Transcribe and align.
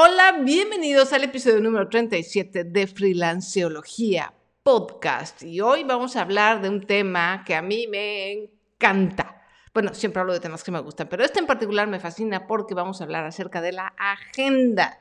Hola, 0.00 0.42
bienvenidos 0.44 1.12
al 1.12 1.24
episodio 1.24 1.60
número 1.60 1.88
37 1.88 2.62
de 2.62 2.86
Freelanceología 2.86 4.32
Podcast. 4.62 5.42
Y 5.42 5.60
hoy 5.60 5.82
vamos 5.82 6.14
a 6.14 6.20
hablar 6.20 6.62
de 6.62 6.68
un 6.68 6.86
tema 6.86 7.42
que 7.44 7.56
a 7.56 7.62
mí 7.62 7.88
me 7.88 8.30
encanta. 8.30 9.42
Bueno, 9.74 9.92
siempre 9.94 10.20
hablo 10.20 10.34
de 10.34 10.38
temas 10.38 10.62
que 10.62 10.70
me 10.70 10.78
gustan, 10.78 11.08
pero 11.08 11.24
este 11.24 11.40
en 11.40 11.48
particular 11.48 11.88
me 11.88 11.98
fascina 11.98 12.46
porque 12.46 12.74
vamos 12.74 13.00
a 13.00 13.04
hablar 13.04 13.24
acerca 13.24 13.60
de 13.60 13.72
la 13.72 13.92
agenda. 13.98 15.00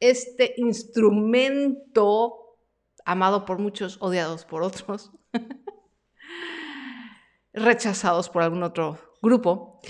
Este 0.00 0.54
instrumento 0.56 2.56
amado 3.04 3.44
por 3.44 3.58
muchos, 3.58 3.98
odiados 4.00 4.46
por 4.46 4.62
otros, 4.62 5.12
rechazados 7.52 8.30
por 8.30 8.42
algún 8.42 8.62
otro 8.62 8.98
grupo. 9.20 9.82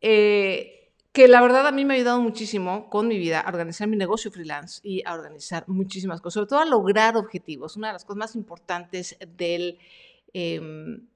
Eh, 0.00 0.81
que 1.12 1.28
la 1.28 1.42
verdad 1.42 1.66
a 1.66 1.72
mí 1.72 1.84
me 1.84 1.94
ha 1.94 1.96
ayudado 1.96 2.20
muchísimo 2.20 2.88
con 2.88 3.06
mi 3.06 3.18
vida 3.18 3.40
a 3.40 3.48
organizar 3.48 3.86
mi 3.86 3.96
negocio 3.96 4.30
freelance 4.30 4.80
y 4.82 5.02
a 5.06 5.12
organizar 5.12 5.68
muchísimas 5.68 6.22
cosas, 6.22 6.34
sobre 6.34 6.48
todo 6.48 6.60
a 6.60 6.64
lograr 6.64 7.16
objetivos. 7.16 7.76
Una 7.76 7.88
de 7.88 7.92
las 7.92 8.04
cosas 8.04 8.16
más 8.18 8.34
importantes 8.34 9.16
del, 9.36 9.78
em, 10.32 11.06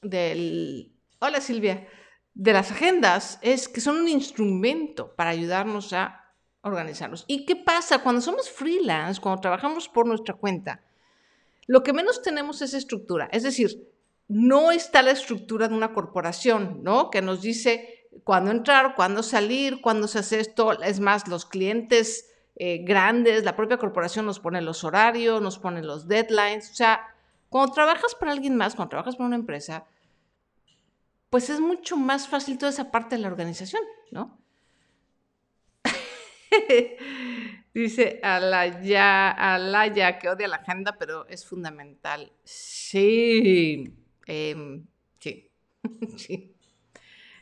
del 0.00 0.92
hola 1.18 1.40
Silvia, 1.40 1.88
de 2.34 2.52
las 2.52 2.70
agendas 2.70 3.40
es 3.42 3.68
que 3.68 3.80
son 3.80 3.96
un 3.96 4.08
instrumento 4.08 5.14
para 5.16 5.30
ayudarnos 5.30 5.92
a 5.92 6.34
organizarnos. 6.62 7.24
¿Y 7.26 7.44
qué 7.44 7.56
pasa 7.56 7.98
cuando 7.98 8.20
somos 8.20 8.48
freelance, 8.48 9.20
cuando 9.20 9.40
trabajamos 9.40 9.88
por 9.88 10.06
nuestra 10.06 10.34
cuenta? 10.34 10.82
Lo 11.66 11.82
que 11.82 11.92
menos 11.92 12.22
tenemos 12.22 12.62
es 12.62 12.74
estructura, 12.74 13.28
es 13.32 13.42
decir, 13.42 13.88
no 14.28 14.70
está 14.70 15.02
la 15.02 15.10
estructura 15.10 15.68
de 15.68 15.74
una 15.74 15.92
corporación, 15.92 16.80
¿no? 16.82 17.10
Que 17.10 17.20
nos 17.22 17.42
dice 17.42 18.01
cuándo 18.24 18.50
entrar, 18.50 18.94
cuándo 18.94 19.22
salir, 19.22 19.80
cuándo 19.80 20.08
se 20.08 20.20
hace 20.20 20.40
esto. 20.40 20.80
Es 20.82 21.00
más, 21.00 21.28
los 21.28 21.46
clientes 21.46 22.28
eh, 22.56 22.78
grandes, 22.84 23.44
la 23.44 23.56
propia 23.56 23.78
corporación 23.78 24.26
nos 24.26 24.40
pone 24.40 24.60
los 24.60 24.84
horarios, 24.84 25.40
nos 25.40 25.58
pone 25.58 25.82
los 25.82 26.08
deadlines. 26.08 26.70
O 26.70 26.74
sea, 26.74 27.14
cuando 27.48 27.72
trabajas 27.72 28.14
para 28.14 28.32
alguien 28.32 28.56
más, 28.56 28.74
cuando 28.74 28.90
trabajas 28.90 29.16
para 29.16 29.26
una 29.26 29.36
empresa, 29.36 29.84
pues 31.30 31.50
es 31.50 31.60
mucho 31.60 31.96
más 31.96 32.28
fácil 32.28 32.58
toda 32.58 32.70
esa 32.70 32.90
parte 32.90 33.16
de 33.16 33.22
la 33.22 33.28
organización, 33.28 33.82
¿no? 34.10 34.38
Dice 37.74 38.20
Alaya, 38.22 39.30
Alaya 39.30 40.18
que 40.18 40.28
odia 40.28 40.46
la 40.46 40.56
agenda, 40.56 40.96
pero 40.98 41.26
es 41.28 41.46
fundamental. 41.46 42.32
Sí, 42.44 43.94
em, 44.26 44.86
sí, 45.18 45.50
sí. 46.18 46.51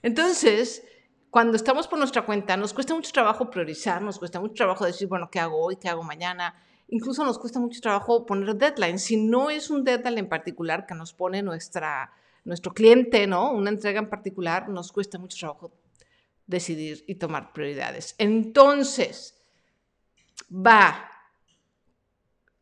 Entonces, 0.02 0.82
cuando 1.30 1.56
estamos 1.56 1.86
por 1.86 1.98
nuestra 1.98 2.24
cuenta, 2.24 2.56
nos 2.56 2.72
cuesta 2.72 2.94
mucho 2.94 3.12
trabajo 3.12 3.50
priorizar, 3.50 4.02
nos 4.02 4.18
cuesta 4.18 4.40
mucho 4.40 4.54
trabajo 4.54 4.84
decir, 4.84 5.06
bueno, 5.06 5.30
¿qué 5.30 5.38
hago 5.38 5.60
hoy? 5.60 5.76
¿Qué 5.76 5.88
hago 5.88 6.02
mañana? 6.02 6.54
Incluso 6.88 7.24
nos 7.24 7.38
cuesta 7.38 7.60
mucho 7.60 7.80
trabajo 7.80 8.26
poner 8.26 8.56
deadlines. 8.56 9.04
Si 9.04 9.16
no 9.16 9.50
es 9.50 9.70
un 9.70 9.84
deadline 9.84 10.18
en 10.18 10.28
particular 10.28 10.86
que 10.86 10.94
nos 10.94 11.12
pone 11.12 11.42
nuestra, 11.42 12.12
nuestro 12.44 12.72
cliente, 12.72 13.26
¿no? 13.26 13.52
Una 13.52 13.70
entrega 13.70 14.00
en 14.00 14.10
particular, 14.10 14.68
nos 14.68 14.90
cuesta 14.90 15.18
mucho 15.18 15.38
trabajo 15.38 15.72
decidir 16.46 17.04
y 17.06 17.14
tomar 17.14 17.52
prioridades. 17.52 18.16
Entonces, 18.18 19.40
va. 20.50 21.06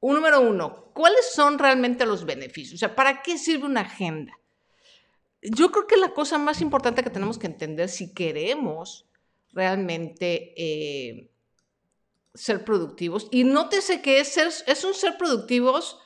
Un 0.00 0.14
número 0.14 0.40
uno, 0.40 0.92
¿cuáles 0.92 1.32
son 1.32 1.58
realmente 1.58 2.04
los 2.04 2.24
beneficios? 2.24 2.74
O 2.74 2.78
sea, 2.78 2.94
¿para 2.94 3.22
qué 3.22 3.38
sirve 3.38 3.64
una 3.64 3.80
agenda? 3.80 4.38
Yo 5.42 5.70
creo 5.70 5.86
que 5.86 5.96
la 5.96 6.14
cosa 6.14 6.38
más 6.38 6.60
importante 6.60 7.02
que 7.02 7.10
tenemos 7.10 7.38
que 7.38 7.46
entender 7.46 7.88
si 7.88 8.12
queremos 8.12 9.08
realmente 9.52 10.54
eh, 10.56 11.30
ser 12.34 12.64
productivos, 12.64 13.28
y 13.30 13.44
nótese 13.44 14.00
que 14.02 14.20
es, 14.20 14.28
ser, 14.28 14.48
es 14.66 14.84
un 14.84 14.94
ser 14.94 15.16
productivos 15.16 15.98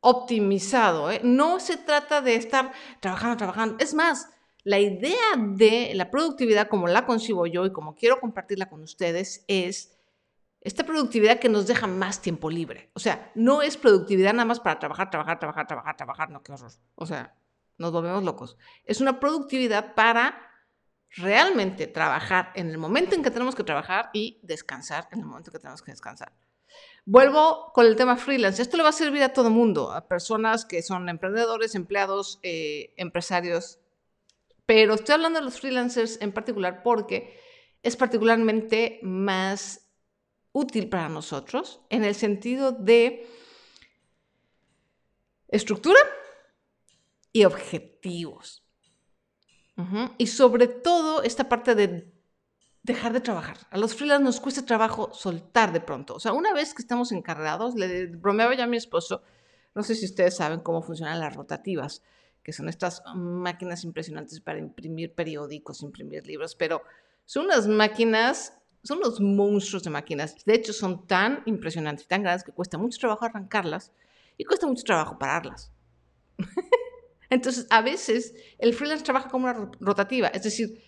optimizado, 0.00 1.10
¿eh? 1.10 1.20
no 1.24 1.60
se 1.60 1.76
trata 1.76 2.20
de 2.20 2.36
estar 2.36 2.72
trabajando, 3.00 3.36
trabajando. 3.38 3.76
Es 3.80 3.94
más, 3.94 4.28
la 4.62 4.78
idea 4.78 5.16
de 5.36 5.92
la 5.94 6.10
productividad 6.10 6.68
como 6.68 6.88
la 6.88 7.06
concibo 7.06 7.46
yo 7.46 7.64
y 7.66 7.72
como 7.72 7.94
quiero 7.94 8.20
compartirla 8.20 8.68
con 8.68 8.82
ustedes 8.82 9.44
es 9.48 9.98
esta 10.60 10.84
productividad 10.84 11.38
que 11.38 11.50
nos 11.50 11.66
deja 11.66 11.86
más 11.86 12.22
tiempo 12.22 12.50
libre. 12.50 12.90
O 12.94 12.98
sea, 12.98 13.30
no 13.34 13.62
es 13.62 13.76
productividad 13.76 14.32
nada 14.32 14.46
más 14.46 14.60
para 14.60 14.78
trabajar, 14.78 15.10
trabajar, 15.10 15.38
trabajar, 15.38 15.66
trabajar, 15.66 15.96
trabajar, 15.96 16.30
no, 16.30 16.42
qué 16.42 16.52
horror. 16.52 16.72
O 16.94 17.06
sea, 17.06 17.34
nos 17.78 17.92
volvemos 17.92 18.22
locos. 18.22 18.56
Es 18.84 19.00
una 19.00 19.20
productividad 19.20 19.94
para 19.94 20.50
realmente 21.16 21.86
trabajar 21.86 22.52
en 22.54 22.70
el 22.70 22.78
momento 22.78 23.14
en 23.14 23.22
que 23.22 23.30
tenemos 23.30 23.54
que 23.54 23.64
trabajar 23.64 24.10
y 24.12 24.40
descansar 24.42 25.08
en 25.12 25.20
el 25.20 25.26
momento 25.26 25.50
que 25.50 25.58
tenemos 25.58 25.82
que 25.82 25.92
descansar. 25.92 26.32
Vuelvo 27.04 27.70
con 27.72 27.86
el 27.86 27.96
tema 27.96 28.16
freelance. 28.16 28.60
Esto 28.60 28.76
le 28.76 28.82
va 28.82 28.88
a 28.88 28.92
servir 28.92 29.22
a 29.22 29.32
todo 29.32 29.50
mundo, 29.50 29.92
a 29.92 30.08
personas 30.08 30.64
que 30.64 30.82
son 30.82 31.08
emprendedores, 31.08 31.74
empleados, 31.74 32.40
eh, 32.42 32.94
empresarios, 32.96 33.78
pero 34.66 34.94
estoy 34.94 35.14
hablando 35.14 35.38
de 35.38 35.44
los 35.44 35.60
freelancers 35.60 36.20
en 36.20 36.32
particular 36.32 36.82
porque 36.82 37.38
es 37.82 37.96
particularmente 37.96 38.98
más 39.02 39.86
útil 40.52 40.88
para 40.88 41.08
nosotros 41.08 41.82
en 41.90 42.04
el 42.04 42.14
sentido 42.14 42.72
de 42.72 43.26
estructura, 45.48 45.98
y 47.34 47.44
objetivos. 47.44 48.64
Y 50.18 50.28
sobre 50.28 50.68
todo 50.68 51.24
esta 51.24 51.48
parte 51.48 51.74
de 51.74 52.14
dejar 52.84 53.12
de 53.12 53.20
trabajar. 53.20 53.58
A 53.70 53.76
los 53.76 53.94
freelance 53.96 54.22
nos 54.22 54.40
cuesta 54.40 54.64
trabajo 54.64 55.12
soltar 55.12 55.72
de 55.72 55.80
pronto. 55.80 56.14
O 56.14 56.20
sea, 56.20 56.32
una 56.32 56.52
vez 56.52 56.74
que 56.74 56.82
estamos 56.82 57.10
encargados, 57.10 57.74
le 57.74 58.06
bromeaba 58.06 58.54
ya 58.54 58.64
a 58.64 58.68
mi 58.68 58.76
esposo, 58.76 59.22
no 59.74 59.82
sé 59.82 59.96
si 59.96 60.06
ustedes 60.06 60.36
saben 60.36 60.60
cómo 60.60 60.80
funcionan 60.80 61.18
las 61.18 61.34
rotativas, 61.34 62.02
que 62.44 62.52
son 62.52 62.68
estas 62.68 63.02
máquinas 63.16 63.82
impresionantes 63.82 64.40
para 64.40 64.60
imprimir 64.60 65.12
periódicos, 65.12 65.82
imprimir 65.82 66.24
libros, 66.26 66.54
pero 66.54 66.82
son 67.24 67.46
unas 67.46 67.66
máquinas, 67.66 68.60
son 68.84 69.00
los 69.00 69.20
monstruos 69.20 69.82
de 69.82 69.90
máquinas. 69.90 70.36
De 70.44 70.54
hecho, 70.54 70.72
son 70.72 71.04
tan 71.08 71.42
impresionantes 71.46 72.04
y 72.04 72.08
tan 72.08 72.22
grandes 72.22 72.44
que 72.44 72.52
cuesta 72.52 72.78
mucho 72.78 73.00
trabajo 73.00 73.24
arrancarlas 73.24 73.90
y 74.38 74.44
cuesta 74.44 74.68
mucho 74.68 74.84
trabajo 74.84 75.18
pararlas. 75.18 75.72
Entonces, 77.34 77.66
a 77.70 77.82
veces 77.82 78.32
el 78.58 78.74
freelance 78.74 79.02
trabaja 79.02 79.28
como 79.28 79.46
una 79.46 79.72
rotativa, 79.80 80.28
es 80.28 80.44
decir, 80.44 80.80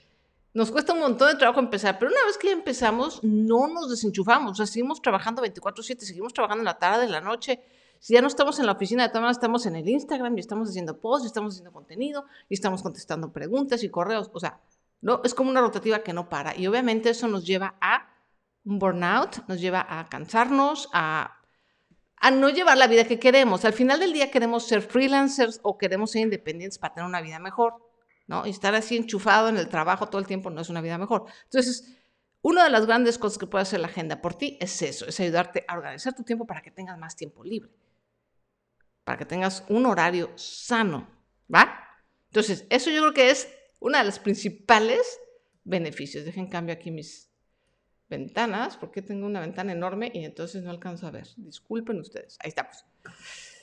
nos 0.54 0.70
cuesta 0.70 0.92
un 0.92 1.00
montón 1.00 1.26
de 1.26 1.34
trabajo 1.34 1.58
empezar, 1.58 1.98
pero 1.98 2.12
una 2.12 2.24
vez 2.24 2.38
que 2.38 2.46
ya 2.46 2.52
empezamos, 2.52 3.18
no 3.24 3.66
nos 3.66 3.90
desenchufamos, 3.90 4.52
o 4.52 4.54
sea, 4.54 4.66
seguimos 4.66 5.02
trabajando 5.02 5.42
24/7, 5.42 6.06
seguimos 6.06 6.32
trabajando 6.32 6.60
en 6.60 6.66
la 6.66 6.78
tarde, 6.78 7.04
en 7.04 7.10
la 7.10 7.20
noche. 7.20 7.60
Si 7.98 8.14
ya 8.14 8.20
no 8.20 8.28
estamos 8.28 8.60
en 8.60 8.66
la 8.66 8.72
oficina, 8.72 9.02
de 9.02 9.12
todas 9.12 9.36
estamos 9.36 9.66
en 9.66 9.74
el 9.74 9.88
Instagram 9.88 10.36
y 10.36 10.40
estamos 10.40 10.68
haciendo 10.68 11.00
posts, 11.00 11.24
y 11.24 11.26
estamos 11.26 11.54
haciendo 11.54 11.72
contenido 11.72 12.26
y 12.48 12.54
estamos 12.54 12.80
contestando 12.80 13.32
preguntas 13.32 13.82
y 13.82 13.88
correos. 13.88 14.30
O 14.32 14.38
sea, 14.38 14.60
no, 15.00 15.22
es 15.24 15.34
como 15.34 15.50
una 15.50 15.60
rotativa 15.60 15.98
que 15.98 16.12
no 16.12 16.28
para. 16.28 16.56
Y 16.56 16.68
obviamente 16.68 17.10
eso 17.10 17.26
nos 17.26 17.44
lleva 17.44 17.74
a 17.80 18.08
un 18.64 18.78
burnout, 18.78 19.48
nos 19.48 19.60
lleva 19.60 19.84
a 19.88 20.08
cansarnos, 20.08 20.88
a 20.92 21.40
a 22.18 22.30
no 22.30 22.48
llevar 22.48 22.76
la 22.76 22.86
vida 22.86 23.04
que 23.04 23.18
queremos. 23.18 23.64
Al 23.64 23.72
final 23.72 24.00
del 24.00 24.12
día 24.12 24.30
queremos 24.30 24.66
ser 24.66 24.82
freelancers 24.82 25.60
o 25.62 25.78
queremos 25.78 26.10
ser 26.10 26.22
independientes 26.22 26.78
para 26.78 26.94
tener 26.94 27.08
una 27.08 27.20
vida 27.20 27.38
mejor, 27.38 27.74
¿no? 28.26 28.46
Y 28.46 28.50
estar 28.50 28.74
así 28.74 28.96
enchufado 28.96 29.48
en 29.48 29.56
el 29.56 29.68
trabajo 29.68 30.08
todo 30.08 30.20
el 30.20 30.26
tiempo 30.26 30.50
no 30.50 30.60
es 30.60 30.68
una 30.68 30.80
vida 30.80 30.98
mejor. 30.98 31.26
Entonces, 31.44 31.96
una 32.42 32.64
de 32.64 32.70
las 32.70 32.86
grandes 32.86 33.18
cosas 33.18 33.38
que 33.38 33.46
puede 33.46 33.62
hacer 33.62 33.80
la 33.80 33.88
agenda 33.88 34.20
por 34.20 34.34
ti 34.34 34.56
es 34.60 34.80
eso, 34.82 35.06
es 35.06 35.18
ayudarte 35.20 35.64
a 35.68 35.76
organizar 35.76 36.14
tu 36.14 36.22
tiempo 36.22 36.46
para 36.46 36.62
que 36.62 36.70
tengas 36.70 36.98
más 36.98 37.16
tiempo 37.16 37.44
libre, 37.44 37.70
para 39.04 39.18
que 39.18 39.24
tengas 39.24 39.64
un 39.68 39.86
horario 39.86 40.30
sano, 40.36 41.08
¿va? 41.52 41.82
Entonces, 42.28 42.64
eso 42.70 42.90
yo 42.90 43.00
creo 43.00 43.14
que 43.14 43.30
es 43.30 43.48
una 43.80 43.98
de 43.98 44.04
las 44.04 44.18
principales 44.18 45.18
beneficios. 45.64 46.24
Dejen 46.24 46.48
cambio 46.48 46.74
aquí 46.74 46.90
mis 46.90 47.25
ventanas, 48.08 48.76
porque 48.76 49.02
tengo 49.02 49.26
una 49.26 49.40
ventana 49.40 49.72
enorme 49.72 50.10
y 50.14 50.24
entonces 50.24 50.62
no 50.62 50.70
alcanzo 50.70 51.06
a 51.06 51.10
ver. 51.10 51.28
Disculpen 51.36 51.98
ustedes. 52.00 52.38
Ahí 52.40 52.48
estamos. 52.48 52.84
Ese 53.04 53.10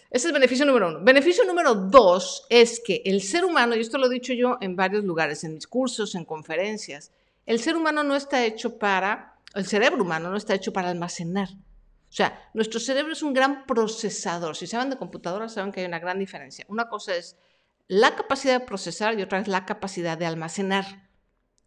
es 0.09 0.25
el 0.25 0.33
beneficio 0.33 0.65
número 0.65 0.89
uno. 0.89 1.03
Beneficio 1.03 1.43
número 1.43 1.73
dos 1.73 2.45
es 2.49 2.79
que 2.85 3.01
el 3.05 3.21
ser 3.21 3.45
humano, 3.45 3.75
y 3.75 3.79
esto 3.79 3.97
lo 3.97 4.07
he 4.07 4.13
dicho 4.13 4.33
yo 4.33 4.57
en 4.61 4.75
varios 4.75 5.03
lugares, 5.03 5.43
en 5.43 5.55
mis 5.55 5.65
cursos, 5.65 6.13
en 6.13 6.23
conferencias, 6.23 7.11
el 7.45 7.59
ser 7.59 7.75
humano 7.75 8.03
no 8.03 8.15
está 8.15 8.45
hecho 8.45 8.77
para, 8.77 9.39
el 9.55 9.65
cerebro 9.65 10.03
humano 10.03 10.29
no 10.29 10.37
está 10.37 10.53
hecho 10.53 10.71
para 10.71 10.89
almacenar. 10.89 11.49
O 11.49 12.15
sea, 12.15 12.47
nuestro 12.53 12.79
cerebro 12.79 13.11
es 13.11 13.23
un 13.23 13.33
gran 13.33 13.65
procesador. 13.65 14.55
Si 14.55 14.67
saben 14.67 14.91
de 14.91 14.97
computadoras, 14.97 15.55
saben 15.55 15.71
que 15.71 15.79
hay 15.79 15.87
una 15.87 15.97
gran 15.97 16.19
diferencia. 16.19 16.63
Una 16.69 16.87
cosa 16.87 17.15
es 17.15 17.35
la 17.87 18.15
capacidad 18.15 18.59
de 18.59 18.65
procesar 18.67 19.17
y 19.17 19.23
otra 19.23 19.39
es 19.39 19.47
la 19.47 19.65
capacidad 19.65 20.15
de 20.15 20.27
almacenar. 20.27 21.09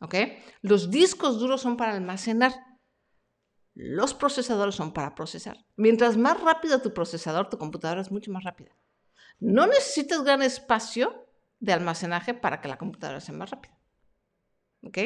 ¿Ok? 0.00 0.14
Los 0.62 0.92
discos 0.92 1.40
duros 1.40 1.62
son 1.62 1.76
para 1.76 1.94
almacenar. 1.94 2.52
Los 3.78 4.14
procesadores 4.14 4.74
son 4.74 4.94
para 4.94 5.14
procesar. 5.14 5.66
Mientras 5.76 6.16
más 6.16 6.40
rápido 6.40 6.80
tu 6.80 6.94
procesador, 6.94 7.50
tu 7.50 7.58
computadora 7.58 8.00
es 8.00 8.10
mucho 8.10 8.32
más 8.32 8.42
rápida. 8.42 8.74
No 9.38 9.66
necesitas 9.66 10.24
gran 10.24 10.40
espacio 10.40 11.28
de 11.60 11.74
almacenaje 11.74 12.32
para 12.32 12.62
que 12.62 12.68
la 12.68 12.78
computadora 12.78 13.20
sea 13.20 13.34
más 13.34 13.50
rápida. 13.50 13.78
¿Ok? 14.82 14.96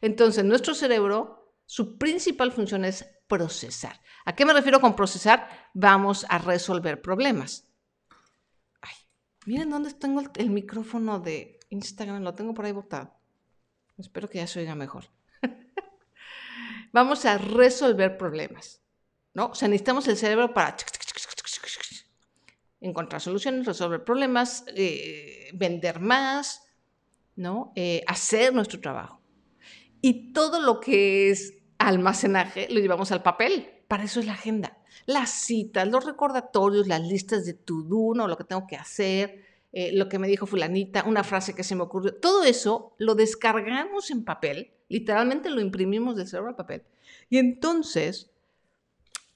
Entonces, 0.00 0.44
nuestro 0.44 0.72
cerebro, 0.72 1.56
su 1.66 1.98
principal 1.98 2.52
función 2.52 2.84
es 2.84 3.04
procesar. 3.26 4.00
¿A 4.24 4.36
qué 4.36 4.46
me 4.46 4.52
refiero 4.52 4.80
con 4.80 4.94
procesar? 4.94 5.48
Vamos 5.74 6.24
a 6.28 6.38
resolver 6.38 7.02
problemas. 7.02 7.68
Ay, 8.80 8.94
miren 9.46 9.70
dónde 9.70 9.94
tengo 9.94 10.20
el, 10.20 10.30
el 10.36 10.50
micrófono 10.50 11.18
de 11.18 11.58
Instagram, 11.70 12.22
lo 12.22 12.34
tengo 12.34 12.54
por 12.54 12.66
ahí 12.66 12.72
botado. 12.72 13.16
Espero 13.98 14.30
que 14.30 14.38
ya 14.38 14.46
se 14.46 14.60
oiga 14.60 14.76
mejor. 14.76 15.06
Vamos 16.92 17.24
a 17.24 17.38
resolver 17.38 18.16
problemas, 18.18 18.82
¿no? 19.34 19.46
O 19.46 19.54
sea, 19.54 19.68
necesitamos 19.68 20.06
el 20.08 20.16
cerebro 20.16 20.52
para 20.52 20.76
encontrar 22.80 23.20
soluciones, 23.20 23.66
resolver 23.66 24.04
problemas, 24.04 24.64
eh, 24.74 25.50
vender 25.54 26.00
más, 26.00 26.62
¿no? 27.36 27.72
Eh, 27.76 28.02
hacer 28.06 28.52
nuestro 28.52 28.80
trabajo. 28.80 29.22
Y 30.00 30.32
todo 30.32 30.60
lo 30.60 30.80
que 30.80 31.30
es 31.30 31.54
almacenaje 31.78 32.68
lo 32.70 32.80
llevamos 32.80 33.12
al 33.12 33.22
papel. 33.22 33.84
Para 33.88 34.04
eso 34.04 34.20
es 34.20 34.26
la 34.26 34.32
agenda. 34.32 34.78
Las 35.06 35.30
citas, 35.30 35.88
los 35.88 36.04
recordatorios, 36.04 36.86
las 36.86 37.02
listas 37.02 37.44
de 37.44 37.54
to-do, 37.54 38.14
¿no? 38.14 38.28
lo 38.28 38.36
que 38.36 38.44
tengo 38.44 38.66
que 38.66 38.76
hacer, 38.76 39.44
eh, 39.72 39.92
lo 39.92 40.08
que 40.08 40.18
me 40.18 40.28
dijo 40.28 40.46
fulanita, 40.46 41.04
una 41.04 41.24
frase 41.24 41.54
que 41.54 41.64
se 41.64 41.74
me 41.74 41.82
ocurrió. 41.82 42.14
Todo 42.14 42.44
eso 42.44 42.94
lo 42.98 43.14
descargamos 43.14 44.10
en 44.10 44.24
papel, 44.24 44.74
literalmente 44.92 45.50
lo 45.50 45.60
imprimimos 45.60 46.16
del 46.16 46.28
cerebro 46.28 46.50
al 46.50 46.56
papel. 46.56 46.82
Y 47.28 47.38
entonces 47.38 48.30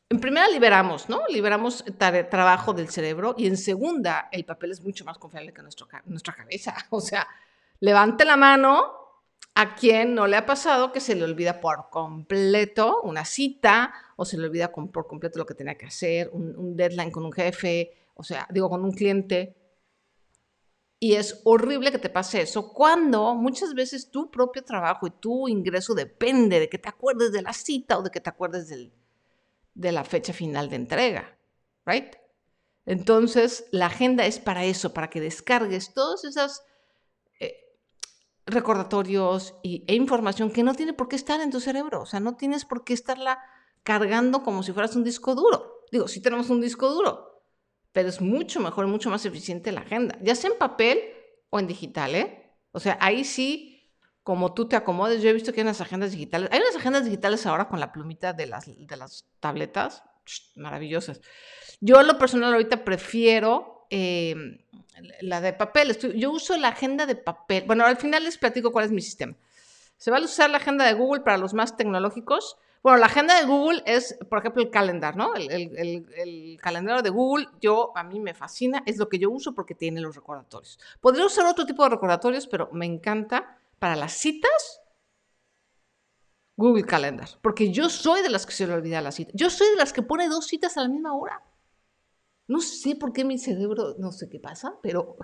en 0.08 0.20
primera 0.20 0.49
liberamos, 0.49 1.08
¿no? 1.08 1.23
Liberamos 1.29 1.85
trabajo 1.99 2.73
del 2.73 2.88
cerebro 2.88 3.35
y 3.37 3.49
en 3.49 3.56
segunda, 3.56 4.29
el 4.31 4.44
papel 4.44 4.70
es 4.70 4.81
mucho 4.81 5.05
más 5.05 5.19
confiable 5.19 5.53
que 5.53 5.62
nuestra 5.62 6.32
cabeza. 6.32 6.76
O 6.91 7.00
sea, 7.00 7.26
levante 7.81 8.25
la 8.25 8.37
mano 8.37 8.93
a 9.55 9.75
quien 9.75 10.14
no 10.14 10.29
le 10.29 10.37
ha 10.37 10.47
pasado 10.47 10.93
que 10.93 11.00
se 11.00 11.17
le 11.17 11.25
olvida 11.25 11.61
por 11.61 11.91
completo 11.91 13.00
una 13.03 13.25
cita 13.25 13.93
o 14.14 14.25
se 14.25 14.38
le 14.38 14.47
olvida 14.47 14.70
por 14.70 15.06
completo 15.08 15.38
lo 15.38 15.47
que 15.47 15.55
tenía 15.55 15.76
que 15.76 15.87
hacer, 15.87 16.31
un, 16.32 16.76
deadline 16.76 17.11
con 17.11 17.25
un 17.25 17.32
jefe, 17.32 17.93
o 18.14 18.23
sea, 18.23 18.47
digo, 18.50 18.70
con 18.70 18.85
un 18.85 18.93
cliente. 18.93 19.56
Y 20.98 21.14
es 21.14 21.43
horrible 21.44 21.93
que 21.93 21.98
te 21.98 22.08
pase 22.08 22.40
eso 22.40 22.72
cuando 22.72 23.34
muchas 23.34 23.75
veces 23.75 24.10
tu 24.10 24.31
propio 24.31 24.64
trabajo 24.64 25.06
y 25.06 25.10
tu 25.10 25.46
ingreso 25.46 25.94
depende 25.94 26.58
de 26.58 26.69
que 26.70 26.78
te 26.78 26.88
acuerdes 26.88 27.32
de 27.32 27.43
la 27.43 27.52
cita 27.52 27.98
o 27.98 28.02
de 28.02 28.10
que 28.10 28.20
te 28.20 28.31
acuerdes 28.31 28.69
de 29.75 29.93
la 29.93 30.04
fecha 30.04 30.32
final 30.32 30.70
de 30.70 30.76
entrega, 30.76 31.38
¿right? 31.84 32.16
Entonces, 32.87 33.66
la 33.72 33.87
agenda 33.87 34.25
es 34.26 34.38
para 34.38 34.64
eso, 34.64 34.94
para 34.94 35.10
que 35.10 35.20
descargues 35.20 35.93
todos 35.93 36.25
esos 36.25 36.62
eh, 37.40 37.56
recordatorios 38.46 39.54
y, 39.62 39.84
e 39.88 39.94
información 39.94 40.50
que 40.50 40.62
no 40.62 40.75
tiene 40.75 40.94
por 40.94 41.08
qué 41.08 41.16
estar 41.16 41.40
en 41.40 41.50
tu 41.50 41.60
cerebro. 41.60 42.02
O 42.02 42.06
sea, 42.06 42.20
no 42.20 42.37
tienes 42.37 42.64
por 42.64 42.84
qué 42.84 42.94
estarla 42.94 43.40
cargando 43.82 44.44
como 44.44 44.62
si 44.62 44.72
fueras 44.72 44.94
un 44.94 45.02
disco 45.02 45.34
duro. 45.34 45.84
Digo, 45.90 46.06
sí 46.06 46.22
tenemos 46.22 46.48
un 46.48 46.60
disco 46.60 46.88
duro, 46.90 47.35
pero 47.96 48.10
es 48.10 48.20
mucho 48.20 48.60
mejor 48.60 48.87
mucho 48.88 49.08
más 49.08 49.25
eficiente 49.25 49.72
la 49.72 49.81
agenda, 49.81 50.19
ya 50.20 50.34
sea 50.34 50.50
en 50.50 50.58
papel 50.58 51.00
o 51.48 51.58
en 51.58 51.66
digital, 51.66 52.14
¿eh? 52.14 52.52
O 52.72 52.78
sea, 52.78 52.98
ahí 53.00 53.25
sí 53.25 53.90
como 54.22 54.52
tú 54.52 54.69
te 54.69 54.76
acomodes. 54.76 55.22
Yo 55.22 55.31
he 55.31 55.32
visto 55.32 55.50
que 55.50 55.60
hay 55.60 55.62
unas 55.64 55.81
agendas 55.81 56.10
digitales. 56.10 56.50
Hay 56.52 56.60
unas 56.60 56.76
agendas 56.76 57.06
digitales 57.06 57.46
ahora 57.46 57.69
con 57.69 57.81
la 57.81 57.93
plumita 57.93 58.34
de 58.34 58.44
las, 58.44 58.66
de 58.66 58.96
las 58.98 59.25
tabletas, 59.40 60.02
maravillosas. 60.56 61.22
Yo, 61.81 62.02
lo 62.02 62.19
personal, 62.19 62.52
ahorita 62.52 62.84
prefiero 62.84 63.87
em, 63.88 64.58
la 65.22 65.40
de 65.40 65.54
papel. 65.54 65.96
yo 66.16 66.32
uso 66.32 66.54
la 66.58 66.69
agenda 66.69 67.06
de 67.06 67.14
papel. 67.14 67.64
Bueno, 67.66 67.87
al 67.87 67.96
final 67.96 68.25
les 68.25 68.37
platico 68.37 68.72
cuál 68.72 68.84
es 68.84 68.93
mi 68.93 69.00
sistema. 69.00 69.34
Se 69.96 70.10
va 70.10 70.19
a 70.19 70.20
usar 70.20 70.50
la 70.50 70.58
agenda 70.58 70.84
de 70.84 70.93
Google 70.93 71.22
para 71.22 71.38
los 71.38 71.54
más 71.54 71.78
tecnológicos. 71.78 72.58
Bueno, 72.86 73.00
la 73.00 73.06
agenda 73.06 73.34
de 73.40 73.46
Google 73.46 73.82
es, 73.84 74.16
por 74.30 74.38
ejemplo, 74.38 74.62
el 74.62 74.70
calendar, 74.70 75.16
¿no? 75.16 75.34
El, 75.34 75.50
el, 75.76 76.56
calendario 76.62 77.02
de 77.02 77.10
Google, 77.10 77.48
yo, 77.60 77.90
a 77.96 78.04
mí 78.04 78.20
me 78.20 78.32
fascina, 78.32 78.84
es 78.86 78.96
lo 78.96 79.08
que 79.08 79.18
yo 79.18 79.28
uso 79.28 79.56
porque 79.56 79.74
tiene 79.74 80.00
los 80.00 80.14
recordatorios. 80.14 80.78
Podría 81.00 81.26
usar 81.26 81.46
otro 81.46 81.66
tipo 81.66 81.82
de 81.82 81.88
recordatorios, 81.88 82.46
pero 82.46 82.68
me 82.70 82.86
encanta 82.86 83.58
para 83.80 83.96
las 83.96 84.12
citas, 84.12 84.82
Google 86.56 86.84
Calendar. 86.84 87.28
Porque 87.42 87.72
yo 87.72 87.88
soy 87.88 88.22
de 88.22 88.30
las 88.30 88.46
que 88.46 88.52
se 88.52 88.68
le 88.68 88.74
olvida 88.74 89.00
la 89.00 89.10
cita. 89.10 89.32
Yo 89.34 89.50
soy 89.50 89.68
de 89.70 89.76
las 89.78 89.92
que 89.92 90.02
pone 90.02 90.28
dos 90.28 90.46
citas 90.46 90.76
a 90.76 90.82
la 90.82 90.88
misma 90.88 91.12
hora. 91.12 91.42
No 92.46 92.60
sé 92.60 92.94
por 92.94 93.12
qué 93.12 93.24
mi 93.24 93.36
cerebro, 93.36 93.96
no 93.98 94.12
sé 94.12 94.28
qué 94.28 94.38
pasa, 94.38 94.78
pero 94.80 95.16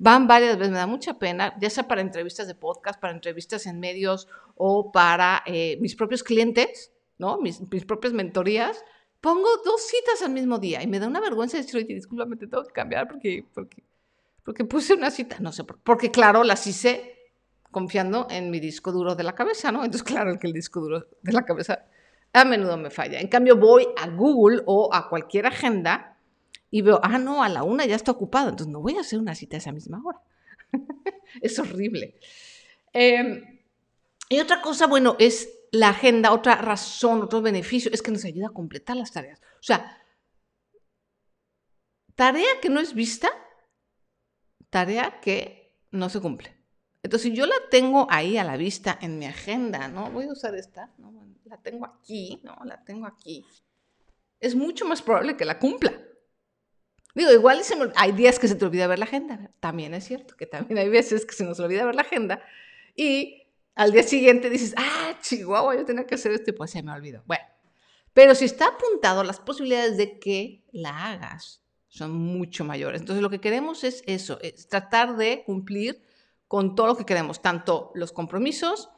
van 0.00 0.26
varias 0.26 0.56
veces. 0.56 0.72
Me 0.72 0.78
da 0.78 0.86
mucha 0.86 1.18
pena, 1.18 1.54
ya 1.60 1.70
sea 1.70 1.86
para 1.86 2.00
entrevistas 2.00 2.48
de 2.48 2.54
podcast, 2.54 2.98
para 2.98 3.12
entrevistas 3.12 3.66
en 3.66 3.78
medios 3.78 4.26
o 4.56 4.90
para 4.90 5.42
eh, 5.46 5.76
mis 5.80 5.94
propios 5.94 6.24
clientes, 6.24 6.90
¿no? 7.18 7.38
Mis, 7.38 7.60
propias 7.86 8.12
mentorías. 8.12 8.82
Pongo 9.20 9.48
dos 9.64 9.82
citas 9.82 10.22
al 10.22 10.32
mismo 10.32 10.58
día 10.58 10.82
y 10.82 10.86
me 10.86 10.98
da 10.98 11.06
una 11.06 11.20
vergüenza 11.20 11.58
decir, 11.58 11.76
oye, 11.76 11.94
discúlpame, 11.94 12.36
te 12.36 12.46
tengo 12.46 12.64
que 12.64 12.72
cambiar 12.72 13.06
porque, 13.06 13.44
porque, 13.52 13.84
porque 14.42 14.64
puse 14.64 14.94
una 14.94 15.10
cita. 15.10 15.36
No 15.38 15.52
sé, 15.52 15.64
porque 15.64 16.10
claro, 16.10 16.42
las 16.44 16.66
hice 16.66 17.18
confiando 17.70 18.26
en 18.30 18.50
mi 18.50 18.58
disco 18.58 18.92
duro 18.92 19.14
de 19.14 19.22
la 19.22 19.34
cabeza, 19.34 19.70
¿no? 19.70 19.84
Entonces, 19.84 20.02
claro 20.02 20.38
que 20.38 20.46
el 20.46 20.54
disco 20.54 20.80
duro 20.80 21.06
de 21.20 21.32
la 21.32 21.44
cabeza 21.44 21.84
a 22.32 22.44
menudo 22.46 22.78
me 22.78 22.88
falla. 22.88 23.20
En 23.20 23.28
cambio, 23.28 23.56
voy 23.56 23.86
a 23.98 24.08
Google 24.08 24.62
o 24.64 24.88
a 24.94 25.10
cualquier 25.10 25.46
agenda 25.46 26.09
y 26.70 26.82
veo, 26.82 27.00
ah, 27.02 27.18
no, 27.18 27.42
a 27.42 27.48
la 27.48 27.62
una 27.64 27.84
ya 27.84 27.96
está 27.96 28.12
ocupado, 28.12 28.48
entonces 28.48 28.72
no 28.72 28.80
voy 28.80 28.96
a 28.96 29.00
hacer 29.00 29.18
una 29.18 29.34
cita 29.34 29.56
a 29.56 29.58
esa 29.58 29.72
misma 29.72 30.00
hora. 30.04 30.20
es 31.40 31.58
horrible. 31.58 32.18
Em, 32.92 33.60
y 34.28 34.38
otra 34.38 34.62
cosa, 34.62 34.86
bueno, 34.86 35.16
es 35.18 35.48
la 35.72 35.90
agenda, 35.90 36.32
otra 36.32 36.56
razón, 36.56 37.22
otro 37.22 37.42
beneficio, 37.42 37.90
es 37.92 38.02
que 38.02 38.10
nos 38.10 38.24
ayuda 38.24 38.48
a 38.48 38.54
completar 38.54 38.96
las 38.96 39.12
tareas. 39.12 39.40
O 39.40 39.62
sea, 39.62 39.98
tarea 42.14 42.60
que 42.60 42.68
no 42.68 42.80
es 42.80 42.94
vista, 42.94 43.30
tarea 44.70 45.20
que 45.20 45.76
no 45.90 46.08
se 46.08 46.20
cumple. 46.20 46.56
Entonces, 47.02 47.32
yo 47.32 47.46
la 47.46 47.56
tengo 47.70 48.06
ahí 48.10 48.36
a 48.36 48.44
la 48.44 48.56
vista 48.56 48.98
en 49.00 49.18
mi 49.18 49.26
agenda, 49.26 49.88
¿no? 49.88 50.10
Voy 50.10 50.26
a 50.26 50.32
usar 50.32 50.54
esta, 50.54 50.92
¿no? 50.98 51.12
La 51.44 51.56
tengo 51.56 51.86
aquí, 51.86 52.40
¿no? 52.44 52.56
La 52.64 52.84
tengo 52.84 53.06
aquí. 53.06 53.44
Es 54.38 54.54
mucho 54.54 54.84
más 54.84 55.02
probable 55.02 55.36
que 55.36 55.44
la 55.44 55.58
cumpla. 55.58 55.92
Digo, 57.14 57.32
igual 57.32 57.60
hay 57.96 58.12
días 58.12 58.38
que 58.38 58.48
se 58.48 58.54
te 58.54 58.64
olvida 58.64 58.86
ver 58.86 58.98
la 58.98 59.04
agenda. 59.04 59.50
También 59.60 59.94
es 59.94 60.04
cierto 60.04 60.36
que 60.36 60.46
también 60.46 60.78
hay 60.78 60.88
veces 60.88 61.26
que 61.26 61.34
se 61.34 61.44
nos 61.44 61.58
olvida 61.60 61.84
ver 61.84 61.94
la 61.94 62.02
agenda 62.02 62.42
y 62.94 63.46
al 63.74 63.92
día 63.92 64.02
siguiente 64.02 64.50
dices, 64.50 64.74
ah, 64.76 65.18
chihuahua, 65.22 65.76
yo 65.76 65.84
tenía 65.84 66.06
que 66.06 66.14
hacer 66.14 66.32
esto 66.32 66.50
y 66.50 66.52
pues 66.52 66.70
se 66.70 66.82
me 66.82 66.92
olvidó. 66.92 67.22
Bueno, 67.26 67.44
pero 68.12 68.34
si 68.34 68.44
está 68.44 68.68
apuntado, 68.68 69.24
las 69.24 69.40
posibilidades 69.40 69.96
de 69.96 70.18
que 70.18 70.64
la 70.72 71.12
hagas 71.12 71.62
son 71.88 72.12
mucho 72.12 72.64
mayores. 72.64 73.00
Entonces, 73.00 73.22
lo 73.22 73.30
que 73.30 73.40
queremos 73.40 73.84
es 73.84 74.02
eso, 74.06 74.38
es 74.42 74.68
tratar 74.68 75.16
de 75.16 75.42
cumplir 75.44 76.02
con 76.46 76.74
todo 76.74 76.88
lo 76.88 76.96
que 76.96 77.04
queremos, 77.04 77.42
tanto 77.42 77.90
los 77.94 78.12
compromisos, 78.12 78.90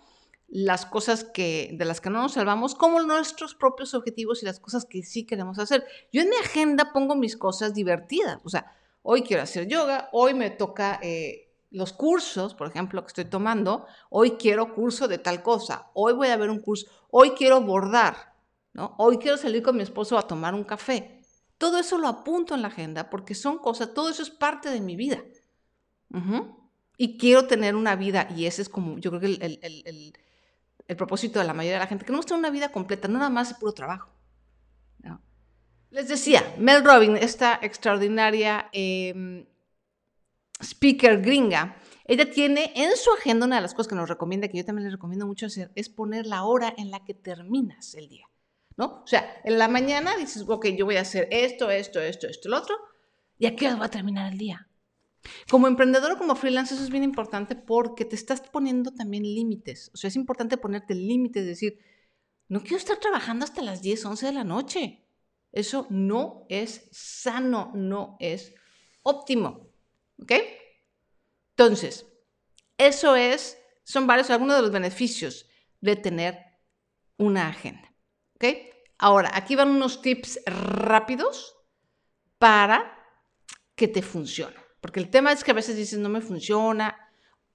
las 0.55 0.85
cosas 0.85 1.25
que, 1.25 1.71
de 1.73 1.87
las 1.87 2.03
que 2.03 2.11
no 2.11 2.21
nos 2.21 2.35
salvamos, 2.35 2.75
como 2.75 3.01
nuestros 3.01 3.55
propios 3.55 3.95
objetivos 3.95 4.43
y 4.43 4.47
las 4.47 4.61
cosas 4.61 4.85
que 4.85 5.03
sí 5.03 5.25
queremos 5.25 5.59
hacer. 5.59 5.83
Yo 6.13 6.21
en 6.21 6.29
mi 6.29 6.37
agenda 6.37 6.93
pongo 6.93 7.15
mis 7.15 7.39
cosas 7.39 7.73
divertidas, 7.73 8.39
o 8.45 8.51
sea, 8.51 8.71
hoy 9.01 9.23
quiero 9.23 9.43
hacer 9.43 9.67
yoga, 9.67 10.11
hoy 10.13 10.35
me 10.35 10.51
toca 10.51 11.01
eh, 11.03 11.49
los 11.71 11.95
cursos, 11.95 12.55
por 12.55 12.69
ejemplo, 12.69 13.01
que 13.01 13.07
estoy 13.07 13.25
tomando, 13.25 13.87
hoy 14.11 14.33
quiero 14.33 14.75
curso 14.75 15.09
de 15.09 15.17
tal 15.17 15.43
cosa, 15.43 15.91
hoy 15.95 16.13
voy 16.13 16.29
a 16.29 16.37
ver 16.37 16.51
un 16.51 16.61
curso, 16.61 16.87
hoy 17.11 17.31
quiero 17.31 17.63
bordar, 17.63 18.35
¿no? 18.75 18.95
Hoy 18.99 19.17
quiero 19.17 19.39
salir 19.39 19.63
con 19.63 19.77
mi 19.77 19.83
esposo 19.83 20.19
a 20.19 20.27
tomar 20.27 20.53
un 20.53 20.65
café. 20.65 21.23
Todo 21.57 21.79
eso 21.79 21.97
lo 21.97 22.09
apunto 22.09 22.55
en 22.55 22.61
la 22.61 22.69
agenda 22.69 23.09
porque 23.09 23.35
son 23.35 23.57
cosas, 23.57 23.95
todo 23.95 24.11
eso 24.11 24.23
es 24.23 24.29
parte 24.29 24.69
de 24.69 24.83
mi 24.83 24.97
vida. 24.97 25.25
Y 26.99 27.17
quiero 27.17 27.47
tener 27.47 27.75
una 27.75 27.97
vida, 27.97 28.29
y 28.37 28.45
ese 28.45 28.61
es 28.61 28.69
como, 28.69 28.99
yo 28.99 29.11
creo 29.11 29.21
que 29.21 29.27
el, 29.27 30.13
propósito 30.97 31.39
de 31.39 31.45
la 31.45 31.55
mayoría 31.55 31.75
de 31.75 31.85
la 31.85 31.87
gente, 31.87 32.05
que 32.05 32.13
no 32.13 32.21
tener 32.21 32.39
una 32.39 32.51
vida 32.51 32.71
completa, 32.71 33.09
no 33.09 33.19
nada 33.19 33.31
más 33.31 33.55
puro 33.55 33.73
trabajo. 33.73 34.11
Les 35.91 36.09
decía, 36.09 36.43
Mel 36.57 36.83
Robin, 36.83 37.19
esta 37.19 37.59
extraordinaria 37.61 38.71
em, 38.73 39.45
speaker 40.59 41.21
gringa, 41.21 41.77
ella 42.07 42.31
tiene 42.31 42.73
en 42.75 42.97
su 42.97 43.13
agenda 43.13 43.45
una 43.45 43.57
de 43.57 43.63
las 43.63 43.75
cosas 43.75 43.89
que 43.89 43.95
nos 43.95 44.09
recomienda, 44.09 44.49
que 44.49 44.57
yo 44.57 44.65
también 44.65 44.85
les 44.85 44.95
recomiendo 44.95 45.27
mucho 45.27 45.45
hacer, 45.45 45.71
es 45.75 45.91
poner 45.91 46.25
la 46.27 46.45
hora 46.45 46.73
en 46.79 46.91
la 46.91 47.05
que 47.05 47.13
terminas 47.13 47.95
el 47.95 48.09
día. 48.09 48.27
¿no? 48.77 49.03
O 49.05 49.07
sea, 49.07 49.41
en 49.45 49.59
la 49.59 49.69
mañana 49.69 50.17
dices, 50.17 50.45
ok, 50.49 50.69
yo 50.69 50.87
voy 50.87 50.97
a 50.97 51.03
hacer 51.03 51.29
esto, 51.31 51.71
esto, 51.71 52.01
esto, 52.01 52.27
esto, 52.27 52.49
lo 52.49 52.59
otro, 52.59 52.75
y 53.39 53.47
aquí 53.47 53.67
va 53.67 53.85
a 53.85 53.91
terminar 53.91 54.33
el 54.33 54.39
día. 54.39 54.69
Como 55.51 55.69
emprendedor 55.69 56.13
o 56.13 56.19
como 56.19 56.35
freelance, 56.35 56.75
eso 56.75 56.83
es 56.83 56.91
bien 56.91 57.05
importante 57.05 57.55
porque 57.55 58.05
te 58.05 58.17
estás 58.17 58.41
poniendo 58.41 58.93
también 58.93 59.23
límites. 59.23 59.91
O 59.95 59.97
sea, 59.97 60.09
es 60.09 60.17
importante 60.17 60.57
ponerte 60.57 60.95
límites, 60.95 61.47
decir, 61.47 61.79
no 62.49 62.61
quiero 62.61 62.77
estar 62.77 62.99
trabajando 62.99 63.45
hasta 63.45 63.63
las 63.63 63.83
10, 63.83 64.05
11 64.05 64.27
de 64.27 64.33
la 64.33 64.45
noche. 64.45 65.07
Eso 65.53 65.87
no 65.91 66.47
es 66.49 66.89
sano, 66.91 67.71
no 67.75 68.17
es 68.21 68.55
óptimo. 69.03 69.69
¿Ok? 70.21 70.33
Entonces, 71.51 72.07
eso 72.79 73.17
es, 73.17 73.59
son 73.85 74.07
varios, 74.07 74.31
algunos 74.31 74.57
de 74.57 74.63
los 74.63 74.73
beneficios 74.73 75.47
de 75.81 75.97
tener 75.97 76.39
una 77.17 77.49
agenda. 77.49 77.95
¿Ok? 78.37 78.45
Ahora, 78.99 79.31
aquí 79.35 79.57
van 79.57 79.69
unos 79.69 80.01
tips 80.01 80.41
rápidos 80.47 81.57
para 82.39 82.99
que 83.75 83.89
te 83.89 84.03
funcione. 84.03 84.62
Porque 84.83 85.01
el 85.01 85.09
tema 85.09 85.33
es 85.33 85.45
que 85.45 85.53
a 85.53 85.55
veces 85.55 85.77
dices, 85.77 85.99
no 85.99 86.11
me 86.11 86.21
funciona. 86.21 86.95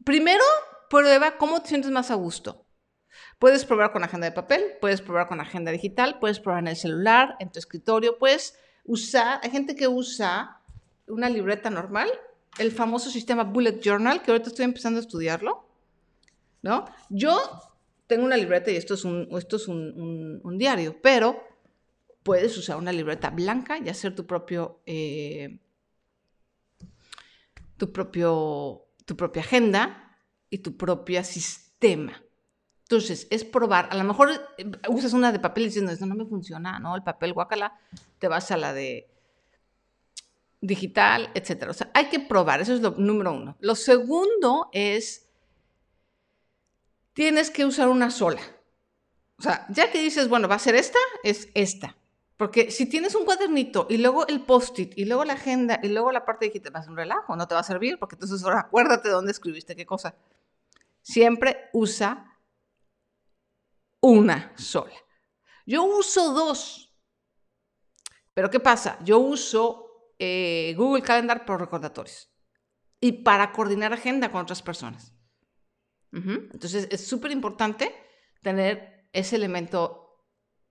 Primero, 0.04 0.44
prueba 0.90 1.38
cómo 1.38 1.62
te 1.62 1.70
sientes 1.70 1.92
más 1.92 2.10
a 2.10 2.16
gusto. 2.16 2.66
Puedes 3.38 3.66
probar 3.66 3.92
con 3.92 4.04
agenda 4.04 4.26
de 4.26 4.32
papel, 4.32 4.64
puedes 4.82 5.02
probar 5.02 5.28
con 5.28 5.40
agenda 5.40 5.72
digital, 5.72 6.18
puedes 6.20 6.40
probar 6.40 6.62
en 6.62 6.70
el 6.70 6.76
celular, 6.76 7.36
en 7.40 7.52
tu 7.52 7.60
escritorio, 7.60 8.18
puedes 8.18 8.58
usar, 8.86 9.40
hay 9.44 9.52
gente 9.52 9.76
que 9.76 9.88
usa 9.88 10.62
una 11.08 11.30
libreta 11.30 11.70
normal, 11.70 12.10
el 12.58 12.72
famoso 12.72 13.10
sistema 13.10 13.44
Bullet 13.44 13.80
Journal, 13.82 14.24
que 14.24 14.32
ahorita 14.32 14.50
estoy 14.50 14.66
empezando 14.66 15.00
a 15.00 15.02
estudiarlo, 15.02 15.68
¿no? 16.62 16.86
Yo 17.10 17.40
tengo 18.08 18.26
una 18.26 18.38
libreta 18.38 18.72
y 18.72 18.78
esto 18.78 18.94
es 18.94 19.04
un, 19.04 19.28
esto 19.38 19.58
es 19.58 19.68
un, 19.68 20.58
diario, 20.58 21.00
pero 21.02 21.44
puedes 22.24 22.58
usar 22.58 22.78
una 22.78 22.92
libreta 22.92 23.30
blanca 23.30 23.78
y 23.78 23.90
hacer 23.90 24.16
tu 24.16 24.26
propio, 24.26 24.80
eh, 24.86 25.60
tu 27.78 27.92
propio, 27.92 28.88
tu 29.06 29.16
propia 29.16 29.42
agenda 29.42 30.18
y 30.50 30.60
tu 30.60 30.76
propio 30.78 31.24
sistema. 31.24 32.22
Entonces, 32.84 33.28
es 33.30 33.44
probar. 33.44 33.90
A 33.92 33.96
lo 33.96 34.04
mejor 34.04 34.32
eh, 34.58 34.72
usas 34.90 35.14
una 35.14 35.32
de 35.32 35.40
papel 35.40 35.72
no, 35.84 35.92
esto 35.92 36.06
no 36.06 36.16
me 36.16 36.26
funciona, 36.26 36.80
¿no? 36.80 36.96
El 36.96 37.04
papel, 37.04 37.34
guacala, 37.34 37.78
te 38.20 38.28
vas 38.28 38.50
a 38.52 38.58
la 38.58 38.74
de 38.74 39.10
digital, 40.62 41.30
etcétera. 41.34 41.72
O 41.72 41.74
sea, 41.74 41.92
hay 41.94 42.06
que 42.06 42.20
probar. 42.20 42.62
Eso 42.62 42.74
es 42.74 42.82
lo 42.82 42.92
número 42.92 43.34
uno. 43.34 43.58
Lo 43.60 43.76
segundo 43.76 44.70
es, 44.72 45.30
tienes 47.14 47.52
que 47.52 47.66
usar 47.66 47.90
una 47.90 48.10
sola. 48.10 48.42
O 49.38 49.42
sea, 49.44 49.66
ya 49.70 49.92
que 49.92 50.02
dices, 50.02 50.30
bueno, 50.30 50.48
va 50.48 50.56
a 50.56 50.60
ser 50.60 50.76
esta, 50.76 51.00
es 51.24 51.50
esta. 51.54 51.96
Porque 52.38 52.70
si 52.70 52.86
tienes 52.86 53.16
un 53.16 53.26
cuadernito 53.26 53.88
y 53.90 53.98
luego 53.98 54.28
el 54.28 54.42
post-it 54.42 54.94
y 54.96 55.06
luego 55.06 55.26
la 55.26 55.34
agenda 55.34 55.80
y 55.82 55.88
luego 55.88 56.12
la 56.12 56.24
parte 56.24 56.46
digital, 56.46 56.76
va 56.76 56.80
a 56.80 56.90
un 56.90 56.96
relajo, 56.96 57.36
no 57.36 57.48
te 57.48 57.56
va 57.56 57.62
a 57.62 57.64
servir 57.64 57.98
porque 57.98 58.16
entonces 58.16 58.44
ahora 58.44 58.60
acuérdate 58.60 59.08
de 59.08 59.16
dónde 59.16 59.32
escribiste 59.32 59.76
qué 59.76 59.88
cosa. 59.88 60.16
Siempre 61.02 61.70
usa 61.74 62.40
una 64.02 64.54
sola. 64.56 64.94
Yo 65.66 65.84
uso 65.84 66.34
dos. 66.34 66.96
Pero 68.36 68.52
¿qué 68.52 68.60
pasa? 68.60 69.00
Yo 69.04 69.18
uso 69.18 70.14
eh, 70.20 70.76
Google 70.78 71.02
Calendar 71.02 71.44
por 71.44 71.60
recordatorios 71.60 72.32
y 73.00 73.24
para 73.24 73.52
coordinar 73.52 73.94
agenda 73.94 74.32
con 74.32 74.42
otras 74.42 74.62
personas. 74.62 75.14
Entonces 76.12 76.88
es 76.90 77.06
súper 77.06 77.32
importante 77.32 77.94
tener 78.42 79.08
ese 79.12 79.36
elemento 79.36 80.07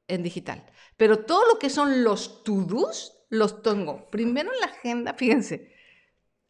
en 0.08 0.22
digital. 0.22 0.64
Pero 0.96 1.24
todo 1.24 1.46
lo 1.46 1.58
que 1.58 1.70
son 1.70 2.04
los 2.04 2.42
to-dos, 2.44 3.24
los 3.28 3.62
tengo 3.62 4.08
primero 4.10 4.52
en 4.52 4.60
la 4.60 4.66
agenda, 4.66 5.14
fíjense, 5.14 5.74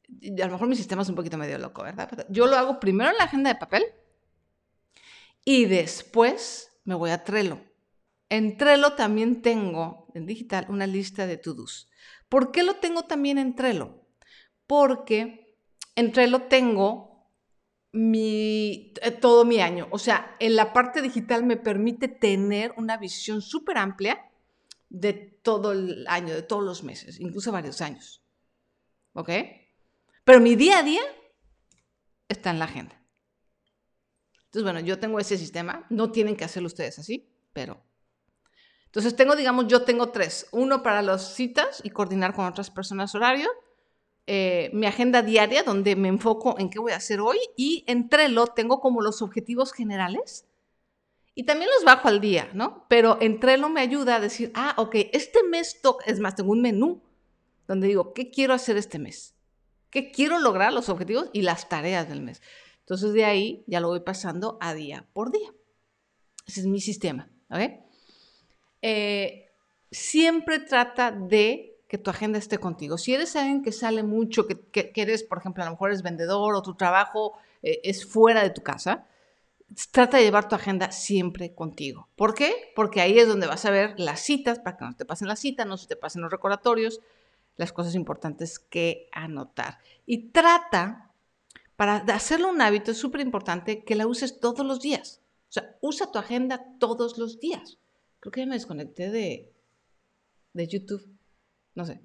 a 0.08 0.46
lo 0.46 0.52
mejor 0.52 0.68
mi 0.68 0.76
sistema 0.76 1.02
es 1.02 1.08
un 1.08 1.14
poquito 1.14 1.38
medio 1.38 1.58
loco, 1.58 1.82
¿verdad? 1.82 2.26
yo 2.28 2.46
lo 2.46 2.56
hago 2.56 2.78
primero 2.78 3.10
en 3.10 3.16
la 3.16 3.24
agenda 3.24 3.52
de 3.52 3.58
papel 3.58 3.84
y 5.44 5.66
después 5.66 6.72
me 6.84 6.94
voy 6.94 7.10
a 7.10 7.24
Trello. 7.24 7.60
En 8.28 8.56
Trello 8.56 8.94
también 8.94 9.42
tengo, 9.42 10.08
en 10.14 10.26
digital, 10.26 10.66
una 10.68 10.86
lista 10.86 11.26
de 11.26 11.36
to-dos. 11.36 11.88
¿Por 12.28 12.50
qué 12.50 12.64
lo 12.64 12.76
tengo 12.76 13.04
también 13.04 13.38
en 13.38 13.54
Trello? 13.54 14.04
Porque 14.66 15.56
en 15.94 16.12
Trello 16.12 16.42
tengo 16.42 17.15
mi, 17.96 18.92
eh, 19.00 19.10
todo 19.10 19.46
mi 19.46 19.60
año. 19.60 19.88
O 19.90 19.98
sea, 19.98 20.36
en 20.38 20.54
la 20.54 20.74
parte 20.74 21.00
digital 21.00 21.44
me 21.44 21.56
permite 21.56 22.08
tener 22.08 22.74
una 22.76 22.98
visión 22.98 23.40
súper 23.40 23.78
amplia 23.78 24.30
de 24.90 25.14
todo 25.14 25.72
el 25.72 26.06
año, 26.06 26.34
de 26.34 26.42
todos 26.42 26.62
los 26.62 26.84
meses, 26.84 27.18
incluso 27.18 27.52
varios 27.52 27.80
años. 27.80 28.22
¿Ok? 29.14 29.30
Pero 30.24 30.40
mi 30.40 30.56
día 30.56 30.80
a 30.80 30.82
día 30.82 31.00
está 32.28 32.50
en 32.50 32.58
la 32.58 32.66
agenda. 32.66 33.00
Entonces, 34.44 34.62
bueno, 34.62 34.80
yo 34.80 34.98
tengo 34.98 35.18
ese 35.18 35.38
sistema, 35.38 35.86
no 35.88 36.12
tienen 36.12 36.36
que 36.36 36.44
hacerlo 36.44 36.66
ustedes 36.66 36.98
así, 36.98 37.32
pero... 37.52 37.82
Entonces, 38.84 39.16
tengo, 39.16 39.36
digamos, 39.36 39.68
yo 39.68 39.82
tengo 39.82 40.10
tres. 40.10 40.48
Uno 40.52 40.82
para 40.82 41.02
las 41.02 41.34
citas 41.34 41.80
y 41.82 41.90
coordinar 41.90 42.34
con 42.34 42.46
otras 42.46 42.70
personas 42.70 43.14
horario. 43.14 43.48
Eh, 44.26 44.70
mi 44.72 44.86
agenda 44.86 45.22
diaria, 45.22 45.62
donde 45.62 45.94
me 45.94 46.08
enfoco 46.08 46.58
en 46.58 46.68
qué 46.68 46.78
voy 46.78 46.92
a 46.92 46.96
hacer 46.96 47.20
hoy. 47.20 47.38
Y 47.56 47.84
en 47.86 48.08
Trello 48.08 48.46
tengo 48.48 48.80
como 48.80 49.00
los 49.00 49.22
objetivos 49.22 49.72
generales. 49.72 50.46
Y 51.34 51.44
también 51.44 51.70
los 51.74 51.84
bajo 51.84 52.08
al 52.08 52.20
día, 52.20 52.50
¿no? 52.54 52.86
Pero 52.88 53.18
en 53.20 53.38
Trello 53.40 53.68
me 53.68 53.80
ayuda 53.80 54.16
a 54.16 54.20
decir, 54.20 54.50
ah, 54.54 54.74
ok, 54.78 54.94
este 55.12 55.42
mes 55.44 55.80
toca, 55.82 56.04
es 56.06 56.18
más, 56.18 56.34
tengo 56.34 56.52
un 56.52 56.62
menú 56.62 57.02
donde 57.68 57.88
digo, 57.88 58.14
¿qué 58.14 58.30
quiero 58.30 58.54
hacer 58.54 58.76
este 58.76 58.98
mes? 58.98 59.34
¿Qué 59.90 60.10
quiero 60.10 60.38
lograr 60.38 60.72
los 60.72 60.88
objetivos 60.88 61.30
y 61.32 61.42
las 61.42 61.68
tareas 61.68 62.08
del 62.08 62.22
mes? 62.22 62.40
Entonces 62.80 63.12
de 63.12 63.24
ahí 63.24 63.64
ya 63.66 63.80
lo 63.80 63.88
voy 63.88 64.00
pasando 64.00 64.56
a 64.60 64.72
día 64.72 65.06
por 65.12 65.30
día. 65.30 65.52
Ese 66.46 66.60
es 66.60 66.66
mi 66.66 66.80
sistema. 66.80 67.28
Eh, 68.82 69.50
siempre 69.90 70.60
trata 70.60 71.10
de 71.10 71.75
que 71.88 71.98
tu 71.98 72.10
agenda 72.10 72.38
esté 72.38 72.58
contigo. 72.58 72.98
Si 72.98 73.14
eres 73.14 73.36
alguien 73.36 73.62
que 73.62 73.72
sale 73.72 74.02
mucho, 74.02 74.46
que, 74.46 74.92
eres, 74.94 75.22
por 75.22 75.38
ejemplo, 75.38 75.62
a 75.62 75.66
lo 75.66 75.72
mejor 75.72 75.90
eres 75.90 76.02
vendedor 76.02 76.54
o 76.54 76.62
tu 76.62 76.74
trabajo 76.74 77.38
eh, 77.62 77.80
es 77.84 78.04
fuera 78.04 78.42
de 78.42 78.50
tu 78.50 78.62
casa, 78.62 79.06
trata 79.92 80.18
de 80.18 80.24
llevar 80.24 80.48
tu 80.48 80.54
agenda 80.54 80.90
siempre 80.90 81.54
contigo. 81.54 82.08
¿Por 82.16 82.34
qué? 82.34 82.72
Porque 82.74 83.00
ahí 83.00 83.18
es 83.18 83.28
donde 83.28 83.46
vas 83.46 83.64
a 83.64 83.70
ver 83.70 83.98
las 83.98 84.20
citas, 84.20 84.58
para 84.58 84.76
que 84.76 84.84
no 84.84 84.96
te 84.96 85.04
pasen 85.04 85.28
las 85.28 85.40
citas, 85.40 85.66
no 85.66 85.76
se 85.76 85.86
te 85.86 85.96
pasen 85.96 86.22
los 86.22 86.30
recordatorios, 86.30 87.00
las 87.56 87.72
cosas 87.72 87.94
importantes 87.94 88.58
que 88.58 89.08
anotar. 89.12 89.78
Y 90.06 90.30
trata 90.30 91.06
para 91.76 91.96
hacerlo 91.96 92.48
un 92.48 92.60
hábito 92.60 92.90
es 92.90 92.98
súper 92.98 93.20
importante 93.20 93.84
que 93.84 93.94
la 93.94 94.06
uses 94.06 94.40
todos 94.40 94.64
los 94.66 94.80
días. 94.80 95.20
O 95.48 95.52
sea, 95.52 95.76
usa 95.80 96.10
tu 96.10 96.18
agenda 96.18 96.64
todos 96.78 97.18
los 97.18 97.38
días. 97.38 97.78
Creo 98.20 98.32
que 98.32 98.40
ya 98.40 98.46
me 98.46 98.54
desconecté 98.54 99.10
de, 99.10 99.52
de 100.54 100.66
YouTube. 100.66 101.15
No 101.76 101.84
sé. 101.84 102.00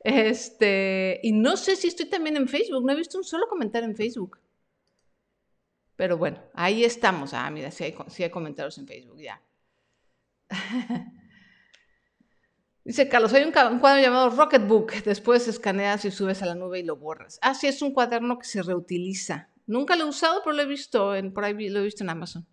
Este, 0.00 1.18
y 1.24 1.32
no 1.32 1.56
sé 1.56 1.74
si 1.74 1.88
estoy 1.88 2.06
también 2.06 2.36
en 2.36 2.46
Facebook. 2.46 2.84
No 2.84 2.92
he 2.92 2.96
visto 2.96 3.18
un 3.18 3.24
solo 3.24 3.48
comentario 3.48 3.88
en 3.88 3.96
Facebook. 3.96 4.38
Pero 5.96 6.16
bueno, 6.16 6.40
ahí 6.54 6.84
estamos. 6.84 7.34
Ah, 7.34 7.50
mira, 7.50 7.72
sí 7.72 7.82
hay, 7.82 7.96
hay 8.18 8.30
comentarios 8.30 8.78
en 8.78 8.86
Facebook, 8.86 9.18
ya. 9.18 9.42
Dice 12.84 13.08
Carlos, 13.08 13.32
hay 13.32 13.42
un, 13.42 13.50
cuadro 13.50 14.00
llamado 14.00 14.30
Rocketbook. 14.30 14.92
Después 15.02 15.48
escaneas 15.48 16.04
y 16.04 16.12
subes 16.12 16.40
a 16.42 16.46
la 16.46 16.54
nube 16.54 16.78
y 16.78 16.84
lo 16.84 16.96
borras. 16.96 17.40
Ah, 17.42 17.54
sí, 17.54 17.66
es 17.66 17.82
un 17.82 17.92
cuaderno 17.92 18.38
que 18.38 18.46
se 18.46 18.62
reutiliza. 18.62 19.48
Nunca 19.66 19.96
lo 19.96 20.04
he 20.04 20.08
usado, 20.08 20.42
pero 20.44 20.54
lo 20.54 20.62
he 20.62 20.66
visto 20.66 21.16
en, 21.16 21.32
por 21.32 21.44
ahí 21.44 21.68
lo 21.68 21.80
he 21.80 21.84
visto 21.84 22.04
en 22.04 22.10
Amazon. 22.10 22.46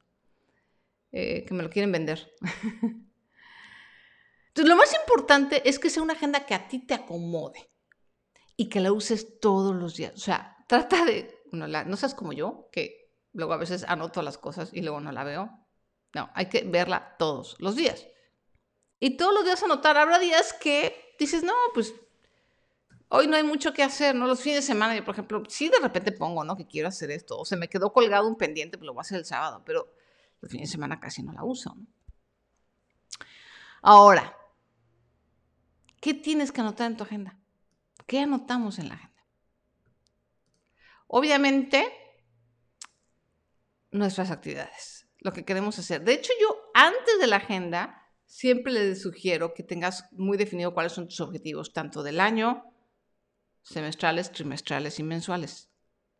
Eh, 1.11 1.45
que 1.45 1.53
me 1.53 1.61
lo 1.61 1.69
quieren 1.69 1.91
vender. 1.91 2.33
Entonces, 4.53 4.69
lo 4.69 4.75
más 4.75 4.93
importante 4.93 5.67
es 5.67 5.79
que 5.79 5.89
sea 5.89 6.03
una 6.03 6.13
agenda 6.13 6.45
que 6.45 6.53
a 6.53 6.67
ti 6.67 6.77
te 6.77 6.93
acomode 6.93 7.71
y 8.55 8.69
que 8.69 8.81
la 8.81 8.91
uses 8.91 9.39
todos 9.39 9.75
los 9.75 9.95
días. 9.95 10.13
O 10.13 10.19
sea, 10.19 10.57
trata 10.67 11.05
de, 11.05 11.41
no, 11.51 11.67
no 11.67 11.97
seas 11.97 12.13
como 12.13 12.33
yo, 12.33 12.69
que 12.71 13.11
luego 13.31 13.53
a 13.53 13.57
veces 13.57 13.83
anoto 13.87 14.21
las 14.21 14.37
cosas 14.37 14.69
y 14.71 14.81
luego 14.81 14.99
no 14.99 15.11
la 15.11 15.23
veo. 15.23 15.49
No, 16.13 16.29
hay 16.35 16.49
que 16.49 16.61
verla 16.61 17.15
todos 17.17 17.55
los 17.57 17.75
días. 17.75 18.05
Y 18.99 19.17
todos 19.17 19.33
los 19.33 19.43
días 19.43 19.63
anotar. 19.63 19.97
Habrá 19.97 20.19
días 20.19 20.53
que 20.53 21.15
dices, 21.17 21.41
no, 21.41 21.55
pues 21.73 21.95
hoy 23.09 23.25
no 23.25 23.35
hay 23.35 23.43
mucho 23.43 23.73
que 23.73 23.81
hacer, 23.81 24.13
¿no? 24.13 24.27
Los 24.27 24.41
fines 24.41 24.59
de 24.59 24.67
semana, 24.67 24.95
yo, 24.95 25.03
por 25.03 25.15
ejemplo, 25.15 25.41
sí 25.49 25.67
de 25.69 25.79
repente 25.79 26.11
pongo, 26.11 26.43
¿no? 26.43 26.55
Que 26.55 26.67
quiero 26.67 26.89
hacer 26.89 27.09
esto. 27.09 27.39
O 27.39 27.45
se 27.45 27.57
me 27.57 27.69
quedó 27.69 27.91
colgado 27.91 28.27
un 28.27 28.37
pendiente, 28.37 28.77
pues 28.77 28.85
lo 28.85 28.93
voy 28.93 28.99
a 28.99 29.01
hacer 29.01 29.17
el 29.17 29.25
sábado. 29.25 29.63
Pero 29.65 29.91
los 30.41 30.51
fines 30.51 30.69
de 30.69 30.73
semana 30.73 30.99
casi 30.99 31.23
no 31.23 31.33
la 31.33 31.43
uso. 31.43 31.75
Ahora, 33.81 34.37
¿qué 36.03 36.13
tienes 36.13 36.51
que 36.51 36.59
anotar 36.59 36.91
en 36.91 36.97
tu 36.97 37.03
agenda? 37.03 37.39
¿Qué 38.05 38.19
anotamos 38.19 38.77
en 38.77 38.89
la 38.89 38.95
agenda? 38.95 39.25
Obviamente, 41.07 41.87
nuestras 43.89 44.29
actividades, 44.29 45.07
lo 45.19 45.31
que 45.31 45.45
queremos 45.45 45.79
hacer. 45.79 46.03
De 46.03 46.13
hecho, 46.13 46.33
yo 46.41 46.57
antes 46.73 47.19
de 47.21 47.27
la 47.27 47.37
agenda 47.37 48.05
siempre 48.25 48.73
les 48.73 49.01
sugiero 49.01 49.53
que 49.53 49.63
tengas 49.63 50.11
muy 50.11 50.37
definido 50.37 50.73
cuáles 50.73 50.91
son 50.91 51.07
tus 51.07 51.21
objetivos, 51.21 51.71
tanto 51.71 52.03
del 52.03 52.19
año, 52.19 52.65
semestrales, 53.61 54.29
trimestrales 54.33 54.99
y 54.99 55.03
mensuales. 55.03 55.69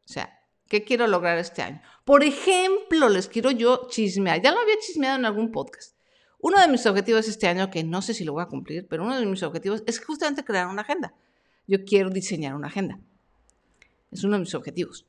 O 0.08 0.14
sea, 0.14 0.40
¿qué 0.70 0.86
quiero 0.86 1.08
lograr 1.08 1.38
este 1.40 1.62
año? 1.62 1.82
Por 2.06 2.24
ejemplo, 2.24 3.10
les 3.10 3.28
quiero 3.28 3.52
yo 3.52 3.90
chismear. 3.90 4.42
Ya 4.42 4.54
lo 4.54 4.62
había 4.62 4.80
chismeado 4.80 5.18
en 5.18 5.26
algún 5.26 5.52
podcast. 5.52 5.98
Uno 6.44 6.60
de 6.60 6.68
mis 6.68 6.86
objetivos 6.86 7.30
este 7.30 7.48
año, 7.48 7.72
que 7.72 7.86
no 7.86 8.02
sé 8.02 8.14
si 8.14 8.26
lo 8.26 8.34
voy 8.34 8.44
a 8.44 8.48
cumplir, 8.48 8.86
pero 8.90 9.06
uno 9.06 9.18
de 9.18 9.26
mis 9.26 9.44
objetivos 9.44 9.82
es 9.88 10.04
justamente 10.04 10.44
crear 10.44 10.68
una 10.68 10.82
agenda. 10.82 11.14
Yo 11.68 11.86
quiero 11.86 12.10
diseñar 12.10 12.54
una 12.54 12.68
agenda. 12.68 13.00
Es 14.12 14.26
uno 14.26 14.34
de 14.34 14.42
mis 14.42 14.54
objetivos. 14.54 15.06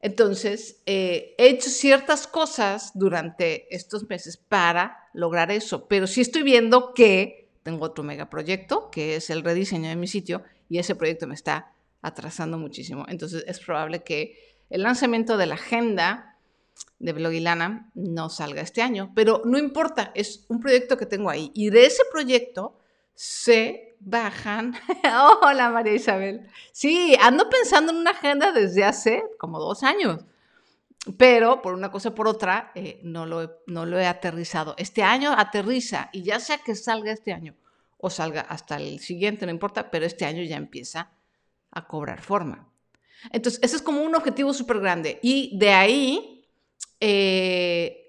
Entonces, 0.00 0.80
eh, 0.86 1.34
he 1.36 1.50
hecho 1.50 1.68
ciertas 1.68 2.26
cosas 2.26 2.92
durante 2.94 3.66
estos 3.74 4.08
meses 4.08 4.38
para 4.38 5.10
lograr 5.12 5.50
eso, 5.50 5.86
pero 5.88 6.06
sí 6.06 6.22
estoy 6.22 6.42
viendo 6.42 6.94
que 6.94 7.50
tengo 7.62 7.84
otro 7.84 8.02
megaproyecto, 8.02 8.90
que 8.90 9.16
es 9.16 9.28
el 9.28 9.44
rediseño 9.44 9.90
de 9.90 9.96
mi 9.96 10.06
sitio, 10.06 10.42
y 10.70 10.78
ese 10.78 10.94
proyecto 10.94 11.26
me 11.26 11.34
está 11.34 11.70
atrasando 12.00 12.56
muchísimo. 12.56 13.04
Entonces, 13.08 13.44
es 13.46 13.60
probable 13.60 14.02
que 14.04 14.56
el 14.70 14.84
lanzamiento 14.84 15.36
de 15.36 15.44
la 15.44 15.56
agenda 15.56 16.27
de 16.98 17.12
Blogilana 17.12 17.90
no 17.94 18.28
salga 18.28 18.62
este 18.62 18.82
año, 18.82 19.12
pero 19.14 19.42
no 19.44 19.58
importa, 19.58 20.10
es 20.14 20.44
un 20.48 20.60
proyecto 20.60 20.96
que 20.96 21.06
tengo 21.06 21.30
ahí. 21.30 21.50
Y 21.54 21.70
de 21.70 21.86
ese 21.86 22.02
proyecto 22.10 22.78
se 23.14 23.96
bajan. 24.00 24.74
Hola 25.42 25.70
María 25.70 25.94
Isabel. 25.94 26.48
Sí, 26.72 27.16
ando 27.20 27.48
pensando 27.48 27.92
en 27.92 27.98
una 27.98 28.10
agenda 28.10 28.52
desde 28.52 28.84
hace 28.84 29.22
como 29.38 29.58
dos 29.58 29.82
años, 29.82 30.24
pero 31.16 31.62
por 31.62 31.74
una 31.74 31.90
cosa 31.90 32.10
o 32.10 32.14
por 32.14 32.28
otra 32.28 32.72
eh, 32.74 33.00
no, 33.02 33.26
lo 33.26 33.42
he, 33.42 33.50
no 33.66 33.86
lo 33.86 33.98
he 33.98 34.06
aterrizado. 34.06 34.74
Este 34.78 35.02
año 35.02 35.32
aterriza 35.36 36.10
y 36.12 36.22
ya 36.22 36.40
sea 36.40 36.58
que 36.58 36.74
salga 36.74 37.12
este 37.12 37.32
año 37.32 37.54
o 37.98 38.10
salga 38.10 38.42
hasta 38.42 38.76
el 38.76 39.00
siguiente, 39.00 39.46
no 39.46 39.52
importa, 39.52 39.90
pero 39.90 40.06
este 40.06 40.24
año 40.24 40.42
ya 40.42 40.56
empieza 40.56 41.10
a 41.70 41.86
cobrar 41.86 42.20
forma. 42.20 42.68
Entonces, 43.32 43.60
ese 43.62 43.76
es 43.76 43.82
como 43.82 44.02
un 44.02 44.14
objetivo 44.14 44.52
súper 44.54 44.80
grande. 44.80 45.18
Y 45.22 45.56
de 45.58 45.70
ahí... 45.70 46.37
Eh... 47.00 48.04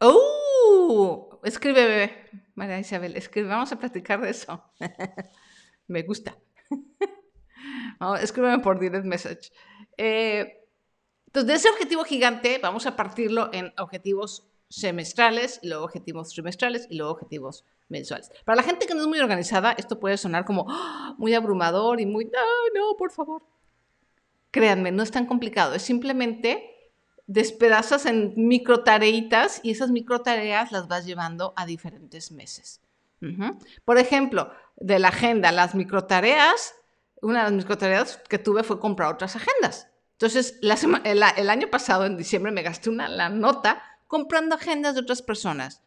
¡Oh! 0.00 1.40
Escribe, 1.44 1.84
bebé. 1.86 2.30
María 2.54 2.78
Isabel, 2.78 3.16
escribe. 3.16 3.48
Vamos 3.48 3.72
a 3.72 3.78
platicar 3.78 4.20
de 4.20 4.30
eso. 4.30 4.62
Me 5.88 6.02
gusta. 6.02 6.36
escríbeme 8.20 8.58
por 8.62 8.78
direct 8.78 9.04
message. 9.04 9.52
Eh, 9.96 10.58
entonces, 11.26 11.48
de 11.48 11.54
ese 11.54 11.70
objetivo 11.70 12.04
gigante, 12.04 12.58
vamos 12.62 12.86
a 12.86 12.96
partirlo 12.96 13.50
en 13.52 13.72
objetivos 13.78 14.48
semestrales, 14.68 15.60
luego 15.62 15.84
objetivos 15.84 16.30
trimestrales 16.30 16.86
y 16.90 16.96
luego 16.96 17.12
objetivos 17.12 17.64
mensuales. 17.88 18.30
Para 18.44 18.56
la 18.56 18.62
gente 18.62 18.86
que 18.86 18.94
no 18.94 19.02
es 19.02 19.06
muy 19.06 19.20
organizada, 19.20 19.72
esto 19.72 20.00
puede 20.00 20.16
sonar 20.16 20.44
como 20.44 20.66
¡ah! 20.68 21.14
muy 21.18 21.34
abrumador 21.34 22.00
y 22.00 22.06
muy, 22.06 22.24
no, 22.26 22.30
no, 22.74 22.96
por 22.96 23.12
favor. 23.12 23.42
Créanme, 24.52 24.92
no 24.92 25.02
es 25.02 25.10
tan 25.10 25.26
complicado, 25.26 25.74
es 25.74 25.82
simplemente 25.82 26.92
despedazas 27.26 28.06
en 28.06 28.34
micro 28.36 28.84
tareitas 28.84 29.60
y 29.64 29.72
esas 29.72 29.90
micro 29.90 30.20
tareas 30.22 30.70
las 30.70 30.86
vas 30.86 31.04
llevando 31.04 31.52
a 31.56 31.66
diferentes 31.66 32.30
meses. 32.30 32.80
Por 33.84 33.98
ejemplo, 33.98 34.52
de 34.76 34.98
la 34.98 35.08
agenda, 35.08 35.52
las 35.52 35.74
micro 35.74 36.04
tareas, 36.04 36.74
una 37.20 37.38
de 37.38 37.44
las 37.44 37.52
micro 37.52 37.78
tareas 37.78 38.20
que 38.28 38.38
tuve 38.38 38.62
fue 38.62 38.80
comprar 38.80 39.12
otras 39.12 39.36
agendas. 39.36 39.88
Entonces, 40.12 40.58
el, 40.60 41.22
el, 41.36 41.50
año 41.50 41.68
pasado, 41.70 42.04
en 42.04 42.16
diciembre, 42.16 42.52
me 42.52 42.62
gasté 42.62 42.90
una 42.90 43.08
la 43.08 43.28
nota 43.28 43.82
comprando 44.08 44.56
agendas 44.56 44.94
de 44.94 45.00
otras 45.00 45.22
personas. 45.22 45.82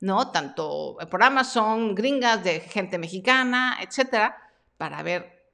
¿no? 0.00 0.30
Tanto 0.30 0.96
por 1.10 1.22
Amazon, 1.22 1.94
gringas, 1.94 2.44
de 2.44 2.60
gente 2.60 2.98
mexicana, 2.98 3.78
etcétera, 3.80 4.36
para 4.76 5.02
ver, 5.02 5.50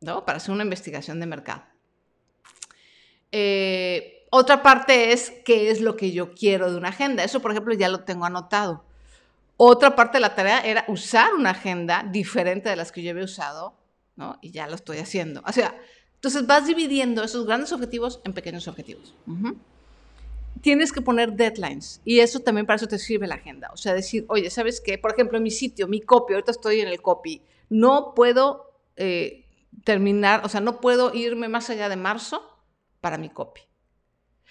¿no? 0.00 0.24
Para 0.24 0.38
hacer 0.38 0.52
una 0.52 0.64
investigación 0.64 1.20
de 1.20 1.26
mercado. 1.26 1.64
Eh, 3.32 4.26
otra 4.30 4.62
parte 4.62 5.12
es 5.12 5.32
qué 5.44 5.70
es 5.70 5.80
lo 5.80 5.96
que 5.96 6.12
yo 6.12 6.32
quiero 6.34 6.70
de 6.70 6.76
una 6.76 6.88
agenda. 6.88 7.24
Eso, 7.24 7.40
por 7.40 7.50
ejemplo, 7.50 7.74
ya 7.74 7.88
lo 7.88 8.00
tengo 8.04 8.24
anotado. 8.24 8.84
Otra 9.56 9.96
parte 9.96 10.18
de 10.18 10.20
la 10.22 10.34
tarea 10.34 10.60
era 10.60 10.84
usar 10.88 11.34
una 11.34 11.50
agenda 11.50 12.04
diferente 12.08 12.68
de 12.68 12.76
las 12.76 12.92
que 12.92 13.02
yo 13.02 13.10
había 13.10 13.24
usado, 13.24 13.74
¿no? 14.16 14.38
Y 14.40 14.50
ya 14.50 14.68
lo 14.68 14.74
estoy 14.74 14.98
haciendo. 14.98 15.42
O 15.46 15.52
sea, 15.52 15.76
entonces 16.14 16.46
vas 16.46 16.66
dividiendo 16.66 17.24
esos 17.24 17.46
grandes 17.46 17.72
objetivos 17.72 18.20
en 18.24 18.34
pequeños 18.34 18.68
objetivos 18.68 19.14
tienes 20.60 20.92
que 20.92 21.00
poner 21.00 21.32
deadlines 21.32 22.00
y 22.04 22.20
eso 22.20 22.40
también 22.40 22.66
para 22.66 22.76
eso 22.76 22.86
te 22.86 22.98
sirve 22.98 23.26
la 23.26 23.36
agenda. 23.36 23.70
O 23.72 23.76
sea, 23.76 23.94
decir, 23.94 24.24
oye, 24.28 24.50
¿sabes 24.50 24.80
qué? 24.80 24.98
Por 24.98 25.12
ejemplo, 25.12 25.38
en 25.38 25.44
mi 25.44 25.50
sitio, 25.50 25.88
mi 25.88 26.00
copy, 26.00 26.34
ahorita 26.34 26.50
estoy 26.50 26.80
en 26.80 26.88
el 26.88 27.00
copy, 27.00 27.42
no 27.68 28.14
puedo 28.14 28.72
eh, 28.96 29.44
terminar, 29.84 30.44
o 30.44 30.48
sea, 30.48 30.60
no 30.60 30.80
puedo 30.80 31.14
irme 31.14 31.48
más 31.48 31.70
allá 31.70 31.88
de 31.88 31.96
marzo 31.96 32.42
para 33.00 33.18
mi 33.18 33.30
copy. 33.30 33.62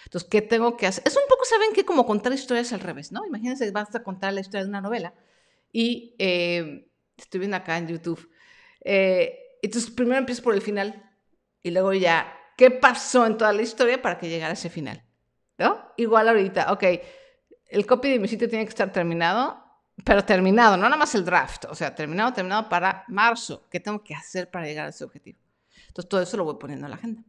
Entonces, 0.05 0.29
¿qué 0.29 0.41
tengo 0.41 0.77
que 0.77 0.87
hacer? 0.87 1.03
Es 1.05 1.15
un 1.15 1.23
poco, 1.27 1.43
¿saben 1.45 1.69
qué? 1.73 1.83
Como 1.83 2.05
contar 2.05 2.31
historias 2.31 2.71
al 2.73 2.81
revés, 2.81 3.11
¿no? 3.11 3.25
Imagínense, 3.25 3.69
vas 3.71 3.93
a 3.95 4.03
contar 4.03 4.33
la 4.33 4.41
historia 4.41 4.63
de 4.63 4.69
una 4.69 4.81
novela 4.81 5.13
y 5.71 6.15
eh, 6.19 6.91
estoy 7.17 7.39
viendo 7.39 7.57
acá 7.57 7.77
en 7.77 7.87
YouTube. 7.87 8.29
Eh, 8.81 9.57
entonces, 9.61 9.89
primero 9.91 10.19
empiezo 10.19 10.43
por 10.43 10.53
el 10.53 10.61
final 10.61 11.11
y 11.63 11.71
luego 11.71 11.93
ya, 11.93 12.31
¿qué 12.55 12.71
pasó 12.71 13.25
en 13.25 13.37
toda 13.37 13.53
la 13.53 13.63
historia 13.63 14.01
para 14.01 14.17
que 14.17 14.29
llegara 14.29 14.51
a 14.51 14.53
ese 14.53 14.69
final? 14.69 15.03
¿no? 15.57 15.91
Igual 15.97 16.27
ahorita, 16.27 16.71
ok, 16.71 16.83
el 17.69 17.85
copy 17.85 18.11
de 18.11 18.19
mi 18.19 18.27
sitio 18.27 18.47
tiene 18.47 18.65
que 18.65 18.69
estar 18.69 18.91
terminado, 18.91 19.63
pero 20.03 20.23
terminado, 20.23 20.77
no 20.77 20.83
nada 20.83 20.97
más 20.97 21.15
el 21.15 21.25
draft, 21.25 21.65
o 21.65 21.75
sea, 21.75 21.93
terminado, 21.95 22.31
terminado 22.33 22.69
para 22.69 23.03
marzo. 23.07 23.67
¿Qué 23.69 23.79
tengo 23.79 24.03
que 24.03 24.13
hacer 24.13 24.49
para 24.49 24.65
llegar 24.65 24.85
a 24.85 24.89
ese 24.89 25.03
objetivo? 25.03 25.39
Entonces, 25.87 26.09
todo 26.09 26.21
eso 26.21 26.37
lo 26.37 26.45
voy 26.45 26.55
poniendo 26.59 26.85
en 26.85 26.91
la 26.91 26.97
agenda. 26.97 27.23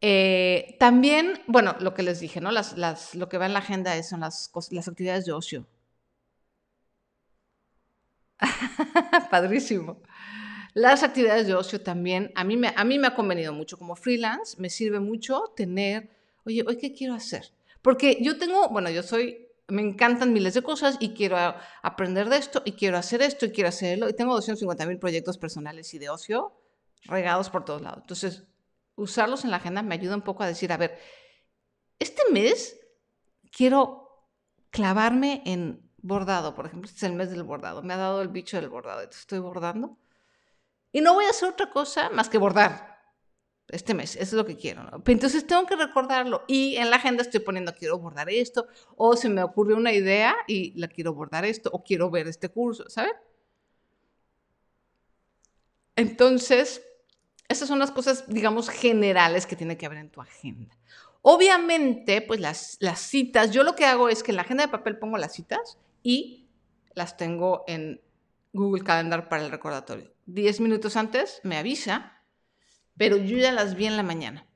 Eh, 0.00 0.76
también, 0.78 1.40
bueno, 1.46 1.76
lo 1.80 1.94
que 1.94 2.02
les 2.02 2.20
dije, 2.20 2.40
¿no? 2.40 2.50
Las, 2.52 2.76
las, 2.78 3.14
lo 3.14 3.28
que 3.28 3.38
va 3.38 3.46
en 3.46 3.52
la 3.52 3.58
agenda 3.58 4.00
son 4.02 4.20
las, 4.20 4.50
las 4.70 4.88
actividades 4.88 5.24
de 5.24 5.32
ocio. 5.32 5.66
Padrísimo. 9.30 10.02
Las 10.74 11.02
actividades 11.02 11.46
de 11.46 11.54
ocio 11.54 11.80
también, 11.82 12.30
a 12.36 12.44
mí, 12.44 12.56
me, 12.56 12.72
a 12.76 12.84
mí 12.84 12.98
me 12.98 13.08
ha 13.08 13.14
convenido 13.14 13.52
mucho 13.52 13.78
como 13.78 13.96
freelance, 13.96 14.56
me 14.60 14.70
sirve 14.70 15.00
mucho 15.00 15.52
tener, 15.56 16.10
oye, 16.44 16.62
¿hoy 16.66 16.76
qué 16.76 16.92
quiero 16.92 17.14
hacer? 17.14 17.52
Porque 17.82 18.18
yo 18.20 18.38
tengo, 18.38 18.68
bueno, 18.68 18.90
yo 18.90 19.02
soy, 19.02 19.48
me 19.66 19.82
encantan 19.82 20.32
miles 20.32 20.54
de 20.54 20.62
cosas 20.62 20.96
y 21.00 21.14
quiero 21.14 21.36
aprender 21.82 22.28
de 22.28 22.36
esto 22.36 22.62
y 22.64 22.72
quiero 22.72 22.96
hacer 22.96 23.22
esto 23.22 23.46
y 23.46 23.50
quiero 23.50 23.68
hacerlo 23.68 24.08
y 24.08 24.12
tengo 24.12 24.34
250 24.34 24.86
mil 24.86 24.98
proyectos 24.98 25.36
personales 25.38 25.92
y 25.94 25.98
de 25.98 26.10
ocio 26.10 26.52
regados 27.04 27.50
por 27.50 27.64
todos 27.64 27.82
lados. 27.82 28.00
Entonces, 28.02 28.44
usarlos 28.98 29.44
en 29.44 29.50
la 29.50 29.56
agenda 29.58 29.82
me 29.82 29.94
ayuda 29.94 30.14
un 30.14 30.22
poco 30.22 30.42
a 30.42 30.46
decir, 30.46 30.72
a 30.72 30.76
ver, 30.76 30.98
este 31.98 32.22
mes 32.30 32.78
quiero 33.50 34.28
clavarme 34.70 35.42
en 35.46 35.90
bordado, 35.98 36.54
por 36.54 36.66
ejemplo, 36.66 36.88
este 36.88 36.98
es 36.98 37.02
el 37.04 37.16
mes 37.16 37.30
del 37.30 37.42
bordado, 37.42 37.82
me 37.82 37.94
ha 37.94 37.96
dado 37.96 38.22
el 38.22 38.28
bicho 38.28 38.56
del 38.56 38.68
bordado, 38.68 39.00
entonces 39.00 39.20
estoy 39.20 39.38
bordando 39.38 39.98
y 40.92 41.00
no 41.00 41.14
voy 41.14 41.24
a 41.24 41.30
hacer 41.30 41.48
otra 41.48 41.70
cosa 41.70 42.10
más 42.10 42.28
que 42.28 42.38
bordar 42.38 42.98
este 43.68 43.92
mes, 43.92 44.16
eso 44.16 44.22
es 44.22 44.32
lo 44.32 44.46
que 44.46 44.56
quiero. 44.56 44.88
Entonces 45.06 45.46
tengo 45.46 45.66
que 45.66 45.76
recordarlo 45.76 46.44
y 46.48 46.76
en 46.76 46.90
la 46.90 46.96
agenda 46.96 47.22
estoy 47.22 47.40
poniendo 47.40 47.74
quiero 47.74 47.98
bordar 47.98 48.30
esto 48.30 48.66
o 48.96 49.14
se 49.14 49.28
me 49.28 49.42
ocurrió 49.42 49.76
una 49.76 49.92
idea 49.92 50.34
y 50.46 50.78
la 50.78 50.88
quiero 50.88 51.12
bordar 51.12 51.44
esto 51.44 51.68
o 51.72 51.82
quiero 51.82 52.10
ver 52.10 52.28
este 52.28 52.48
curso, 52.48 52.88
¿sabes? 52.88 53.12
Entonces, 55.96 56.87
esas 57.48 57.68
son 57.68 57.78
las 57.78 57.90
cosas, 57.90 58.24
digamos, 58.28 58.68
generales 58.68 59.46
que 59.46 59.56
tiene 59.56 59.76
que 59.76 59.86
haber 59.86 59.98
en 59.98 60.10
tu 60.10 60.20
agenda. 60.20 60.76
Obviamente, 61.22 62.22
pues 62.22 62.40
las, 62.40 62.76
las 62.80 63.00
citas, 63.00 63.50
yo 63.50 63.64
lo 63.64 63.74
que 63.74 63.86
hago 63.86 64.08
es 64.08 64.22
que 64.22 64.32
en 64.32 64.36
la 64.36 64.42
agenda 64.42 64.64
de 64.64 64.70
papel 64.70 64.98
pongo 64.98 65.18
las 65.18 65.32
citas 65.32 65.78
y 66.02 66.46
las 66.94 67.16
tengo 67.16 67.64
en 67.66 68.00
Google 68.52 68.84
Calendar 68.84 69.28
para 69.28 69.44
el 69.44 69.50
recordatorio. 69.50 70.12
Diez 70.26 70.60
minutos 70.60 70.96
antes 70.96 71.40
me 71.42 71.56
avisa, 71.56 72.22
pero 72.96 73.16
yo 73.16 73.36
ya 73.36 73.52
las 73.52 73.74
vi 73.74 73.86
en 73.86 73.96
la 73.96 74.02
mañana. 74.02 74.46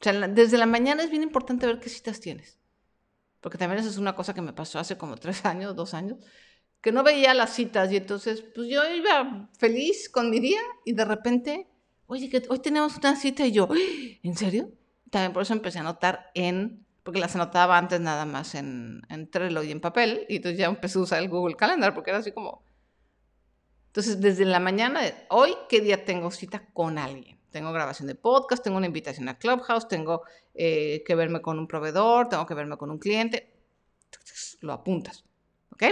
O 0.00 0.04
sea, 0.04 0.12
desde 0.28 0.58
la 0.58 0.66
mañana 0.66 1.02
es 1.02 1.10
bien 1.10 1.22
importante 1.22 1.66
ver 1.66 1.80
qué 1.80 1.88
citas 1.88 2.20
tienes. 2.20 2.58
Porque 3.40 3.58
también 3.58 3.80
esa 3.80 3.90
es 3.90 3.98
una 3.98 4.14
cosa 4.14 4.34
que 4.34 4.42
me 4.42 4.52
pasó 4.52 4.78
hace 4.78 4.96
como 4.96 5.16
tres 5.16 5.44
años, 5.46 5.76
dos 5.76 5.94
años, 5.94 6.18
que 6.80 6.92
no 6.92 7.02
veía 7.02 7.34
las 7.34 7.54
citas 7.54 7.90
y 7.92 7.96
entonces 7.96 8.42
pues 8.54 8.68
yo 8.68 8.84
iba 8.92 9.48
feliz 9.58 10.08
con 10.08 10.30
mi 10.30 10.40
día 10.40 10.60
y 10.84 10.92
de 10.92 11.04
repente, 11.04 11.68
oye, 12.12 12.28
que 12.28 12.42
hoy 12.48 12.58
tenemos 12.58 12.96
una 12.98 13.16
cita 13.16 13.46
y 13.46 13.52
yo, 13.52 13.68
¿en 14.22 14.36
serio? 14.36 14.70
También 15.10 15.32
por 15.32 15.42
eso 15.42 15.52
empecé 15.52 15.78
a 15.78 15.80
anotar 15.80 16.30
en, 16.34 16.84
porque 17.02 17.20
las 17.20 17.34
anotaba 17.34 17.78
antes 17.78 18.00
nada 18.00 18.26
más 18.26 18.54
en, 18.54 19.02
en 19.08 19.30
Trello 19.30 19.62
y 19.62 19.70
en 19.70 19.80
papel 19.80 20.26
y 20.28 20.36
entonces 20.36 20.58
ya 20.58 20.66
empecé 20.66 20.98
a 20.98 21.02
usar 21.02 21.22
el 21.22 21.28
Google 21.28 21.56
Calendar 21.56 21.94
porque 21.94 22.10
era 22.10 22.18
así 22.18 22.32
como, 22.32 22.62
entonces, 23.86 24.22
desde 24.22 24.46
la 24.46 24.58
mañana 24.58 25.02
de 25.02 25.14
hoy, 25.28 25.54
¿qué 25.68 25.82
día 25.82 26.06
tengo 26.06 26.30
cita 26.30 26.66
con 26.72 26.96
alguien? 26.96 27.38
Tengo 27.50 27.72
grabación 27.72 28.08
de 28.08 28.14
podcast, 28.14 28.64
tengo 28.64 28.78
una 28.78 28.86
invitación 28.86 29.28
a 29.28 29.38
Clubhouse, 29.38 29.86
tengo 29.86 30.22
eh, 30.54 31.02
que 31.06 31.14
verme 31.14 31.42
con 31.42 31.58
un 31.58 31.66
proveedor, 31.66 32.30
tengo 32.30 32.46
que 32.46 32.54
verme 32.54 32.78
con 32.78 32.90
un 32.90 32.98
cliente. 32.98 33.52
Lo 34.62 34.72
apuntas. 34.72 35.24
¿Ok? 35.72 35.82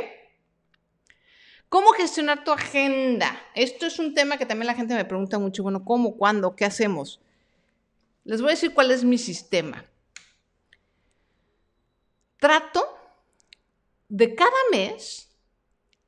¿Cómo 1.70 1.92
gestionar 1.92 2.42
tu 2.42 2.50
agenda? 2.50 3.40
Esto 3.54 3.86
es 3.86 4.00
un 4.00 4.12
tema 4.12 4.36
que 4.36 4.44
también 4.44 4.66
la 4.66 4.74
gente 4.74 4.92
me 4.96 5.04
pregunta 5.04 5.38
mucho. 5.38 5.62
Bueno, 5.62 5.84
¿cómo? 5.84 6.16
¿Cuándo? 6.16 6.56
¿Qué 6.56 6.64
hacemos? 6.64 7.20
Les 8.24 8.40
voy 8.42 8.50
a 8.50 8.54
decir 8.54 8.74
cuál 8.74 8.90
es 8.90 9.04
mi 9.04 9.18
sistema. 9.18 9.84
Trato 12.38 12.84
de 14.08 14.34
cada 14.34 14.50
mes, 14.72 15.30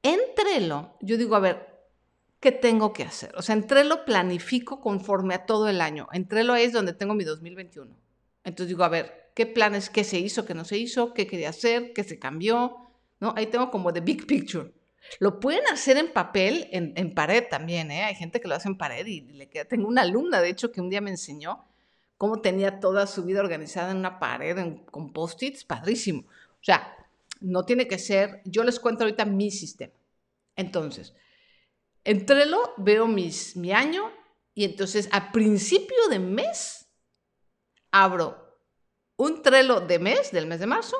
entrelo, 0.02 0.96
yo 1.00 1.16
digo, 1.16 1.36
a 1.36 1.40
ver, 1.40 1.72
qué 2.40 2.50
tengo 2.50 2.92
que 2.92 3.04
hacer. 3.04 3.32
O 3.36 3.42
sea, 3.42 3.54
entre 3.54 3.84
lo 3.84 4.04
planifico 4.04 4.80
conforme 4.80 5.34
a 5.34 5.46
todo 5.46 5.68
el 5.68 5.80
año. 5.80 6.08
Entre 6.12 6.42
lo 6.42 6.56
es 6.56 6.72
donde 6.72 6.92
tengo 6.92 7.14
mi 7.14 7.22
2021. 7.22 7.96
Entonces 8.42 8.66
digo, 8.66 8.82
a 8.82 8.88
ver, 8.88 9.30
¿qué 9.36 9.46
planes, 9.46 9.90
qué 9.90 10.02
se 10.02 10.18
hizo, 10.18 10.44
qué 10.44 10.54
no 10.54 10.64
se 10.64 10.76
hizo, 10.76 11.14
qué 11.14 11.28
quería 11.28 11.50
hacer, 11.50 11.92
qué 11.92 12.02
se 12.02 12.18
cambió? 12.18 12.78
¿No? 13.20 13.32
Ahí 13.36 13.46
tengo 13.46 13.70
como 13.70 13.92
the 13.92 14.00
big 14.00 14.26
picture. 14.26 14.72
Lo 15.18 15.40
pueden 15.40 15.66
hacer 15.66 15.96
en 15.96 16.12
papel, 16.12 16.68
en, 16.72 17.14
pared 17.14 17.44
también, 17.48 17.90
¿eh? 17.90 18.04
Hay 18.04 18.14
gente 18.14 18.40
que 18.40 18.48
lo 18.48 18.54
hace 18.54 18.68
en 18.68 18.78
pared 18.78 19.06
y 19.06 19.20
le 19.20 19.48
queda. 19.48 19.64
Tengo 19.64 19.88
una 19.88 20.02
alumna, 20.02 20.40
de 20.40 20.48
hecho, 20.48 20.72
que 20.72 20.80
un 20.80 20.90
día 20.90 21.00
me 21.00 21.10
enseñó 21.10 21.64
cómo 22.16 22.40
tenía 22.40 22.80
toda 22.80 23.06
su 23.06 23.24
vida 23.24 23.40
organizada 23.40 23.90
en 23.90 23.98
una 23.98 24.18
pared 24.18 24.56
con 24.90 25.12
post-its, 25.12 25.64
padrísimo. 25.64 26.20
O 26.22 26.64
sea, 26.64 26.96
no 27.40 27.64
tiene 27.64 27.88
que 27.88 27.98
ser, 27.98 28.40
yo 28.44 28.62
les 28.64 28.78
cuento 28.78 29.04
ahorita 29.04 29.24
mi 29.24 29.50
sistema. 29.50 29.92
Entonces, 30.56 31.14
en 32.04 32.24
Trello 32.24 32.74
veo 32.76 33.06
mis, 33.06 33.56
mi 33.56 33.72
año 33.72 34.10
y 34.54 34.64
entonces 34.64 35.08
a 35.12 35.32
principio 35.32 36.08
de 36.10 36.18
mes 36.18 36.88
abro 37.90 38.58
un 39.16 39.42
Trello 39.42 39.80
de 39.80 39.98
mes, 39.98 40.30
del 40.30 40.46
mes 40.46 40.60
de 40.60 40.66
marzo, 40.66 40.96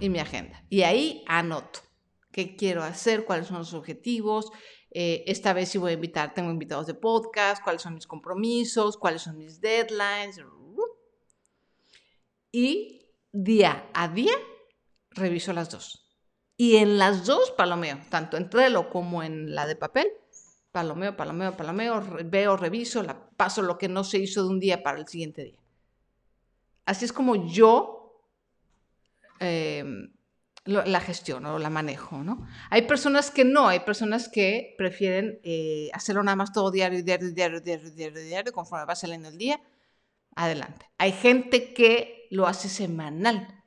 y 0.00 0.08
mi 0.08 0.18
agenda. 0.18 0.64
Y 0.68 0.82
ahí 0.82 1.22
anoto 1.26 1.80
qué 2.32 2.56
quiero 2.56 2.82
hacer, 2.82 3.24
cuáles 3.24 3.46
son 3.46 3.58
los 3.58 3.74
objetivos. 3.74 4.50
Eh, 4.92 5.24
esta 5.26 5.52
vez 5.52 5.68
sí 5.68 5.78
voy 5.78 5.92
a 5.92 5.94
invitar, 5.94 6.34
tengo 6.34 6.50
invitados 6.50 6.86
de 6.86 6.94
podcast, 6.94 7.62
cuáles 7.62 7.82
son 7.82 7.94
mis 7.94 8.06
compromisos, 8.06 8.96
cuáles 8.96 9.22
son 9.22 9.38
mis 9.38 9.60
deadlines. 9.60 10.40
Y 12.52 13.08
día 13.32 13.88
a 13.94 14.08
día 14.08 14.32
reviso 15.10 15.52
las 15.52 15.70
dos. 15.70 16.06
Y 16.56 16.76
en 16.76 16.98
las 16.98 17.24
dos 17.24 17.52
palomeo, 17.52 18.00
tanto 18.10 18.36
en 18.36 18.50
Trello 18.50 18.90
como 18.90 19.22
en 19.22 19.54
la 19.54 19.66
de 19.66 19.76
papel. 19.76 20.08
Palomeo, 20.72 21.16
palomeo, 21.16 21.56
palomeo, 21.56 22.04
veo, 22.24 22.56
reviso, 22.56 23.02
la, 23.02 23.30
paso 23.30 23.62
lo 23.62 23.76
que 23.78 23.88
no 23.88 24.04
se 24.04 24.18
hizo 24.18 24.44
de 24.44 24.50
un 24.50 24.60
día 24.60 24.82
para 24.82 24.98
el 24.98 25.08
siguiente 25.08 25.44
día. 25.44 25.58
Así 26.84 27.04
es 27.04 27.12
como 27.12 27.46
yo 27.46 28.00
em, 30.78 30.86
la 30.86 31.00
gestiono 31.00 31.58
la 31.58 31.70
manejo, 31.70 32.22
¿no? 32.22 32.46
Hay 32.70 32.82
personas 32.82 33.30
que 33.30 33.44
no, 33.44 33.68
hay 33.68 33.80
personas 33.80 34.28
que 34.28 34.74
prefieren 34.78 35.40
eh, 35.42 35.90
hacerlo 35.92 36.22
nada 36.22 36.36
más 36.36 36.52
todo 36.52 36.70
diario, 36.70 37.02
diario, 37.02 37.32
diario, 37.32 37.60
diario, 37.60 37.90
diario, 37.90 38.20
diario, 38.20 38.52
conforme 38.52 38.86
va 38.86 38.94
saliendo 38.94 39.28
el 39.28 39.38
día, 39.38 39.60
adelante. 40.34 40.90
Hay 40.98 41.12
gente 41.12 41.74
que 41.74 42.28
lo 42.30 42.46
hace 42.46 42.68
semanal. 42.68 43.62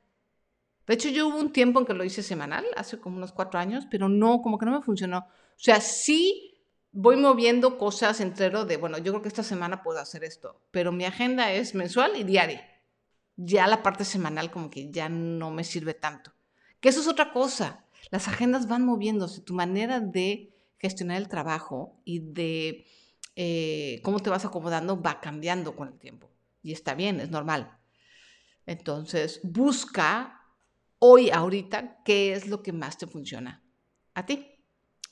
De 0.86 0.94
hecho, 0.94 1.08
yo 1.08 1.28
hubo 1.28 1.38
un 1.38 1.52
tiempo 1.52 1.80
en 1.80 1.86
que 1.86 1.94
lo 1.94 2.04
hice 2.04 2.22
semanal, 2.22 2.64
hace 2.76 2.98
como 2.98 3.16
unos 3.16 3.32
cuatro 3.32 3.58
años, 3.58 3.86
pero 3.90 4.08
no, 4.08 4.42
como 4.42 4.58
que 4.58 4.66
no 4.66 4.72
me 4.72 4.82
funcionó. 4.82 5.18
O 5.18 5.58
sea, 5.58 5.80
sí 5.80 6.54
voy 6.92 7.16
moviendo 7.16 7.78
cosas 7.78 8.20
entre 8.20 8.50
lo 8.50 8.64
de, 8.64 8.76
bueno, 8.76 8.98
yo 8.98 9.12
creo 9.12 9.22
que 9.22 9.28
esta 9.28 9.42
semana 9.42 9.82
puedo 9.82 9.98
hacer 9.98 10.22
esto, 10.24 10.60
pero 10.70 10.92
mi 10.92 11.04
agenda 11.04 11.52
es 11.52 11.74
mensual 11.74 12.12
y 12.16 12.24
diaria. 12.24 12.62
Ya 13.36 13.66
la 13.66 13.82
parte 13.82 14.04
semanal 14.04 14.50
como 14.50 14.70
que 14.70 14.90
ya 14.92 15.08
no 15.08 15.50
me 15.50 15.64
sirve 15.64 15.94
tanto. 15.94 16.33
Que 16.84 16.90
eso 16.90 17.00
es 17.00 17.08
otra 17.08 17.32
cosa. 17.32 17.82
Las 18.10 18.28
agendas 18.28 18.68
van 18.68 18.84
moviéndose. 18.84 19.40
Tu 19.40 19.54
manera 19.54 20.00
de 20.00 20.52
gestionar 20.76 21.16
el 21.16 21.28
trabajo 21.28 21.98
y 22.04 22.18
de 22.18 22.84
eh, 23.36 24.02
cómo 24.02 24.20
te 24.20 24.28
vas 24.28 24.44
acomodando 24.44 25.00
va 25.00 25.18
cambiando 25.22 25.74
con 25.76 25.88
el 25.88 25.98
tiempo. 25.98 26.28
Y 26.62 26.72
está 26.72 26.94
bien, 26.94 27.20
es 27.20 27.30
normal. 27.30 27.78
Entonces, 28.66 29.40
busca 29.42 30.42
hoy, 30.98 31.30
ahorita, 31.30 32.02
qué 32.04 32.34
es 32.34 32.48
lo 32.48 32.62
que 32.62 32.74
más 32.74 32.98
te 32.98 33.06
funciona 33.06 33.64
a 34.12 34.26
ti. 34.26 34.46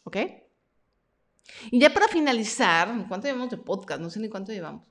¿Ok? 0.05 0.19
Y 1.71 1.81
ya 1.81 1.95
para 1.95 2.07
finalizar, 2.07 3.07
¿cuánto 3.09 3.29
llevamos 3.29 3.49
de 3.49 3.57
podcast? 3.57 4.03
No 4.03 4.11
sé 4.11 4.21
ni 4.21 4.29
cuánto 4.29 4.53
llevamos. 4.53 4.91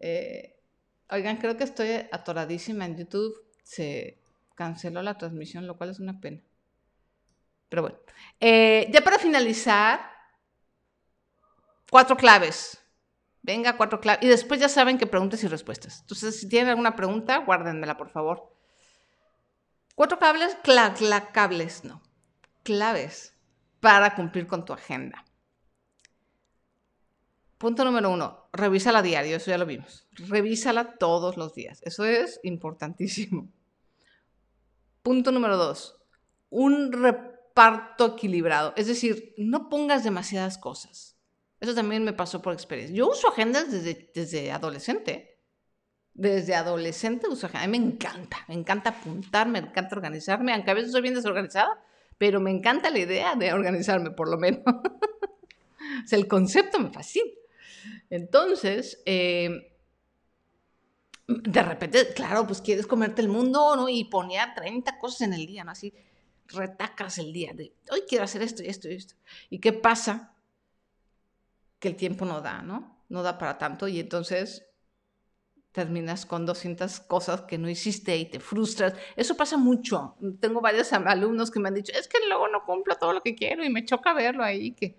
Eh, 0.00 0.56
oigan, 1.08 1.36
creo 1.36 1.56
que 1.56 1.62
estoy 1.62 1.90
atoradísima 2.10 2.84
en 2.84 2.96
YouTube. 2.96 3.32
Se 3.62 4.19
canceló 4.60 5.00
la 5.00 5.16
transmisión, 5.16 5.66
lo 5.66 5.78
cual 5.78 5.88
es 5.88 6.00
una 6.00 6.20
pena. 6.20 6.42
Pero 7.70 7.80
bueno, 7.80 7.98
eh, 8.40 8.90
ya 8.92 9.00
para 9.00 9.18
finalizar, 9.18 10.02
cuatro 11.90 12.14
claves. 12.14 12.78
Venga, 13.40 13.78
cuatro 13.78 14.02
claves. 14.02 14.22
Y 14.22 14.28
después 14.28 14.60
ya 14.60 14.68
saben 14.68 14.98
que 14.98 15.06
preguntas 15.06 15.42
y 15.42 15.48
respuestas. 15.48 16.00
Entonces, 16.02 16.38
si 16.38 16.46
tienen 16.46 16.68
alguna 16.68 16.94
pregunta, 16.94 17.38
guárdenmela, 17.38 17.96
por 17.96 18.10
favor. 18.10 18.54
Cuatro 19.94 20.18
cables, 20.18 20.54
cables, 21.32 21.82
no, 21.84 22.02
claves 22.62 23.34
para 23.80 24.14
cumplir 24.14 24.46
con 24.46 24.66
tu 24.66 24.74
agenda. 24.74 25.24
Punto 27.56 27.82
número 27.82 28.10
uno, 28.10 28.50
revísala 28.52 29.00
diario, 29.00 29.38
eso 29.38 29.50
ya 29.50 29.56
lo 29.56 29.64
vimos. 29.64 30.06
Revísala 30.10 30.98
todos 30.98 31.38
los 31.38 31.54
días, 31.54 31.80
eso 31.82 32.04
es 32.04 32.40
importantísimo. 32.42 33.50
Punto 35.02 35.32
número 35.32 35.56
dos, 35.56 35.98
un 36.50 36.92
reparto 36.92 38.14
equilibrado, 38.14 38.74
es 38.76 38.86
decir, 38.86 39.34
no 39.38 39.68
pongas 39.68 40.04
demasiadas 40.04 40.58
cosas. 40.58 41.16
Eso 41.60 41.74
también 41.74 42.04
me 42.04 42.12
pasó 42.12 42.40
por 42.40 42.52
experiencia. 42.52 42.96
Yo 42.96 43.08
uso 43.08 43.28
agendas 43.28 43.70
desde, 43.70 44.10
desde 44.14 44.50
adolescente 44.50 45.30
desde 46.14 46.54
adolescente 46.54 47.28
uso 47.28 47.46
agenda. 47.46 47.64
A 47.64 47.68
mí 47.68 47.78
me 47.78 47.86
encanta, 47.86 48.44
me 48.48 48.54
encanta 48.54 48.90
apuntar, 48.90 49.48
me 49.48 49.58
encanta 49.58 49.96
organizarme, 49.96 50.52
aunque 50.52 50.70
a 50.70 50.74
veces 50.74 50.92
soy 50.92 51.02
bien 51.02 51.14
desorganizada, 51.14 51.82
pero 52.18 52.40
me 52.40 52.50
encanta 52.50 52.90
la 52.90 52.98
idea 52.98 53.34
de 53.34 53.52
organizarme, 53.52 54.10
por 54.10 54.28
lo 54.28 54.36
menos. 54.36 54.60
o 54.66 56.06
sea, 56.06 56.18
el 56.18 56.28
concepto 56.28 56.78
me 56.78 56.90
fascina. 56.90 57.30
Entonces, 58.10 59.02
eh, 59.06 59.69
de 61.30 61.62
repente, 61.62 62.12
claro, 62.14 62.46
pues 62.46 62.60
quieres 62.60 62.86
comerte 62.86 63.22
el 63.22 63.28
mundo, 63.28 63.76
¿no? 63.76 63.88
Y 63.88 64.04
ponía 64.04 64.52
30 64.54 64.98
cosas 64.98 65.22
en 65.22 65.34
el 65.34 65.46
día, 65.46 65.64
¿no? 65.64 65.70
Así 65.70 65.94
retacas 66.48 67.18
el 67.18 67.32
día 67.32 67.52
de, 67.54 67.72
hoy 67.92 68.02
quiero 68.08 68.24
hacer 68.24 68.42
esto 68.42 68.62
y 68.62 68.66
esto 68.66 68.88
y 68.88 68.94
esto. 68.94 69.14
¿Y 69.48 69.60
qué 69.60 69.72
pasa? 69.72 70.34
Que 71.78 71.88
el 71.88 71.96
tiempo 71.96 72.24
no 72.24 72.40
da, 72.40 72.62
¿no? 72.62 73.04
No 73.08 73.22
da 73.22 73.38
para 73.38 73.58
tanto 73.58 73.86
y 73.86 74.00
entonces 74.00 74.66
terminas 75.72 76.26
con 76.26 76.46
200 76.46 76.98
cosas 77.00 77.42
que 77.42 77.56
no 77.56 77.68
hiciste 77.68 78.16
y 78.16 78.24
te 78.24 78.40
frustras. 78.40 78.94
Eso 79.14 79.36
pasa 79.36 79.56
mucho. 79.56 80.16
Tengo 80.40 80.60
varios 80.60 80.92
alumnos 80.92 81.50
que 81.50 81.60
me 81.60 81.68
han 81.68 81.74
dicho, 81.74 81.92
es 81.96 82.08
que 82.08 82.18
luego 82.26 82.48
no 82.48 82.64
cumplo 82.64 82.96
todo 82.96 83.12
lo 83.12 83.22
que 83.22 83.36
quiero 83.36 83.64
y 83.64 83.70
me 83.70 83.84
choca 83.84 84.12
verlo 84.12 84.42
ahí, 84.42 84.72
que 84.72 84.96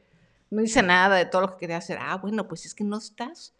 no 0.49 0.61
hice 0.61 0.81
nada 0.81 1.17
de 1.17 1.25
todo 1.25 1.41
lo 1.41 1.51
que 1.51 1.57
quería 1.57 1.77
hacer. 1.77 1.97
Ah, 1.99 2.15
bueno, 2.15 2.47
pues 2.47 2.65
es 2.65 2.73
que 2.73 2.85
no 2.85 2.97
estás 2.97 3.53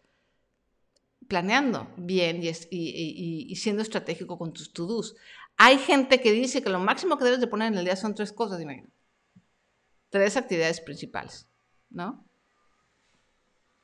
planeando 1.28 1.88
bien 1.96 2.42
y, 2.42 2.50
y, 2.70 3.56
siendo 3.56 3.82
estratégico 3.82 4.38
con 4.38 4.52
tus 4.52 4.72
to-dos. 4.72 5.16
Hay 5.56 5.78
gente 5.78 6.20
que 6.20 6.32
dice 6.32 6.62
que 6.62 6.70
lo 6.70 6.78
máximo 6.78 7.18
que 7.18 7.24
debes 7.24 7.40
de 7.40 7.46
poner 7.46 7.68
en 7.68 7.78
el 7.78 7.84
día 7.84 7.96
son 7.96 8.14
tres 8.14 8.32
cosas, 8.32 8.58
dime. 8.58 8.86
Tres 10.10 10.36
actividades 10.36 10.80
principales, 10.80 11.48
¿no? 11.90 12.24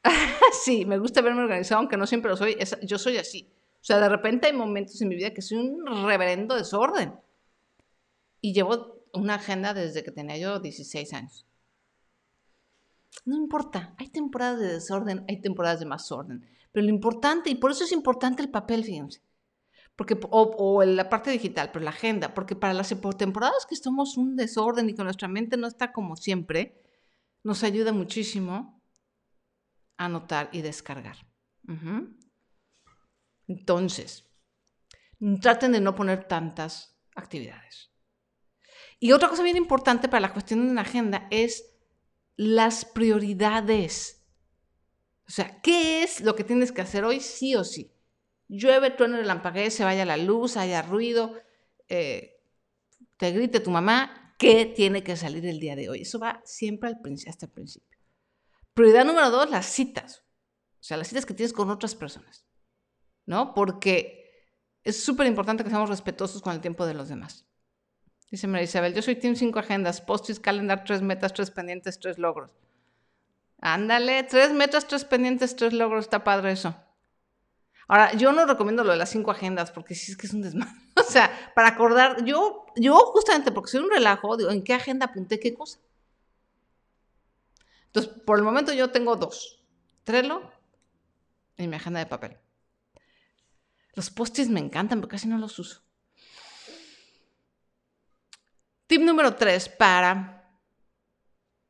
sí, 0.64 0.85
me 0.85 0.98
gusta 0.98 1.20
verme 1.20 1.42
organizado, 1.42 1.81
aunque 1.81 1.96
no 1.96 2.07
siempre 2.07 2.31
lo 2.31 2.37
soy. 2.37 2.57
yo 2.83 2.98
soy 2.98 3.18
así. 3.18 3.51
O 3.81 3.85
sea, 3.85 4.01
de 4.01 4.09
repente 4.09 4.48
hay 4.48 4.53
momentos 4.53 5.01
en 5.01 5.09
mi 5.09 5.16
vida 5.16 5.33
que 5.33 5.42
soy 5.42 5.59
un 5.59 6.07
reverendo 6.07 6.55
desorden. 6.55 7.14
Y 8.40 8.53
llevo 8.53 8.98
una 9.12 9.35
agenda 9.35 9.74
desde 9.74 10.03
que 10.03 10.11
tenía 10.11 10.37
yo 10.37 10.61
16 10.61 11.12
años. 11.14 11.46
No 13.24 13.37
importa, 13.37 13.94
hay 13.98 14.09
temporadas 14.09 14.61
de 14.61 14.72
desorden, 14.74 15.24
hay 15.29 15.40
temporadas 15.40 15.81
de 15.81 15.87
más 15.87 16.11
orden. 16.12 16.46
Pero 16.79 16.87
lo 16.87 16.95
importante, 16.95 17.51
y 17.51 17.57
por 17.57 17.73
eso 17.73 17.83
es 17.83 17.91
importante 17.91 18.41
el 18.41 18.51
papel, 18.51 18.85
fíjense. 18.85 19.21
Porque, 19.97 20.17
o, 20.31 20.43
o 20.57 20.85
la 20.85 21.09
parte 21.09 21.33
digital, 21.33 21.73
pero 21.73 21.85
la 21.85 21.91
agenda, 21.91 22.33
porque 22.33 22.55
para 22.55 22.73
las 22.73 22.95
temporadas 23.19 23.67
que 23.67 23.75
estamos 23.75 24.17
un 24.17 24.37
desorden 24.37 24.88
y 24.88 24.95
que 24.95 25.03
nuestra 25.03 25.27
mente 25.27 25.57
no 25.57 25.67
está 25.67 25.93
como 25.93 26.14
siempre, 26.14 26.81
nos 27.43 27.64
ayuda 27.64 27.93
muchísimo 27.93 28.81
anotar 29.97 30.51
y 30.53 30.62
descargar. 30.62 31.17
Entonces, 33.49 34.31
traten 35.41 35.73
de 35.73 35.81
no 35.81 35.97
poner 35.97 36.29
tantas 36.29 36.97
actividades. 37.17 37.91
Y 39.01 39.11
otra 39.11 39.29
cosa 39.29 39.43
bien 39.43 39.57
importante 39.57 40.09
para 40.09 40.21
la 40.21 40.33
cuestión 40.33 40.64
de 40.64 40.71
una 40.71 40.83
agenda 40.83 41.27
es 41.33 41.75
las 42.37 42.85
prioridades. 42.85 44.17
O 45.29 45.31
sea, 45.31 45.61
¿qué 45.61 46.03
es 46.03 46.23
lo 46.23 46.35
que 46.35 46.43
tienes 46.43 46.73
que 46.73 46.81
hacer 46.81 47.05
hoy 47.05 47.21
sí 47.21 47.55
o 47.55 47.62
sí? 47.62 47.93
Llueve, 48.49 48.91
trueno, 48.91 49.19
relampaguee, 49.19 49.71
se 49.71 49.85
vaya 49.85 50.07
la 50.07 50.17
luz, 50.17 50.57
haya 50.57 50.81
ruido, 50.81 51.35
eh, 51.88 52.41
te 53.19 53.33
grite 53.33 53.61
tu 53.61 53.71
mamá, 53.71 54.35
¿qué 54.38 54.64
tiene 54.64 55.05
que 55.05 55.17
salir 55.17 55.45
el 55.45 55.61
día 55.61 55.77
de 55.77 55.91
hoy? 55.91 56.03
Eso 56.03 56.19
va 56.19 56.41
siempre 56.45 56.88
al, 56.88 56.99
hasta 57.27 57.47
el 57.47 57.53
principio. 57.53 57.99
Prioridad 58.73 59.05
número 59.05 59.31
dos, 59.31 59.51
las 59.51 59.67
citas. 59.67 60.25
O 60.81 60.83
sea, 60.83 60.97
las 60.97 61.09
citas 61.09 61.27
que 61.27 61.35
tienes 61.35 61.53
con 61.53 61.69
otras 61.69 61.95
personas. 61.95 62.47
¿No? 63.27 63.53
Porque 63.53 64.19
es 64.83 65.05
súper 65.05 65.27
importante 65.27 65.62
que 65.62 65.69
seamos 65.69 65.91
respetuosos 65.91 66.41
con 66.41 66.55
el 66.55 66.62
tiempo 66.62 66.87
de 66.87 66.95
los 66.95 67.11
demás. 67.11 67.47
Dice 68.31 68.47
María 68.47 68.64
Isabel, 68.64 68.95
yo 68.95 69.03
soy 69.03 69.17
Team 69.17 69.37
5 69.37 69.59
agendas, 69.59 70.01
post-its, 70.01 70.41
calendar, 70.41 70.85
tres 70.85 71.03
metas, 71.03 71.35
tres 71.35 71.51
pendientes, 71.51 71.99
tres 71.99 72.17
logros. 72.17 72.51
Ándale, 73.61 74.23
tres 74.23 74.53
metas, 74.53 74.87
tres 74.87 75.05
pendientes, 75.05 75.57
tres 75.57 75.73
logros, 75.73 76.05
está 76.05 76.23
padre 76.23 76.53
eso. 76.53 76.75
Ahora, 77.88 78.12
yo 78.12 78.33
no 78.33 78.44
recomiendo 78.44 78.85
lo 78.85 78.92
de 78.92 78.99
las 78.99 79.11
cinco 79.11 79.31
agendas 79.31 79.71
porque 79.73 79.94
sí 79.94 80.12
es 80.12 80.18
que 80.18 80.27
es 80.27 80.33
un 80.33 80.42
desmadre. 80.42 80.75
O 80.99 81.11
sea, 81.11 81.53
para 81.55 81.68
acordar, 81.68 82.25
yo, 82.25 82.66
yo 82.77 82.97
justamente 83.12 83.53
porque 83.53 83.71
soy 83.71 83.83
un 83.83 83.90
relajo, 83.90 84.37
digo, 84.37 84.51
¿en 84.51 84.62
qué 84.62 84.75
agenda 84.75 85.07
apunté 85.07 85.38
qué 85.38 85.55
cosa? 85.55 85.79
Entonces, 87.87 88.12
por 88.27 88.37
el 88.37 88.44
momento 88.44 88.73
yo 88.73 88.90
tengo 88.90 89.16
dos. 89.16 89.64
Trello 90.05 90.42
y 91.57 91.66
mi 91.66 91.77
agenda 91.77 92.01
de 92.01 92.07
papel. 92.07 92.37
Los 93.94 94.11
post-its 94.11 94.51
me 94.51 94.61
encantan, 94.61 95.01
pero 95.01 95.09
casi 95.09 95.29
no 95.29 95.38
los 95.38 95.59
uso. 95.59 95.83
Tip 98.87 99.03
número 99.03 99.35
tres 99.35 99.68
para 99.68 100.51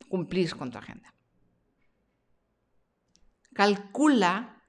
cumplir 0.09 0.57
con 0.57 0.71
tu 0.71 0.79
agenda. 0.79 1.13
Calcula 3.59 4.63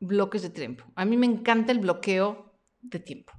bloques 0.00 0.42
de 0.42 0.50
tiempo. 0.50 0.84
A 0.96 1.06
mí 1.06 1.16
me 1.16 1.24
encanta 1.24 1.72
el 1.72 1.78
bloqueo 1.78 2.52
de 2.82 3.00
tiempo. 3.00 3.32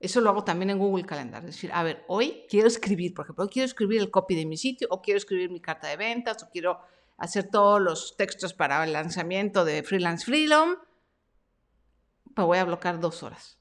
Eso 0.00 0.20
lo 0.20 0.30
hago 0.30 0.42
también 0.42 0.70
en 0.70 0.80
Google 0.80 1.04
Calendar. 1.04 1.44
Es 1.44 1.54
decir, 1.54 1.70
a 1.72 1.84
ver, 1.84 2.04
hoy 2.08 2.42
quiero 2.48 2.66
escribir, 2.66 3.14
por 3.14 3.24
ejemplo, 3.24 3.48
quiero 3.48 3.66
escribir 3.66 4.00
el 4.00 4.10
copy 4.10 4.34
de 4.34 4.44
mi 4.44 4.56
sitio, 4.56 4.88
o 4.90 5.00
quiero 5.00 5.18
escribir 5.18 5.48
mi 5.48 5.60
carta 5.60 5.86
de 5.86 5.96
ventas, 5.96 6.42
o 6.42 6.50
quiero 6.50 6.80
hacer 7.18 7.50
todos 7.50 7.80
los 7.80 8.16
textos 8.16 8.52
para 8.52 8.82
el 8.82 8.92
lanzamiento 8.92 9.64
de 9.64 9.84
Freelance 9.84 10.24
Freedom. 10.24 10.74
Pues 12.34 12.44
voy 12.44 12.58
a 12.58 12.64
bloquear 12.64 12.98
dos 12.98 13.22
horas. 13.22 13.60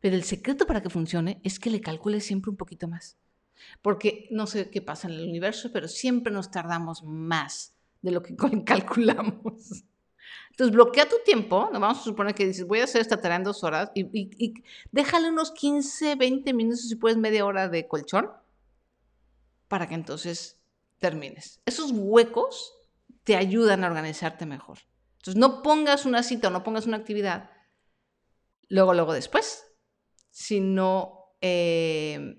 Pero 0.00 0.16
el 0.16 0.24
secreto 0.24 0.66
para 0.66 0.82
que 0.82 0.90
funcione 0.90 1.40
es 1.44 1.60
que 1.60 1.70
le 1.70 1.80
calcule 1.80 2.20
siempre 2.20 2.50
un 2.50 2.56
poquito 2.56 2.88
más. 2.88 3.16
Porque 3.80 4.26
no 4.32 4.48
sé 4.48 4.70
qué 4.70 4.82
pasa 4.82 5.06
en 5.06 5.14
el 5.14 5.28
universo, 5.28 5.70
pero 5.72 5.86
siempre 5.86 6.32
nos 6.32 6.50
tardamos 6.50 7.04
más 7.04 7.73
de 8.04 8.10
lo 8.10 8.22
que 8.22 8.36
calculamos. 8.64 9.84
Entonces, 10.50 10.72
bloquea 10.72 11.08
tu 11.08 11.16
tiempo, 11.24 11.68
¿no? 11.72 11.80
vamos 11.80 11.98
a 11.98 12.04
suponer 12.04 12.34
que 12.34 12.46
dices, 12.46 12.66
voy 12.66 12.80
a 12.80 12.84
hacer 12.84 13.00
esta 13.00 13.20
tarea 13.20 13.38
en 13.38 13.44
dos 13.44 13.64
horas 13.64 13.90
y, 13.94 14.54
déjale 14.92 15.30
unos 15.30 15.50
15, 15.50 16.14
20 16.14 16.52
minutos, 16.52 16.88
si 16.88 16.96
puedes, 16.96 17.16
media 17.16 17.44
hora 17.44 17.68
de 17.68 17.88
colchón, 17.88 18.30
para 19.66 19.88
que 19.88 19.94
entonces 19.94 20.60
termines. 20.98 21.60
Esos 21.66 21.90
huecos 21.92 22.74
te 23.24 23.36
ayudan 23.36 23.82
a 23.82 23.88
organizarte 23.88 24.46
mejor. 24.46 24.78
Entonces, 25.16 25.40
no 25.40 25.62
pongas 25.62 26.04
una 26.04 26.22
cita 26.22 26.48
o 26.48 26.50
no 26.50 26.62
pongas 26.62 26.86
una 26.86 26.98
actividad 26.98 27.50
luego, 28.68 28.94
luego 28.94 29.12
después, 29.14 29.64
sino 30.30 31.32
eh, 31.40 32.36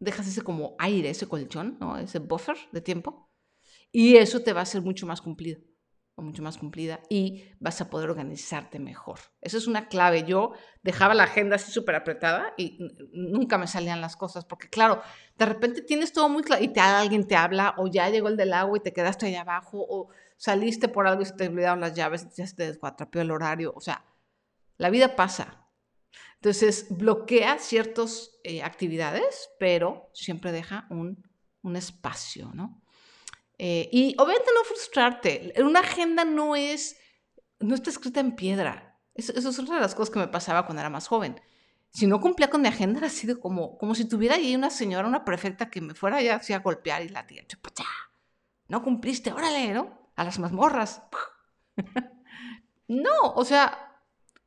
dejas 0.00 0.26
ese 0.26 0.42
como 0.42 0.74
aire, 0.78 1.10
ese 1.10 1.28
colchón, 1.28 1.78
¿no? 1.80 1.96
ese 1.96 2.18
buffer 2.18 2.56
de 2.72 2.80
tiempo, 2.80 3.23
y 3.94 4.16
eso 4.16 4.40
te 4.40 4.52
va 4.52 4.62
a 4.62 4.66
ser 4.66 4.82
mucho 4.82 5.06
más 5.06 5.20
cumplido 5.22 5.60
o 6.16 6.22
mucho 6.22 6.42
más 6.42 6.58
cumplida 6.58 7.00
y 7.08 7.44
vas 7.60 7.80
a 7.80 7.90
poder 7.90 8.10
organizarte 8.10 8.80
mejor. 8.80 9.20
Esa 9.40 9.56
es 9.56 9.68
una 9.68 9.86
clave. 9.86 10.24
Yo 10.24 10.52
dejaba 10.82 11.14
la 11.14 11.22
agenda 11.22 11.54
así 11.54 11.70
súper 11.70 11.94
apretada 11.94 12.54
y 12.56 12.76
nunca 13.12 13.56
me 13.56 13.68
salían 13.68 14.00
las 14.00 14.16
cosas, 14.16 14.44
porque 14.44 14.68
claro, 14.68 15.00
de 15.38 15.46
repente 15.46 15.80
tienes 15.80 16.12
todo 16.12 16.28
muy 16.28 16.42
claro 16.42 16.64
y 16.64 16.68
te, 16.68 16.80
alguien 16.80 17.24
te 17.28 17.36
habla 17.36 17.76
o 17.78 17.86
ya 17.86 18.10
llegó 18.10 18.26
el 18.26 18.36
del 18.36 18.52
agua 18.52 18.78
y 18.78 18.82
te 18.82 18.92
quedaste 18.92 19.26
ahí 19.26 19.36
abajo 19.36 19.86
o 19.88 20.08
saliste 20.36 20.88
por 20.88 21.06
algo 21.06 21.22
y 21.22 21.26
se 21.26 21.34
te 21.34 21.46
olvidaron 21.46 21.80
las 21.80 21.94
llaves 21.94 22.24
y 22.24 22.42
ya 22.42 22.46
te 22.52 22.66
descuatrapeó 22.66 23.22
el 23.22 23.30
horario. 23.30 23.72
O 23.76 23.80
sea, 23.80 24.04
la 24.76 24.90
vida 24.90 25.14
pasa. 25.14 25.68
Entonces, 26.36 26.86
bloquea 26.90 27.60
ciertas 27.60 28.32
eh, 28.42 28.60
actividades, 28.64 29.50
pero 29.60 30.10
siempre 30.14 30.50
deja 30.50 30.88
un, 30.90 31.22
un 31.62 31.76
espacio, 31.76 32.50
¿no? 32.54 32.83
Eh, 33.58 33.88
y 33.92 34.14
obviamente 34.18 34.50
no 34.54 34.64
frustrarte. 34.64 35.54
Una 35.58 35.80
agenda 35.80 36.24
no 36.24 36.56
es, 36.56 36.96
no 37.60 37.74
está 37.74 37.90
escrita 37.90 38.20
en 38.20 38.34
piedra. 38.34 38.98
Eso, 39.14 39.32
es 39.32 39.58
una 39.58 39.76
de 39.76 39.80
las 39.80 39.94
cosas 39.94 40.12
que 40.12 40.18
me 40.18 40.28
pasaba 40.28 40.66
cuando 40.66 40.80
era 40.80 40.90
más 40.90 41.06
joven. 41.06 41.40
Si 41.90 42.06
no 42.08 42.20
cumplía 42.20 42.50
con 42.50 42.62
mi 42.62 42.68
agenda, 42.68 42.98
era 42.98 43.08
sido 43.08 43.38
como, 43.38 43.78
como 43.78 43.94
si 43.94 44.08
tuviera 44.08 44.34
ahí 44.34 44.56
una 44.56 44.70
señora, 44.70 45.06
una 45.06 45.24
prefecta 45.24 45.70
que 45.70 45.80
me 45.80 45.94
fuera 45.94 46.20
ya 46.20 46.36
así 46.36 46.52
a 46.52 46.58
golpear 46.58 47.02
y 47.02 47.08
la 47.08 47.26
tía, 47.26 47.44
no 48.66 48.82
cumpliste, 48.82 49.30
órale, 49.32 49.72
¿no? 49.72 50.10
A 50.16 50.24
las 50.24 50.38
mazmorras. 50.40 51.02
no, 52.88 53.32
o 53.36 53.44
sea, 53.44 54.00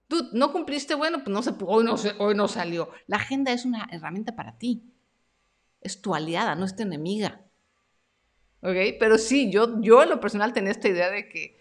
tú 0.07 0.29
no 0.33 0.51
cumpliste, 0.51 0.95
bueno, 0.95 1.19
pues 1.19 1.29
no 1.29 1.41
se 1.41 1.53
hoy 1.65 1.85
no, 1.85 1.95
hoy 2.19 2.35
no 2.35 2.47
salió. 2.49 2.89
La 3.05 3.17
agenda 3.17 3.53
es 3.53 3.63
una 3.63 3.87
herramienta 3.91 4.35
para 4.35 4.57
ti. 4.57 4.93
Es 5.79 6.01
tu 6.01 6.13
aliada, 6.13 6.55
no 6.55 6.65
es 6.65 6.75
tu 6.75 6.83
enemiga. 6.83 7.46
¿Ok? 8.61 8.75
Pero 8.99 9.17
sí, 9.17 9.51
yo, 9.51 9.81
yo 9.81 10.03
en 10.03 10.09
lo 10.09 10.19
personal 10.19 10.53
tenía 10.53 10.71
esta 10.71 10.87
idea 10.87 11.09
de 11.09 11.27
que 11.29 11.57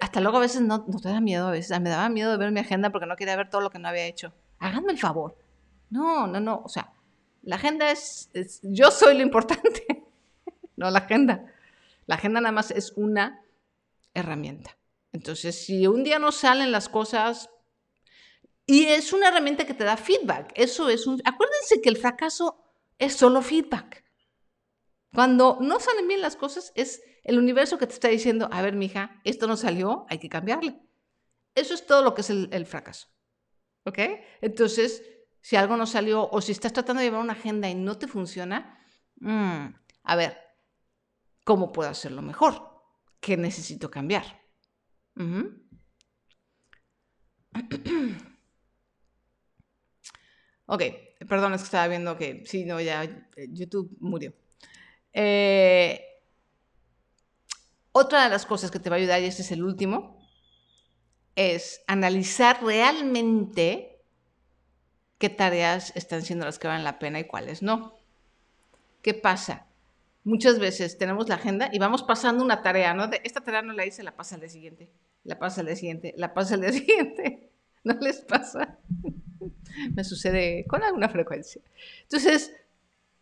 hasta 0.00 0.20
luego 0.20 0.38
a 0.38 0.40
veces 0.40 0.62
no, 0.62 0.84
no 0.88 0.98
te 0.98 1.08
da 1.08 1.20
miedo, 1.20 1.48
a 1.48 1.52
veces 1.52 1.80
me 1.80 1.90
daba 1.90 2.08
miedo 2.08 2.32
de 2.32 2.38
ver 2.38 2.50
mi 2.50 2.60
agenda 2.60 2.90
porque 2.90 3.06
no 3.06 3.16
quería 3.16 3.36
ver 3.36 3.50
todo 3.50 3.60
lo 3.60 3.70
que 3.70 3.78
no 3.78 3.88
había 3.88 4.06
hecho. 4.06 4.32
Háganme 4.58 4.92
el 4.92 4.98
favor. 4.98 5.36
No, 5.90 6.26
no, 6.26 6.40
no, 6.40 6.62
o 6.64 6.68
sea, 6.68 6.92
la 7.42 7.56
agenda 7.56 7.90
es, 7.90 8.30
yo 8.62 8.90
soy 8.90 9.16
lo 9.16 9.22
importante, 9.22 10.04
no 10.76 10.90
la 10.90 10.98
agenda. 10.98 11.46
La 12.06 12.16
agenda 12.16 12.40
nada 12.40 12.52
más 12.52 12.70
es 12.70 12.92
una 12.96 13.42
herramienta. 14.14 14.76
Entonces, 15.12 15.64
si 15.64 15.86
un 15.86 16.02
día 16.02 16.18
no 16.18 16.32
salen 16.32 16.72
las 16.72 16.88
cosas, 16.88 17.48
y 18.66 18.86
es 18.86 19.12
una 19.12 19.28
herramienta 19.28 19.64
que 19.64 19.74
te 19.74 19.84
da 19.84 19.96
feedback, 19.96 20.52
eso 20.56 20.88
es 20.88 21.06
un... 21.06 21.22
Acuérdense 21.24 21.80
que 21.80 21.88
el 21.88 21.96
fracaso 21.96 22.64
es 22.98 23.14
solo 23.14 23.40
feedback. 23.40 24.04
Cuando 25.12 25.58
no 25.60 25.80
salen 25.80 26.08
bien 26.08 26.20
las 26.20 26.36
cosas, 26.36 26.72
es 26.74 27.02
el 27.24 27.38
universo 27.38 27.78
que 27.78 27.86
te 27.86 27.94
está 27.94 28.08
diciendo, 28.08 28.48
a 28.52 28.62
ver, 28.62 28.74
mija, 28.74 29.20
esto 29.24 29.46
no 29.46 29.56
salió, 29.56 30.06
hay 30.08 30.18
que 30.18 30.28
cambiarle. 30.28 30.80
Eso 31.54 31.74
es 31.74 31.86
todo 31.86 32.02
lo 32.02 32.14
que 32.14 32.20
es 32.20 32.30
el, 32.30 32.66
fracaso. 32.66 33.08
¿Ok? 33.84 33.98
Entonces, 34.40 35.02
si 35.40 35.56
algo 35.56 35.76
no 35.76 35.86
salió 35.86 36.28
o 36.30 36.40
si 36.40 36.52
estás 36.52 36.72
tratando 36.72 37.00
de 37.00 37.06
llevar 37.06 37.22
una 37.22 37.32
agenda 37.32 37.68
y 37.68 37.74
no 37.74 37.98
te 37.98 38.06
funciona, 38.06 38.78
mm, 39.16 39.66
a 40.04 40.16
ver, 40.16 40.38
¿cómo 41.44 41.72
puedo 41.72 41.88
hacerlo 41.88 42.20
mejor? 42.22 42.62
¿Qué 43.20 43.36
necesito 43.36 43.90
cambiar? 43.90 44.42
ok, 50.66 50.82
perdón, 51.26 51.54
es 51.54 51.62
que 51.62 51.64
estaba 51.64 51.88
viendo 51.88 52.16
que, 52.18 52.44
sí, 52.44 52.64
no, 52.66 52.80
ya 52.80 53.26
YouTube 53.48 53.96
murió. 53.98 54.34
Eh, 55.18 56.04
otra 57.90 58.24
de 58.24 58.28
las 58.28 58.44
cosas 58.44 58.70
que 58.70 58.78
te 58.78 58.90
va 58.90 58.96
a 58.96 58.98
ayudar, 58.98 59.22
y 59.22 59.24
este 59.24 59.40
es 59.40 59.50
el 59.50 59.64
último, 59.64 60.20
es 61.34 61.80
analizar 61.86 62.62
realmente 62.62 63.98
qué 65.16 65.30
tareas 65.30 65.96
están 65.96 66.20
siendo 66.20 66.44
las 66.44 66.58
que 66.58 66.68
valen 66.68 66.84
la 66.84 66.98
pena 66.98 67.18
y 67.18 67.24
cuáles 67.24 67.62
no. 67.62 67.94
¿Qué 69.00 69.14
pasa? 69.14 69.66
Muchas 70.22 70.58
veces 70.58 70.98
tenemos 70.98 71.30
la 71.30 71.36
agenda 71.36 71.70
y 71.72 71.78
vamos 71.78 72.02
pasando 72.02 72.44
una 72.44 72.60
tarea, 72.60 72.92
¿no? 72.92 73.08
De 73.08 73.22
esta 73.24 73.40
tarea 73.40 73.62
no 73.62 73.72
la 73.72 73.86
hice, 73.86 74.02
la 74.02 74.14
pasa 74.16 74.34
al 74.34 74.42
día 74.42 74.50
siguiente, 74.50 74.90
la 75.24 75.38
pasa 75.38 75.62
al 75.62 75.68
día 75.68 75.76
siguiente, 75.76 76.12
la 76.18 76.34
pasa 76.34 76.54
al 76.56 76.60
día 76.60 76.72
siguiente. 76.74 77.50
¿No 77.84 77.94
les 77.94 78.20
pasa? 78.20 78.76
Me 79.94 80.04
sucede 80.04 80.66
con 80.66 80.82
alguna 80.82 81.08
frecuencia. 81.08 81.62
Entonces, 82.02 82.52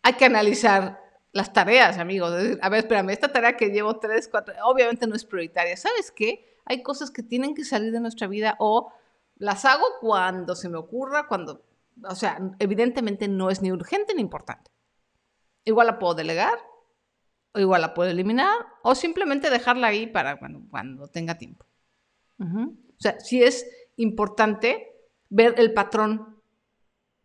hay 0.02 0.14
que 0.14 0.24
analizar 0.24 1.03
las 1.34 1.52
tareas, 1.52 1.98
amigos. 1.98 2.32
A 2.62 2.68
ver, 2.68 2.78
espérame, 2.78 3.10
esta 3.10 3.32
tarea 3.32 3.56
que 3.56 3.70
llevo 3.70 3.98
tres, 3.98 4.28
cuatro, 4.28 4.54
obviamente 4.64 5.06
no 5.08 5.16
es 5.16 5.24
prioritaria. 5.24 5.76
¿Sabes 5.76 6.12
qué? 6.12 6.60
Hay 6.64 6.82
cosas 6.82 7.10
que 7.10 7.24
tienen 7.24 7.56
que 7.56 7.64
salir 7.64 7.92
de 7.92 7.98
nuestra 7.98 8.28
vida 8.28 8.56
o 8.60 8.92
las 9.34 9.64
hago 9.64 9.84
cuando 10.00 10.54
se 10.54 10.68
me 10.68 10.78
ocurra, 10.78 11.26
cuando, 11.26 11.66
o 12.04 12.14
sea, 12.14 12.38
evidentemente 12.60 13.26
no 13.26 13.50
es 13.50 13.62
ni 13.62 13.72
urgente 13.72 14.14
ni 14.14 14.20
importante. 14.20 14.70
Igual 15.64 15.88
la 15.88 15.98
puedo 15.98 16.14
delegar, 16.14 16.56
o 17.52 17.58
igual 17.58 17.80
la 17.80 17.94
puedo 17.94 18.10
eliminar, 18.10 18.66
o 18.84 18.94
simplemente 18.94 19.50
dejarla 19.50 19.88
ahí 19.88 20.06
para 20.06 20.38
cuando, 20.38 20.62
cuando 20.70 21.08
tenga 21.08 21.36
tiempo. 21.36 21.66
O 22.38 23.00
sea, 23.00 23.18
sí 23.18 23.42
es 23.42 23.66
importante 23.96 25.10
ver 25.30 25.54
el 25.58 25.74
patrón. 25.74 26.40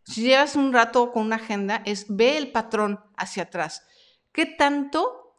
Si 0.03 0.23
llevas 0.23 0.55
un 0.55 0.73
rato 0.73 1.11
con 1.11 1.27
una 1.27 1.35
agenda, 1.35 1.83
es 1.85 2.07
ve 2.09 2.37
el 2.37 2.51
patrón 2.51 2.99
hacia 3.15 3.43
atrás. 3.43 3.85
¿Qué 4.31 4.45
tanto? 4.45 5.33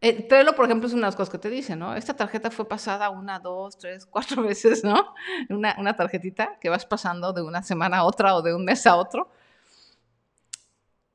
Eh, 0.00 0.26
Trello, 0.26 0.54
por 0.54 0.64
ejemplo, 0.64 0.88
es 0.88 0.94
una 0.94 1.02
de 1.02 1.08
las 1.08 1.16
cosas 1.16 1.30
que 1.30 1.38
te 1.38 1.48
dice, 1.48 1.76
¿no? 1.76 1.94
Esta 1.94 2.14
tarjeta 2.14 2.50
fue 2.50 2.68
pasada 2.68 3.10
una, 3.10 3.38
dos, 3.38 3.78
tres, 3.78 4.04
cuatro 4.06 4.42
veces, 4.44 4.82
¿no? 4.82 5.14
Una, 5.48 5.76
una 5.78 5.96
tarjetita 5.96 6.58
que 6.60 6.68
vas 6.68 6.84
pasando 6.86 7.32
de 7.32 7.42
una 7.42 7.62
semana 7.62 7.98
a 7.98 8.04
otra 8.04 8.34
o 8.34 8.42
de 8.42 8.54
un 8.54 8.64
mes 8.64 8.86
a 8.86 8.96
otro. 8.96 9.30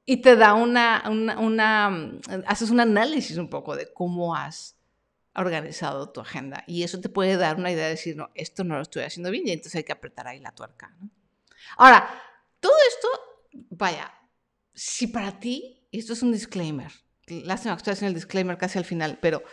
Y 0.05 0.21
te 0.21 0.37
da 0.37 0.53
una, 0.53 1.03
una, 1.09 1.37
una, 1.37 2.11
haces 2.45 2.69
un 2.69 2.79
análisis 2.79 3.37
un 3.37 3.49
poco 3.49 3.75
de 3.75 3.91
cómo 3.91 4.33
has 4.35 4.77
organizado 5.35 6.09
tu 6.09 6.21
agenda. 6.21 6.63
Y 6.65 6.83
eso 6.83 6.99
te 7.01 7.09
puede 7.09 7.35
dar 7.37 7.57
una 7.57 7.71
idea 7.71 7.85
de 7.85 7.91
decir, 7.91 8.15
no, 8.15 8.29
esto 8.33 8.63
no 8.63 8.75
lo 8.75 8.81
estoy 8.81 9.03
haciendo 9.03 9.29
bien 9.31 9.47
y 9.47 9.51
entonces 9.51 9.75
hay 9.75 9.83
que 9.83 9.91
apretar 9.91 10.27
ahí 10.27 10.39
la 10.39 10.53
tuerca. 10.53 10.95
¿no? 10.99 11.09
Ahora, 11.77 12.09
todo 12.59 12.73
esto, 12.87 13.07
vaya, 13.69 14.13
si 14.73 15.07
para 15.07 15.39
ti, 15.39 15.87
esto 15.91 16.13
es 16.13 16.23
un 16.23 16.31
disclaimer, 16.31 16.91
lástima 17.27 17.75
que 17.75 17.77
estoy 17.79 17.93
haciendo 17.93 18.09
el 18.09 18.15
disclaimer 18.15 18.57
casi 18.57 18.77
al 18.77 18.85
final, 18.85 19.19
pero 19.21 19.43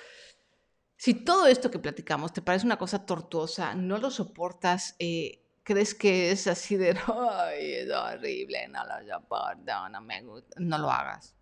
Si 0.96 1.12
todo 1.14 1.46
esto 1.46 1.70
que 1.70 1.78
platicamos 1.80 2.32
te 2.32 2.40
parece 2.40 2.66
una 2.66 2.78
cosa 2.78 3.04
tortuosa, 3.04 3.74
no 3.74 3.98
lo 3.98 4.10
soportas, 4.10 4.94
eh, 5.00 5.44
crees 5.64 5.94
que 5.94 6.30
es 6.30 6.46
así 6.46 6.76
de, 6.76 6.90
ay, 7.08 7.72
es 7.72 7.90
horrible, 7.90 8.68
no 8.68 8.84
lo 8.84 9.12
soporto, 9.12 9.88
no 9.90 10.00
me 10.00 10.22
gusta, 10.22 10.56
no 10.60 10.78
lo 10.78 10.90
hagas. 10.90 11.34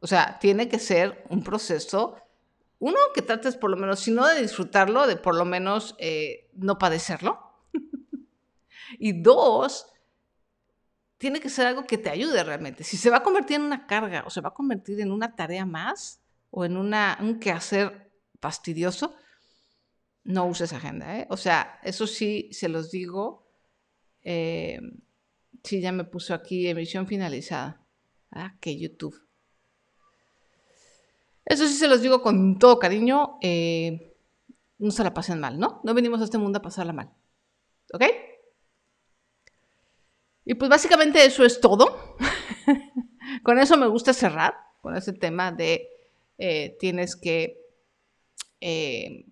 O 0.00 0.06
sea, 0.06 0.38
tiene 0.38 0.68
que 0.68 0.78
ser 0.78 1.24
un 1.30 1.42
proceso, 1.42 2.16
uno, 2.78 2.98
que 3.14 3.22
trates 3.22 3.56
por 3.56 3.70
lo 3.70 3.76
menos, 3.78 4.00
si 4.00 4.10
no 4.10 4.26
de 4.26 4.42
disfrutarlo, 4.42 5.06
de 5.06 5.16
por 5.16 5.34
lo 5.34 5.46
menos 5.46 5.94
eh, 5.98 6.50
no 6.54 6.78
padecerlo. 6.78 7.40
y 8.98 9.20
dos, 9.22 9.86
tiene 11.18 11.40
que 11.40 11.48
ser 11.48 11.66
algo 11.66 11.86
que 11.86 11.98
te 11.98 12.10
ayude 12.10 12.42
realmente. 12.44 12.84
Si 12.84 12.96
se 12.96 13.10
va 13.10 13.18
a 13.18 13.22
convertir 13.22 13.56
en 13.56 13.62
una 13.62 13.86
carga 13.86 14.24
o 14.26 14.30
se 14.30 14.40
va 14.40 14.50
a 14.50 14.54
convertir 14.54 15.00
en 15.00 15.10
una 15.10 15.34
tarea 15.34 15.64
más 15.64 16.20
o 16.50 16.64
en 16.64 16.76
una, 16.76 17.18
un 17.20 17.38
quehacer 17.38 18.10
fastidioso, 18.40 19.14
no 20.24 20.46
uses 20.46 20.72
agenda. 20.72 21.18
¿eh? 21.18 21.26
O 21.30 21.36
sea, 21.36 21.80
eso 21.82 22.06
sí, 22.06 22.48
se 22.52 22.68
los 22.68 22.90
digo. 22.90 23.46
Eh, 24.22 24.80
sí, 25.62 25.80
ya 25.80 25.92
me 25.92 26.04
puso 26.04 26.34
aquí 26.34 26.66
emisión 26.66 27.06
finalizada. 27.06 27.80
Ah, 28.30 28.56
que 28.60 28.76
YouTube. 28.76 29.16
Eso 31.44 31.66
sí 31.68 31.74
se 31.74 31.88
los 31.88 32.02
digo 32.02 32.20
con 32.22 32.58
todo 32.58 32.78
cariño. 32.78 33.38
Eh, 33.40 34.14
no 34.78 34.90
se 34.90 35.04
la 35.04 35.14
pasen 35.14 35.40
mal, 35.40 35.58
¿no? 35.58 35.80
No 35.84 35.94
venimos 35.94 36.20
a 36.20 36.24
este 36.24 36.38
mundo 36.38 36.58
a 36.58 36.62
pasarla 36.62 36.92
mal. 36.92 37.10
¿Ok? 37.92 38.02
Y 40.46 40.54
pues 40.54 40.70
básicamente 40.70 41.22
eso 41.24 41.44
es 41.44 41.60
todo. 41.60 42.16
con 43.42 43.58
eso 43.58 43.76
me 43.76 43.88
gusta 43.88 44.14
cerrar, 44.14 44.54
con 44.80 44.96
ese 44.96 45.12
tema 45.12 45.50
de 45.50 45.88
eh, 46.38 46.76
tienes 46.78 47.16
que 47.16 47.60
eh, 48.60 49.26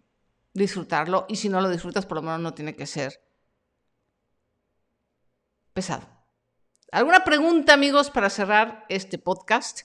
disfrutarlo 0.52 1.24
y 1.28 1.36
si 1.36 1.48
no 1.48 1.60
lo 1.60 1.70
disfrutas 1.70 2.04
por 2.04 2.16
lo 2.16 2.22
menos 2.22 2.40
no 2.40 2.52
tiene 2.52 2.74
que 2.74 2.86
ser 2.86 3.20
pesado. 5.72 6.06
¿Alguna 6.90 7.22
pregunta 7.22 7.74
amigos 7.74 8.10
para 8.10 8.28
cerrar 8.28 8.84
este 8.88 9.16
podcast? 9.16 9.82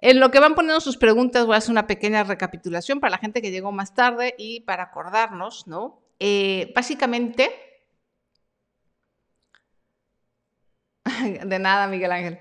En 0.00 0.18
lo 0.18 0.30
que 0.30 0.40
van 0.40 0.54
poniendo 0.54 0.80
sus 0.80 0.96
preguntas 0.96 1.44
voy 1.44 1.56
a 1.56 1.58
hacer 1.58 1.72
una 1.72 1.86
pequeña 1.86 2.24
recapitulación 2.24 3.00
para 3.00 3.10
la 3.12 3.18
gente 3.18 3.42
que 3.42 3.50
llegó 3.50 3.70
más 3.70 3.94
tarde 3.94 4.34
y 4.38 4.60
para 4.60 4.84
acordarnos, 4.84 5.66
¿no? 5.66 6.02
Eh, 6.20 6.72
básicamente 6.74 7.73
De 11.44 11.58
nada, 11.58 11.86
Miguel 11.86 12.12
Ángel. 12.12 12.38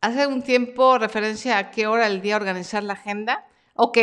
Hace 0.00 0.26
un 0.26 0.42
tiempo 0.42 0.98
referencia 0.98 1.58
a 1.58 1.70
qué 1.70 1.86
hora 1.86 2.08
del 2.08 2.20
día 2.20 2.36
organizar 2.36 2.82
la 2.82 2.94
agenda. 2.94 3.46
Ok, 3.74 3.98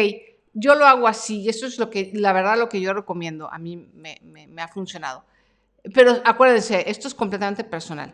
yo 0.54 0.76
lo 0.76 0.86
hago 0.86 1.08
así 1.08 1.42
y 1.42 1.50
eso 1.50 1.66
es 1.66 1.78
lo 1.78 1.90
que, 1.90 2.12
la 2.14 2.34
verdad, 2.34 2.58
lo 2.58 2.70
que 2.70 2.82
yo 2.82 2.94
recomiendo. 2.94 3.52
A 3.52 3.60
mí 3.60 3.76
me, 3.94 4.62
ha 4.62 4.68
funcionado. 4.68 5.26
Pero 5.94 6.22
acuérdense, 6.26 6.90
esto 6.90 7.08
es 7.08 7.14
completamente 7.14 7.64
personal. 7.64 8.14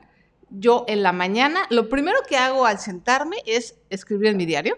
Yo 0.50 0.86
en 0.88 1.04
la 1.04 1.12
mañana, 1.12 1.65
lo 1.70 1.89
primero 1.89 2.20
que 2.28 2.38
hago 2.38 2.65
al 2.65 2.80
sentarme 2.80 3.38
es 3.46 3.76
escribir 3.89 4.28
en 4.28 4.38
mi 4.38 4.46
diario, 4.46 4.78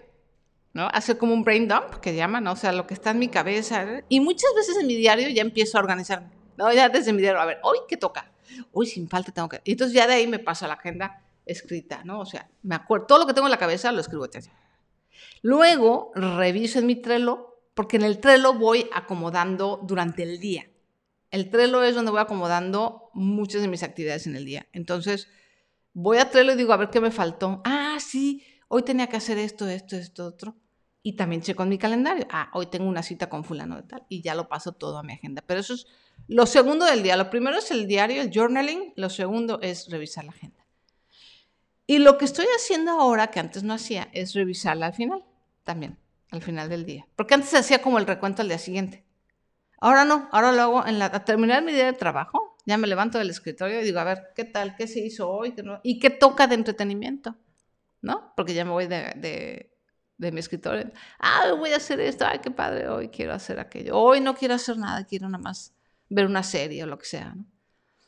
¿no? 0.72 0.88
Hacer 0.92 1.18
como 1.18 1.34
un 1.34 1.44
brain 1.44 1.68
dump, 1.68 2.00
que 2.00 2.14
llaman, 2.14 2.44
¿no? 2.44 2.52
o 2.52 2.56
sea, 2.56 2.72
lo 2.72 2.86
que 2.86 2.94
está 2.94 3.10
en 3.10 3.18
mi 3.18 3.28
cabeza. 3.28 4.02
Y 4.08 4.20
muchas 4.20 4.50
veces 4.54 4.76
en 4.78 4.86
mi 4.86 4.94
diario 4.94 5.28
ya 5.28 5.42
empiezo 5.42 5.76
a 5.78 5.80
organizarme, 5.80 6.28
¿no? 6.56 6.72
Ya 6.72 6.88
desde 6.88 7.12
mi 7.12 7.20
diario, 7.20 7.40
a 7.40 7.46
ver, 7.46 7.58
hoy 7.62 7.78
qué 7.88 7.96
toca, 7.96 8.30
uy, 8.72 8.86
sin 8.86 9.08
falta 9.08 9.32
tengo 9.32 9.48
que... 9.48 9.60
Y 9.64 9.72
entonces 9.72 9.94
ya 9.94 10.06
de 10.06 10.14
ahí 10.14 10.26
me 10.26 10.38
paso 10.38 10.64
a 10.64 10.68
la 10.68 10.74
agenda 10.74 11.22
escrita, 11.44 12.02
¿no? 12.04 12.20
O 12.20 12.26
sea, 12.26 12.48
me 12.62 12.74
acuerdo, 12.74 13.06
todo 13.06 13.18
lo 13.18 13.26
que 13.26 13.34
tengo 13.34 13.46
en 13.46 13.52
la 13.52 13.58
cabeza 13.58 13.90
lo 13.92 14.00
escribo. 14.00 14.26
Luego 15.42 16.12
reviso 16.14 16.78
en 16.78 16.86
mi 16.86 16.96
Trello, 16.96 17.62
porque 17.74 17.96
en 17.96 18.02
el 18.02 18.18
Trello 18.20 18.54
voy 18.54 18.88
acomodando 18.92 19.80
durante 19.82 20.22
el 20.22 20.38
día. 20.38 20.68
El 21.30 21.50
Trello 21.50 21.82
es 21.82 21.94
donde 21.94 22.10
voy 22.10 22.20
acomodando 22.20 23.10
muchas 23.14 23.62
de 23.62 23.68
mis 23.68 23.82
actividades 23.82 24.26
en 24.26 24.36
el 24.36 24.44
día. 24.44 24.66
Entonces, 24.72 25.28
voy 25.92 26.18
a 26.18 26.30
Trello 26.30 26.52
y 26.52 26.56
digo, 26.56 26.72
a 26.72 26.76
ver 26.76 26.90
qué 26.90 27.00
me 27.00 27.10
faltó. 27.10 27.62
Ah, 27.64 27.98
sí, 28.00 28.44
hoy 28.68 28.82
tenía 28.82 29.08
que 29.08 29.16
hacer 29.16 29.38
esto, 29.38 29.66
esto, 29.66 29.96
esto, 29.96 30.26
otro. 30.26 30.56
Y 31.02 31.14
también 31.14 31.42
checo 31.42 31.62
en 31.62 31.68
mi 31.68 31.78
calendario. 31.78 32.26
Ah, 32.30 32.50
hoy 32.54 32.66
tengo 32.66 32.88
una 32.88 33.02
cita 33.02 33.28
con 33.28 33.44
fulano 33.44 33.76
de 33.76 33.82
tal. 33.82 34.04
Y 34.08 34.20
ya 34.22 34.34
lo 34.34 34.48
paso 34.48 34.72
todo 34.72 34.98
a 34.98 35.02
mi 35.02 35.12
agenda. 35.12 35.42
Pero 35.46 35.60
eso 35.60 35.74
es 35.74 35.86
lo 36.26 36.44
segundo 36.44 36.84
del 36.84 37.02
día, 37.02 37.16
lo 37.16 37.30
primero 37.30 37.58
es 37.58 37.70
el 37.70 37.86
diario, 37.86 38.20
el 38.20 38.30
journaling, 38.30 38.92
lo 38.96 39.08
segundo 39.08 39.60
es 39.62 39.88
revisar 39.90 40.24
la 40.24 40.32
agenda. 40.32 40.66
Y 41.86 41.98
lo 41.98 42.18
que 42.18 42.26
estoy 42.26 42.46
haciendo 42.54 42.92
ahora, 42.92 43.28
que 43.28 43.40
antes 43.40 43.62
no 43.62 43.72
hacía, 43.72 44.08
es 44.12 44.34
revisarla 44.34 44.86
al 44.86 44.94
final, 44.94 45.24
también, 45.64 45.98
al 46.30 46.42
final 46.42 46.68
del 46.68 46.84
día. 46.84 47.06
Porque 47.16 47.32
antes 47.32 47.54
hacía 47.54 47.80
como 47.80 47.98
el 47.98 48.06
recuento 48.06 48.42
al 48.42 48.48
día 48.48 48.58
siguiente. 48.58 49.06
Ahora 49.80 50.04
no, 50.04 50.28
ahora 50.32 50.52
lo 50.52 50.62
hago 50.62 50.86
en 50.86 50.98
la, 50.98 51.06
a 51.06 51.24
terminar 51.24 51.62
mi 51.62 51.72
día 51.72 51.86
de 51.86 51.92
trabajo, 51.94 52.58
ya 52.66 52.76
me 52.76 52.86
levanto 52.86 53.16
del 53.16 53.30
escritorio 53.30 53.80
y 53.80 53.84
digo, 53.84 54.00
a 54.00 54.04
ver, 54.04 54.32
¿qué 54.36 54.44
tal? 54.44 54.76
¿Qué 54.76 54.86
se 54.86 55.00
hizo 55.00 55.30
hoy? 55.30 55.54
¿Y 55.82 55.98
qué 55.98 56.10
toca 56.10 56.46
de 56.46 56.56
entretenimiento? 56.56 57.36
¿No? 58.02 58.34
Porque 58.36 58.52
ya 58.52 58.66
me 58.66 58.72
voy 58.72 58.86
de, 58.86 59.70
de 60.18 60.32
mi 60.32 60.40
escritorio. 60.40 60.90
Ah, 61.18 61.52
voy 61.56 61.70
a 61.70 61.76
hacer 61.76 62.00
esto, 62.00 62.26
ay, 62.26 62.40
qué 62.40 62.50
padre, 62.50 62.88
hoy 62.88 63.08
quiero 63.08 63.32
hacer 63.32 63.58
aquello. 63.60 63.96
Hoy 63.96 64.20
no 64.20 64.34
quiero 64.34 64.54
hacer 64.54 64.76
nada, 64.76 65.06
quiero 65.06 65.30
nada 65.30 65.42
más 65.42 65.77
ver 66.08 66.26
una 66.26 66.42
serie 66.42 66.82
o 66.84 66.86
lo 66.86 66.98
que 66.98 67.06
sea. 67.06 67.34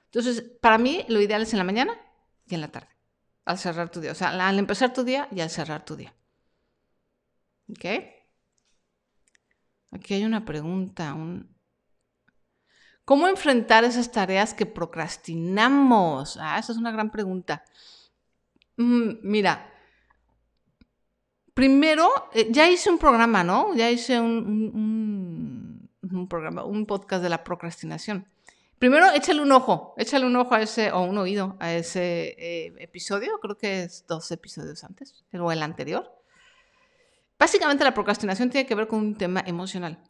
Entonces, 0.06 0.42
para 0.60 0.78
mí 0.78 1.04
lo 1.08 1.20
ideal 1.20 1.42
es 1.42 1.52
en 1.52 1.58
la 1.58 1.64
mañana 1.64 1.94
y 2.46 2.54
en 2.54 2.60
la 2.60 2.68
tarde, 2.68 2.88
al 3.44 3.58
cerrar 3.58 3.90
tu 3.90 4.00
día. 4.00 4.12
O 4.12 4.14
sea, 4.14 4.30
al 4.30 4.58
empezar 4.58 4.92
tu 4.92 5.04
día 5.04 5.28
y 5.30 5.40
al 5.40 5.50
cerrar 5.50 5.84
tu 5.84 5.96
día. 5.96 6.14
¿Ok? 7.68 7.84
Aquí 9.92 10.14
hay 10.14 10.24
una 10.24 10.44
pregunta. 10.44 11.16
¿Cómo 13.04 13.28
enfrentar 13.28 13.84
esas 13.84 14.10
tareas 14.10 14.54
que 14.54 14.66
procrastinamos? 14.66 16.36
Ah, 16.40 16.58
esa 16.58 16.72
es 16.72 16.78
una 16.78 16.92
gran 16.92 17.10
pregunta. 17.10 17.64
Mm, 18.76 19.18
mira, 19.22 19.72
primero, 21.54 22.08
eh, 22.32 22.48
ya 22.50 22.68
hice 22.68 22.90
un 22.90 22.98
programa, 22.98 23.44
¿no? 23.44 23.74
Ya 23.74 23.90
hice 23.90 24.20
un 24.20 24.72
un 24.74 25.19
programa, 26.28 26.64
un 26.64 26.86
podcast 26.86 27.22
de 27.22 27.28
la 27.28 27.44
procrastinación. 27.44 28.26
Primero, 28.78 29.10
échale 29.12 29.42
un 29.42 29.52
ojo, 29.52 29.94
échale 29.98 30.24
un 30.24 30.34
ojo 30.36 30.54
a 30.54 30.62
ese, 30.62 30.90
o 30.90 31.02
un 31.02 31.18
oído 31.18 31.56
a 31.60 31.74
ese 31.74 32.34
eh, 32.38 32.74
episodio, 32.78 33.38
creo 33.40 33.58
que 33.58 33.82
es 33.82 34.06
dos 34.08 34.30
episodios 34.30 34.84
antes, 34.84 35.22
o 35.38 35.52
el 35.52 35.62
anterior. 35.62 36.10
Básicamente 37.38 37.84
la 37.84 37.92
procrastinación 37.92 38.48
tiene 38.48 38.66
que 38.66 38.74
ver 38.74 38.86
con 38.86 39.00
un 39.00 39.14
tema 39.16 39.42
emocional. 39.46 40.02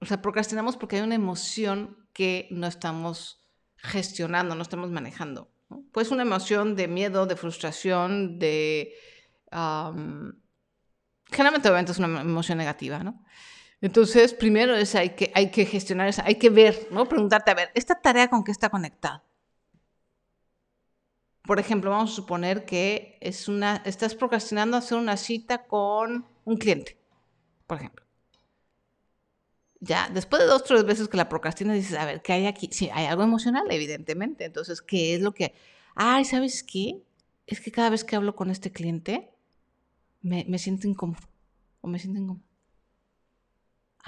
O 0.00 0.06
sea, 0.06 0.22
procrastinamos 0.22 0.76
porque 0.76 0.96
hay 0.96 1.02
una 1.02 1.14
emoción 1.14 2.06
que 2.12 2.48
no 2.50 2.66
estamos 2.66 3.42
gestionando, 3.76 4.54
no 4.54 4.62
estamos 4.62 4.90
manejando. 4.90 5.50
Pues 5.92 6.10
una 6.10 6.22
emoción 6.22 6.76
de 6.76 6.88
miedo, 6.88 7.26
de 7.26 7.36
frustración, 7.36 8.38
de... 8.38 8.94
generalmente 11.30 11.68
obviamente 11.68 11.92
es 11.92 11.98
una 11.98 12.22
emoción 12.22 12.58
negativa, 12.58 13.04
¿no? 13.04 13.22
Entonces, 13.80 14.34
primero 14.34 14.74
es 14.74 14.94
hay 14.94 15.10
que, 15.10 15.30
hay 15.34 15.50
que 15.50 15.64
gestionar 15.64 16.12
hay 16.24 16.34
que 16.34 16.50
ver, 16.50 16.88
¿no? 16.90 17.06
Preguntarte, 17.06 17.50
a 17.50 17.54
ver, 17.54 17.70
¿esta 17.74 18.00
tarea 18.00 18.28
con 18.28 18.42
qué 18.42 18.50
está 18.50 18.70
conectada? 18.70 19.24
Por 21.42 21.60
ejemplo, 21.60 21.90
vamos 21.90 22.12
a 22.12 22.14
suponer 22.14 22.64
que 22.64 23.16
es 23.20 23.48
una, 23.48 23.76
estás 23.86 24.14
procrastinando 24.14 24.76
hacer 24.76 24.98
una 24.98 25.16
cita 25.16 25.66
con 25.66 26.26
un 26.44 26.56
cliente, 26.56 26.98
por 27.66 27.78
ejemplo. 27.78 28.04
Ya, 29.80 30.10
después 30.12 30.42
de 30.42 30.48
dos 30.48 30.62
o 30.62 30.64
tres 30.64 30.84
veces 30.84 31.08
que 31.08 31.16
la 31.16 31.28
procrastinas, 31.28 31.76
dices, 31.76 31.96
a 31.96 32.04
ver, 32.04 32.20
¿qué 32.20 32.32
hay 32.32 32.46
aquí? 32.46 32.68
Sí, 32.72 32.90
hay 32.92 33.06
algo 33.06 33.22
emocional, 33.22 33.64
evidentemente. 33.70 34.44
Entonces, 34.44 34.82
¿qué 34.82 35.14
es 35.14 35.20
lo 35.20 35.32
que... 35.32 35.54
Ay, 35.94 36.24
¿sabes 36.24 36.64
qué? 36.64 37.00
Es 37.46 37.60
que 37.60 37.70
cada 37.70 37.90
vez 37.90 38.04
que 38.04 38.16
hablo 38.16 38.34
con 38.34 38.50
este 38.50 38.72
cliente, 38.72 39.30
me, 40.20 40.44
me 40.48 40.58
siento 40.58 40.88
incómodo. 40.88 41.20
O 41.80 41.86
me 41.86 41.98
siento 42.00 42.20
incómodo. 42.20 42.47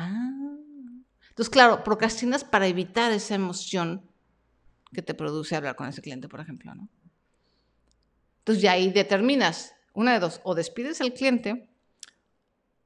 Ah. 0.00 0.56
Entonces, 1.28 1.50
claro, 1.50 1.84
procrastinas 1.84 2.42
para 2.44 2.66
evitar 2.66 3.12
esa 3.12 3.34
emoción 3.34 4.10
que 4.92 5.02
te 5.02 5.14
produce 5.14 5.54
hablar 5.56 5.76
con 5.76 5.88
ese 5.88 6.02
cliente, 6.02 6.28
por 6.28 6.40
ejemplo, 6.40 6.74
¿no? 6.74 6.88
Entonces 8.38 8.62
ya 8.62 8.72
ahí 8.72 8.90
determinas, 8.90 9.74
una 9.92 10.14
de 10.14 10.20
dos, 10.20 10.40
o 10.42 10.54
despides 10.54 11.00
al 11.00 11.12
cliente, 11.12 11.68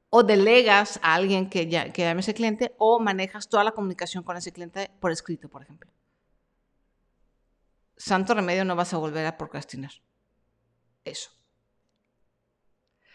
o 0.09 0.23
delegas 0.23 0.99
a 1.01 1.15
alguien 1.15 1.49
que, 1.49 1.67
ya, 1.67 1.91
que 1.91 2.03
llame 2.03 2.19
ese 2.19 2.33
cliente, 2.33 2.75
o 2.77 2.99
manejas 2.99 3.49
toda 3.49 3.63
la 3.63 3.71
comunicación 3.71 4.23
con 4.23 4.37
ese 4.37 4.51
cliente 4.51 4.91
por 4.99 5.11
escrito, 5.11 5.49
por 5.49 5.63
ejemplo. 5.63 5.89
Santo 7.97 8.33
remedio 8.33 8.65
no 8.65 8.75
vas 8.75 8.93
a 8.93 8.97
volver 8.97 9.25
a 9.25 9.37
procrastinar. 9.37 9.91
Eso. 11.05 11.31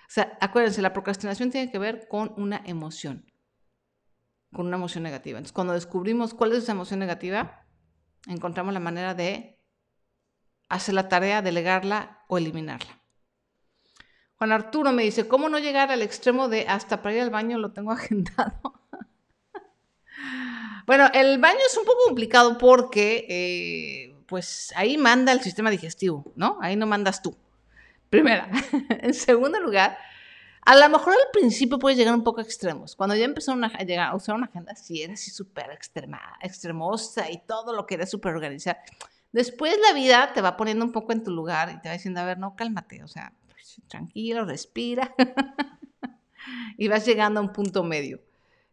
O 0.09 0.13
sea, 0.13 0.37
acuérdense, 0.41 0.83
la 0.83 0.93
procrastinación 0.93 1.51
tiene 1.51 1.71
que 1.71 1.79
ver 1.79 2.09
con 2.09 2.33
una 2.37 2.63
emoción 2.67 3.30
con 4.53 4.67
una 4.67 4.77
emoción 4.77 5.05
negativa. 5.05 5.39
Entonces, 5.39 5.53
cuando 5.53 5.73
descubrimos 5.73 6.35
cuál 6.35 6.53
es 6.53 6.65
esa 6.65 6.73
emoción 6.73 7.01
negativa, 7.01 7.65
encontramos 8.27 8.75
la 8.75 8.81
manera 8.81 9.15
de 9.15 9.61
hacer 10.69 10.95
la 10.95 11.09
tarea, 11.09 11.43
delegarla 11.43 12.25
o 12.29 12.39
eliminarla. 12.39 13.01
Juan 14.37 14.53
Arturo 14.53 14.93
me 14.93 15.03
dice, 15.03 15.29
¿cómo 15.29 15.49
no 15.49 15.59
llegar 15.59 15.91
al 15.91 16.03
extremo 16.03 16.49
de 16.49 16.67
hasta 16.67 17.03
para 17.03 17.15
ir 17.15 17.23
al 17.23 17.31
baño 17.31 17.59
lo 17.59 17.73
tengo 17.73 17.93
agendado? 17.93 18.81
Bueno, 20.87 21.09
el 21.13 21.39
baño 21.39 21.61
es 21.67 21.77
un 21.77 21.85
poco 21.85 21.99
complicado 22.07 22.59
porque, 22.59 23.27
eh, 23.29 24.17
pues 24.27 24.73
ahí 24.77 24.97
manda 24.97 25.33
el 25.33 25.41
sistema 25.41 25.71
digestivo, 25.71 26.33
¿no? 26.37 26.59
Ahí 26.61 26.75
no 26.75 26.87
mandas 26.87 27.23
tú. 27.23 27.37
Primera. 28.09 28.51
en 28.89 29.15
segundo 29.15 29.61
lugar, 29.61 29.99
a 30.63 30.77
lo 30.77 30.89
mejor 30.89 31.15
al 31.15 31.31
principio 31.33 31.79
puedes 31.79 31.99
llegar 31.99 32.15
un 32.15 32.25
poco 32.25 32.41
extremos. 32.41 32.95
Cuando 32.95 33.17
ya 33.17 33.25
empezaron 33.25 33.65
a, 33.65 33.79
llegar, 33.79 34.09
a 34.09 34.15
usar 34.15 34.35
una 34.35 34.47
agenda 34.47 34.73
así, 34.73 35.03
era 35.03 35.15
así 35.15 35.31
súper 35.31 35.71
extremosa 36.43 37.31
y 37.31 37.39
todo 37.47 37.75
lo 37.75 37.87
que 37.87 37.95
era 37.95 38.07
súper 38.07 38.35
organizar. 38.35 38.79
Después 39.33 39.77
la 39.81 39.95
vida 39.95 40.33
te 40.33 40.41
va 40.41 40.57
poniendo 40.57 40.85
un 40.85 40.93
poco 40.93 41.13
en 41.13 41.23
tu 41.23 41.31
lugar 41.31 41.71
y 41.71 41.81
te 41.81 41.89
va 41.89 41.95
diciendo, 41.95 42.21
a 42.21 42.25
ver, 42.25 42.39
no, 42.39 42.57
cálmate, 42.57 43.03
o 43.03 43.09
sea, 43.09 43.33
pues, 43.47 43.81
tranquilo, 43.89 44.45
respira. 44.45 45.15
y 46.77 46.89
vas 46.89 47.07
llegando 47.07 47.41
a 47.41 47.43
un 47.43 47.53
punto 47.53 47.83
medio. 47.85 48.21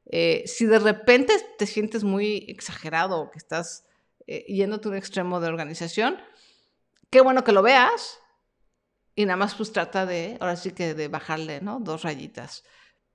Eh, 0.05 0.43
si 0.45 0.65
de 0.65 0.79
repente 0.79 1.33
te 1.57 1.65
sientes 1.65 2.03
muy 2.03 2.45
exagerado 2.47 3.19
o 3.19 3.31
que 3.31 3.37
estás 3.37 3.85
eh, 4.25 4.45
yéndote 4.47 4.87
a 4.87 4.91
un 4.91 4.97
extremo 4.97 5.39
de 5.39 5.47
organización, 5.47 6.17
qué 7.09 7.21
bueno 7.21 7.43
que 7.43 7.51
lo 7.51 7.61
veas, 7.61 8.19
y 9.17 9.25
nada 9.25 9.37
más 9.37 9.55
pues 9.55 9.71
trata 9.71 10.05
de, 10.05 10.37
ahora 10.39 10.55
sí 10.55 10.71
que 10.73 10.93
de 10.93 11.07
bajarle, 11.07 11.59
¿no? 11.59 11.79
Dos 11.79 12.03
rayitas. 12.03 12.63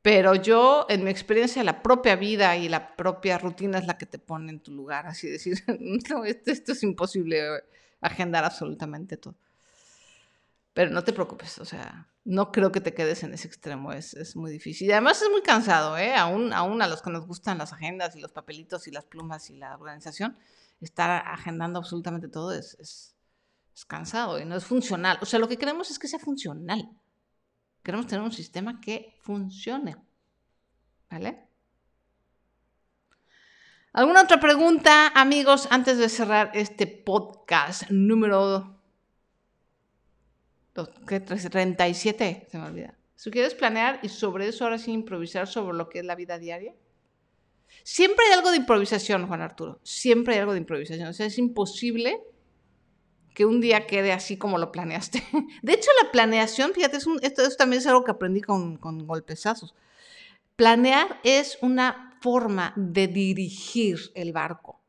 Pero 0.03 0.35
yo, 0.35 0.85
en 0.89 1.05
mi 1.05 1.11
experiencia, 1.13 1.63
la 1.63 1.81
propia 1.81 2.17
vida 2.17 2.57
y 2.57 2.69
la 2.69 2.97
propia 2.97 3.39
rutina 3.39 3.79
es 3.79 3.87
la 3.87 3.97
que 3.97 4.07
te 4.07 4.19
pone 4.19 4.51
en 4.51 4.59
tu 4.59 4.73
lugar, 4.73 5.07
así 5.07 5.29
decir, 5.29 5.63
no, 6.11 6.25
esto, 6.25 6.51
es 6.51 6.83
imposible 6.83 7.63
agendar 8.01 8.45
absolutamente 8.45 9.17
todo. 9.17 9.37
Pero 10.75 10.91
no 10.91 11.05
te 11.05 11.13
preocupes, 11.13 11.61
o 11.61 11.65
sea, 11.65 12.09
no 12.25 12.51
creo 12.51 12.73
que 12.73 12.81
te 12.81 12.95
quedes 12.95 13.23
en 13.23 13.33
ese 13.33 13.47
extremo, 13.47 13.93
es, 13.93 14.15
es 14.15 14.35
muy 14.35 14.51
difícil. 14.51 14.89
Y 14.89 14.93
además 14.93 15.23
es 15.23 15.31
muy 15.31 15.43
cansado, 15.43 15.97
¿eh? 15.99 16.17
Aún, 16.17 16.53
aún 16.53 16.83
a 16.83 16.89
los 16.89 17.01
que 17.01 17.11
nos 17.11 17.29
gustan 17.29 17.59
las 17.59 17.73
agendas 17.73 18.17
y 18.17 18.21
los 18.21 18.33
papelitos 18.33 18.89
y 18.89 18.91
las 18.91 19.05
plumas 19.05 19.51
y 19.51 19.55
la 19.57 19.77
organización, 19.77 20.37
estar 20.81 21.23
agendando 21.29 21.79
absolutamente 21.79 22.27
todo 22.27 22.53
es, 22.53 22.77
es 22.81 23.12
es 23.75 23.85
cansado 23.85 24.39
y 24.41 24.45
no 24.45 24.57
es 24.57 24.65
funcional. 24.65 25.19
O 25.23 25.27
sea, 25.27 25.39
lo 25.39 25.49
que 25.49 25.57
queremos 25.57 25.91
es 25.91 25.99
que 25.99 26.09
sea 26.09 26.19
funcional. 26.19 26.91
Queremos 27.83 28.07
tener 28.07 28.25
un 28.25 28.33
sistema 28.33 28.81
que 28.81 29.17
funcione. 29.21 29.97
¿Vale? 31.11 31.49
¿Alguna 33.93 34.23
otra 34.23 34.41
pregunta, 34.41 35.09
amigos, 35.09 35.69
antes 35.71 35.99
de 35.99 36.09
cerrar 36.09 36.51
este 36.55 36.87
podcast 36.87 37.91
número 37.91 38.81
37? 40.73 42.47
Se 42.51 42.59
me 42.59 42.67
olvida. 42.67 42.95
Si 43.15 43.31
quieres 43.31 43.55
planear 43.55 44.01
y 44.03 44.09
sobre 44.09 44.49
eso 44.49 44.65
ahora 44.65 44.79
sí 44.79 44.93
improvisar 44.93 45.47
sobre 45.47 45.77
lo 45.77 45.91
que 45.91 45.99
es 45.99 46.05
la 46.05 46.15
vida 46.15 46.39
diaria. 46.39 46.75
Siempre 47.85 48.25
hay 48.27 48.33
algo 48.33 48.51
de 48.51 48.57
improvisación, 48.59 49.27
Juan 49.27 49.43
Arturo. 49.43 49.81
Siempre 49.83 50.35
hay 50.35 50.41
algo 50.41 50.53
de 50.53 50.59
improvisación. 50.59 51.09
O 51.09 51.13
sea, 51.13 51.27
es 51.27 51.37
imposible 51.39 52.19
que 53.35 53.45
un 53.45 53.61
día 53.61 53.87
quede 53.87 54.13
así 54.13 54.37
como 54.37 54.59
lo 54.59 54.73
planeaste. 54.73 55.23
De 55.63 55.73
hecho, 55.73 55.91
la 56.03 56.11
planeación, 56.11 56.73
fíjate, 56.73 56.99
esto, 57.23 57.43
también 57.57 57.81
es 57.81 57.87
algo 57.87 58.05
que 58.05 58.11
aprendí 58.11 58.41
con, 58.41 58.77
con. 58.77 59.07
Planear 60.57 61.21
es 61.25 61.59
una 61.63 62.19
forma 62.21 62.73
de 62.77 63.09
dirigir 63.09 63.99
el 64.15 64.33
barco. 64.33 64.81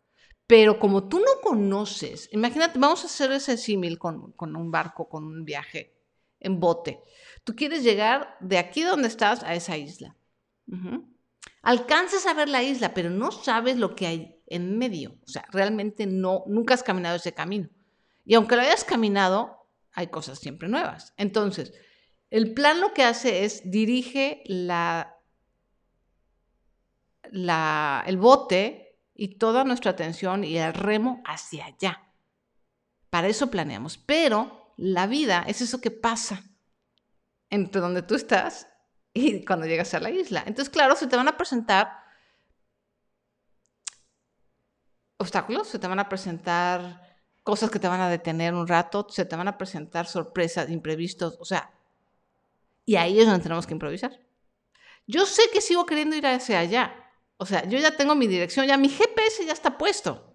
Pero 0.45 0.77
como 0.77 1.07
tú 1.07 1.19
no 1.19 1.41
conoces, 1.41 2.29
imagínate, 2.31 2.77
vamos 2.77 3.03
a 3.03 3.07
hacer 3.07 3.31
ese 3.31 3.57
símil 3.57 3.97
con, 3.97 4.33
un 4.37 4.71
barco, 4.71 5.07
con 5.07 5.23
un 5.23 5.45
viaje 5.45 5.95
en 6.39 6.59
bote. 6.59 7.01
Tú 7.43 7.55
quieres 7.55 7.83
llegar 7.83 8.35
de 8.41 8.57
aquí 8.57 8.83
donde 8.83 9.07
estás 9.07 9.41
a 9.43 9.55
esa 9.55 9.77
isla. 9.77 10.15
Alcanzas 11.61 12.27
a 12.27 12.33
ver 12.33 12.49
la 12.49 12.61
isla, 12.61 12.93
pero 12.93 13.09
no 13.09 13.31
sabes 13.31 13.77
lo 13.77 13.95
que 13.95 14.05
hay 14.05 14.41
en 14.47 14.77
medio. 14.77 15.15
O 15.25 15.27
sea, 15.27 15.45
realmente 15.51 16.05
no, 16.05 16.43
nunca 16.45 16.73
has 16.73 16.83
caminado 16.83 17.15
ese 17.15 17.33
camino. 17.33 17.69
Y 18.25 18.35
aunque 18.35 18.55
lo 18.55 18.61
hayas 18.61 18.83
caminado, 18.83 19.67
hay 19.91 20.07
cosas 20.07 20.39
siempre 20.39 20.67
nuevas. 20.67 21.13
Entonces, 21.17 21.73
el 22.29 22.53
plan 22.53 22.81
lo 22.81 22.93
que 22.93 23.03
hace 23.03 23.45
es 23.45 23.69
dirige 23.69 24.43
la, 24.45 25.19
el 28.05 28.17
bote 28.17 28.99
y 29.13 29.37
toda 29.37 29.63
nuestra 29.63 29.91
atención 29.91 30.43
y 30.43 30.57
el 30.57 30.73
remo 30.73 31.21
hacia 31.25 31.65
allá. 31.65 32.03
Para 33.09 33.27
eso 33.27 33.51
planeamos. 33.51 33.97
Pero 33.97 34.73
la 34.77 35.05
vida 35.05 35.43
es 35.47 35.61
eso 35.61 35.79
que 35.79 35.91
pasa 35.91 36.43
entre 37.49 37.81
donde 37.81 38.01
tú 38.01 38.15
estás 38.15 38.67
y 39.13 39.45
cuando 39.45 39.67
llegas 39.67 39.93
a 39.93 39.99
la 39.99 40.09
isla. 40.09 40.43
Entonces, 40.47 40.71
claro, 40.71 40.95
se 40.95 41.05
te 41.05 41.15
van 41.15 41.27
a 41.27 41.37
presentar 41.37 42.03
obstáculos, 45.17 45.67
se 45.67 45.77
te 45.77 45.87
van 45.87 45.99
a 45.99 46.09
presentar 46.09 47.12
cosas 47.43 47.69
que 47.69 47.79
te 47.79 47.87
van 47.87 48.01
a 48.01 48.09
detener 48.09 48.53
un 48.53 48.67
rato, 48.67 49.05
se 49.09 49.25
te 49.25 49.35
van 49.35 49.47
a 49.47 49.57
presentar 49.57 50.07
sorpresas, 50.07 50.69
imprevistos, 50.69 51.37
o 51.39 51.45
sea, 51.45 51.71
y 52.85 52.95
ahí 52.95 53.19
es 53.19 53.25
donde 53.25 53.43
tenemos 53.43 53.67
que 53.67 53.73
improvisar. 53.73 54.19
Yo 55.05 55.25
sé 55.25 55.43
que 55.51 55.61
sigo 55.61 55.85
queriendo 55.85 56.15
ir 56.15 56.25
hacia 56.25 56.59
allá, 56.59 56.95
o 57.37 57.45
sea, 57.45 57.67
yo 57.67 57.77
ya 57.77 57.95
tengo 57.95 58.15
mi 58.15 58.27
dirección, 58.27 58.65
ya 58.65 58.77
mi 58.77 58.89
GPS 58.89 59.45
ya 59.45 59.53
está 59.53 59.77
puesto. 59.77 60.33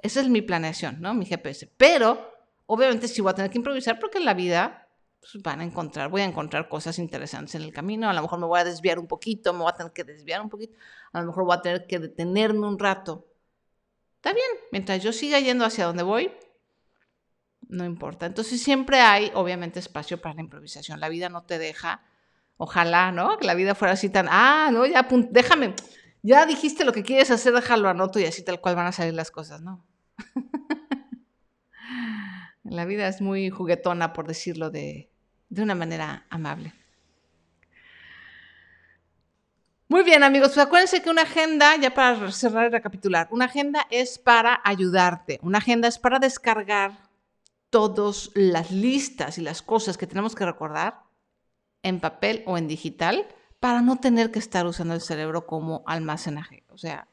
Esa 0.00 0.20
es 0.20 0.28
mi 0.28 0.40
planeación, 0.40 1.00
¿no? 1.00 1.14
Mi 1.14 1.26
GPS. 1.26 1.70
Pero, 1.76 2.32
obviamente, 2.66 3.08
sí 3.08 3.20
voy 3.20 3.32
a 3.32 3.34
tener 3.34 3.50
que 3.50 3.58
improvisar 3.58 3.98
porque 3.98 4.18
en 4.18 4.24
la 4.24 4.34
vida 4.34 4.88
pues, 5.20 5.42
van 5.42 5.60
a 5.60 5.64
encontrar, 5.64 6.08
voy 6.08 6.20
a 6.22 6.24
encontrar 6.24 6.68
cosas 6.68 6.98
interesantes 6.98 7.54
en 7.56 7.62
el 7.62 7.72
camino. 7.72 8.08
A 8.08 8.14
lo 8.14 8.22
mejor 8.22 8.38
me 8.38 8.46
voy 8.46 8.60
a 8.60 8.64
desviar 8.64 8.98
un 8.98 9.06
poquito, 9.06 9.52
me 9.52 9.60
voy 9.60 9.70
a 9.70 9.76
tener 9.76 9.92
que 9.92 10.04
desviar 10.04 10.40
un 10.40 10.48
poquito. 10.48 10.76
A 11.12 11.20
lo 11.20 11.26
mejor 11.26 11.44
voy 11.44 11.56
a 11.56 11.62
tener 11.62 11.86
que 11.86 11.98
detenerme 11.98 12.66
un 12.66 12.78
rato 12.78 13.26
Está 14.16 14.32
bien, 14.32 14.46
mientras 14.72 15.02
yo 15.02 15.12
siga 15.12 15.40
yendo 15.40 15.64
hacia 15.64 15.86
donde 15.86 16.02
voy, 16.02 16.30
no 17.68 17.84
importa. 17.84 18.26
Entonces 18.26 18.62
siempre 18.62 19.00
hay, 19.00 19.30
obviamente, 19.34 19.78
espacio 19.78 20.20
para 20.20 20.34
la 20.34 20.40
improvisación. 20.40 21.00
La 21.00 21.08
vida 21.08 21.28
no 21.28 21.44
te 21.44 21.58
deja, 21.58 22.02
ojalá, 22.56 23.12
¿no? 23.12 23.38
Que 23.38 23.46
la 23.46 23.54
vida 23.54 23.74
fuera 23.74 23.94
así 23.94 24.08
tan, 24.08 24.26
ah, 24.30 24.70
no, 24.72 24.86
ya, 24.86 25.06
déjame, 25.30 25.74
ya 26.22 26.46
dijiste 26.46 26.84
lo 26.84 26.92
que 26.92 27.02
quieres 27.02 27.30
hacer, 27.30 27.52
déjalo 27.52 27.88
anoto 27.88 28.18
y 28.18 28.24
así 28.24 28.44
tal 28.44 28.60
cual 28.60 28.76
van 28.76 28.86
a 28.86 28.92
salir 28.92 29.14
las 29.14 29.30
cosas, 29.30 29.62
¿no? 29.62 29.84
la 32.64 32.84
vida 32.84 33.08
es 33.08 33.20
muy 33.20 33.50
juguetona, 33.50 34.12
por 34.12 34.26
decirlo 34.26 34.70
de, 34.70 35.10
de 35.48 35.62
una 35.62 35.74
manera 35.74 36.26
amable. 36.30 36.72
Muy 39.88 40.02
bien, 40.02 40.24
amigos, 40.24 40.48
pues 40.48 40.66
acuérdense 40.66 41.00
que 41.00 41.10
una 41.10 41.22
agenda, 41.22 41.76
ya 41.76 41.94
para 41.94 42.32
cerrar 42.32 42.66
y 42.66 42.70
recapitular, 42.70 43.28
una 43.30 43.44
agenda 43.44 43.86
es 43.90 44.18
para 44.18 44.60
ayudarte, 44.64 45.38
una 45.42 45.58
agenda 45.58 45.86
es 45.86 46.00
para 46.00 46.18
descargar 46.18 46.98
todas 47.70 48.32
las 48.34 48.72
listas 48.72 49.38
y 49.38 49.42
las 49.42 49.62
cosas 49.62 49.96
que 49.96 50.08
tenemos 50.08 50.34
que 50.34 50.44
recordar 50.44 51.04
en 51.84 52.00
papel 52.00 52.42
o 52.46 52.58
en 52.58 52.66
digital 52.66 53.28
para 53.60 53.80
no 53.80 54.00
tener 54.00 54.32
que 54.32 54.40
estar 54.40 54.66
usando 54.66 54.92
el 54.92 55.00
cerebro 55.00 55.46
como 55.46 55.84
almacenaje. 55.86 56.64
O 56.70 56.78
sea, 56.78 57.06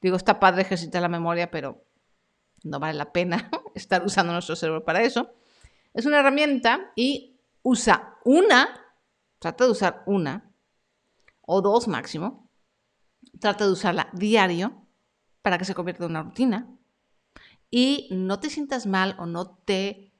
digo, 0.00 0.16
está 0.16 0.38
padre 0.38 0.62
ejercitar 0.62 1.02
la 1.02 1.08
memoria, 1.08 1.50
pero 1.50 1.84
no 2.62 2.78
vale 2.78 2.96
la 2.96 3.10
pena 3.10 3.50
estar 3.74 4.06
usando 4.06 4.32
nuestro 4.32 4.54
cerebro 4.54 4.84
para 4.84 5.02
eso. 5.02 5.34
Es 5.94 6.06
una 6.06 6.20
herramienta 6.20 6.92
y 6.94 7.40
usa 7.64 8.18
una, 8.24 8.68
trata 9.40 9.64
de 9.64 9.70
usar 9.72 10.04
una 10.06 10.49
o 11.52 11.60
dos 11.62 11.88
máximo. 11.88 12.48
Trata 13.40 13.66
de 13.66 13.72
usarla 13.72 14.08
diario 14.12 14.86
para 15.42 15.58
que 15.58 15.64
se 15.64 15.74
convierta 15.74 16.04
en 16.04 16.10
una 16.10 16.22
rutina. 16.22 16.78
Y 17.70 18.08
no 18.12 18.38
te 18.38 18.50
sientas 18.50 18.86
mal 18.86 19.16
o 19.18 19.26
no 19.26 19.58
te 19.58 20.12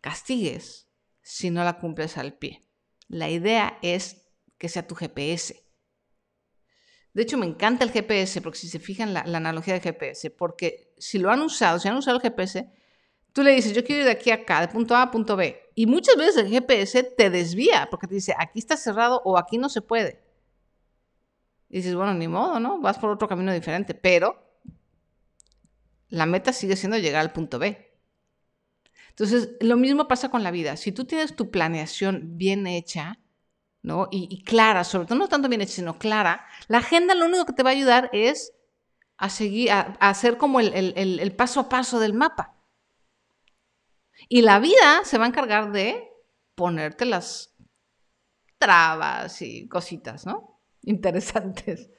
castigues 0.00 0.88
si 1.20 1.50
no 1.50 1.64
la 1.64 1.78
cumples 1.78 2.16
al 2.16 2.32
pie. 2.32 2.66
La 3.08 3.28
idea 3.28 3.78
es 3.82 4.26
que 4.56 4.70
sea 4.70 4.86
tu 4.86 4.94
GPS. 4.94 5.64
De 7.12 7.22
hecho, 7.22 7.36
me 7.36 7.46
encanta 7.46 7.84
el 7.84 7.90
GPS, 7.90 8.40
porque 8.40 8.58
si 8.58 8.68
se 8.68 8.78
fijan 8.78 9.12
la, 9.12 9.24
la 9.26 9.38
analogía 9.38 9.74
del 9.74 9.82
GPS, 9.82 10.30
porque 10.30 10.94
si 10.98 11.18
lo 11.18 11.30
han 11.30 11.42
usado, 11.42 11.78
si 11.78 11.88
han 11.88 11.96
usado 11.96 12.16
el 12.16 12.22
GPS, 12.22 12.70
tú 13.32 13.42
le 13.42 13.54
dices, 13.54 13.74
yo 13.74 13.84
quiero 13.84 14.00
ir 14.00 14.06
de 14.06 14.12
aquí 14.12 14.30
a 14.30 14.36
acá, 14.36 14.60
de 14.62 14.68
punto 14.68 14.94
A 14.94 15.02
a 15.02 15.10
punto 15.10 15.36
B. 15.36 15.60
Y 15.74 15.86
muchas 15.86 16.16
veces 16.16 16.36
el 16.36 16.48
GPS 16.48 17.02
te 17.02 17.28
desvía, 17.28 17.88
porque 17.90 18.06
te 18.06 18.14
dice, 18.14 18.34
aquí 18.38 18.58
está 18.58 18.76
cerrado 18.76 19.20
o 19.24 19.36
aquí 19.36 19.58
no 19.58 19.68
se 19.68 19.82
puede. 19.82 20.27
Y 21.68 21.78
dices, 21.78 21.94
bueno, 21.94 22.14
ni 22.14 22.28
modo, 22.28 22.60
¿no? 22.60 22.80
Vas 22.80 22.98
por 22.98 23.10
otro 23.10 23.28
camino 23.28 23.52
diferente, 23.52 23.94
pero 23.94 24.48
la 26.08 26.26
meta 26.26 26.52
sigue 26.52 26.76
siendo 26.76 26.96
llegar 26.96 27.20
al 27.20 27.32
punto 27.32 27.58
B. 27.58 27.88
Entonces, 29.10 29.50
lo 29.60 29.76
mismo 29.76 30.08
pasa 30.08 30.30
con 30.30 30.42
la 30.42 30.50
vida. 30.50 30.76
Si 30.76 30.92
tú 30.92 31.04
tienes 31.04 31.36
tu 31.36 31.50
planeación 31.50 32.38
bien 32.38 32.66
hecha, 32.66 33.18
¿no? 33.82 34.08
Y, 34.10 34.42
clara, 34.44 34.84
sobre 34.84 35.06
todo 35.06 35.18
no 35.18 35.28
tanto 35.28 35.48
bien 35.48 35.60
hecha, 35.60 35.74
sino 35.74 35.98
clara, 35.98 36.46
la 36.68 36.78
agenda 36.78 37.14
lo 37.14 37.26
único 37.26 37.44
que 37.44 37.52
te 37.52 37.62
va 37.62 37.70
a 37.70 37.72
ayudar 37.72 38.10
es 38.12 38.54
a 39.16 39.28
seguir, 39.28 39.70
a, 39.72 39.96
hacer 40.00 40.38
como 40.38 40.60
el, 40.60 40.94
el 40.96 41.36
paso 41.36 41.60
a 41.60 41.68
paso 41.68 42.00
del 42.00 42.14
mapa. 42.14 42.54
Y 44.28 44.42
la 44.42 44.58
vida 44.58 45.04
se 45.04 45.18
va 45.18 45.24
a 45.24 45.28
encargar 45.28 45.72
de 45.72 46.08
ponerte 46.54 47.04
las 47.04 47.54
trabas 48.58 49.40
y 49.42 49.68
cositas, 49.68 50.26
¿no? 50.26 50.57
Interesantes. 50.88 51.90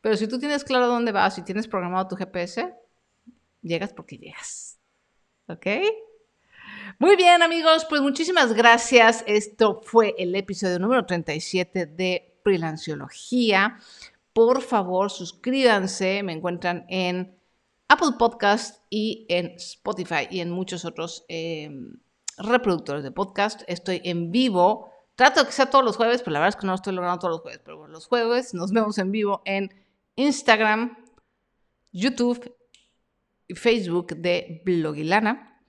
Pero 0.00 0.16
si 0.16 0.28
tú 0.28 0.38
tienes 0.38 0.64
claro 0.64 0.86
dónde 0.86 1.12
vas 1.12 1.38
y 1.38 1.42
tienes 1.42 1.66
programado 1.66 2.08
tu 2.08 2.16
GPS, 2.16 2.74
llegas 3.62 3.92
porque 3.92 4.18
llegas. 4.18 4.78
¿Ok? 5.48 5.66
Muy 6.98 7.16
bien, 7.16 7.42
amigos, 7.42 7.86
pues 7.88 8.02
muchísimas 8.02 8.52
gracias. 8.52 9.24
Esto 9.26 9.80
fue 9.82 10.14
el 10.18 10.34
episodio 10.34 10.78
número 10.78 11.06
37 11.06 11.86
de 11.86 12.38
Freelanciología. 12.42 13.78
Por 14.32 14.62
favor, 14.62 15.10
suscríbanse. 15.10 16.22
Me 16.22 16.32
encuentran 16.32 16.84
en 16.88 17.36
Apple 17.88 18.12
Podcast 18.18 18.82
y 18.90 19.26
en 19.28 19.52
Spotify 19.56 20.28
y 20.30 20.40
en 20.40 20.50
muchos 20.50 20.84
otros 20.84 21.24
em, 21.28 21.98
reproductores 22.36 23.02
de 23.02 23.10
podcast. 23.10 23.62
Estoy 23.66 24.00
en 24.04 24.30
vivo. 24.30 24.93
Trato 25.16 25.40
de 25.40 25.46
que 25.46 25.52
sea 25.52 25.66
todos 25.66 25.84
los 25.84 25.96
jueves, 25.96 26.22
pero 26.22 26.32
la 26.32 26.40
verdad 26.40 26.56
es 26.56 26.60
que 26.60 26.66
no 26.66 26.72
lo 26.72 26.76
estoy 26.76 26.92
logrando 26.92 27.20
todos 27.20 27.32
los 27.32 27.40
jueves. 27.42 27.60
Pero 27.64 27.86
los 27.86 28.06
jueves 28.06 28.54
nos 28.54 28.72
vemos 28.72 28.98
en 28.98 29.12
vivo 29.12 29.42
en 29.44 29.72
Instagram, 30.16 30.96
YouTube 31.92 32.54
y 33.46 33.54
Facebook 33.54 34.16
de 34.16 34.62
Blogilana. 34.64 35.60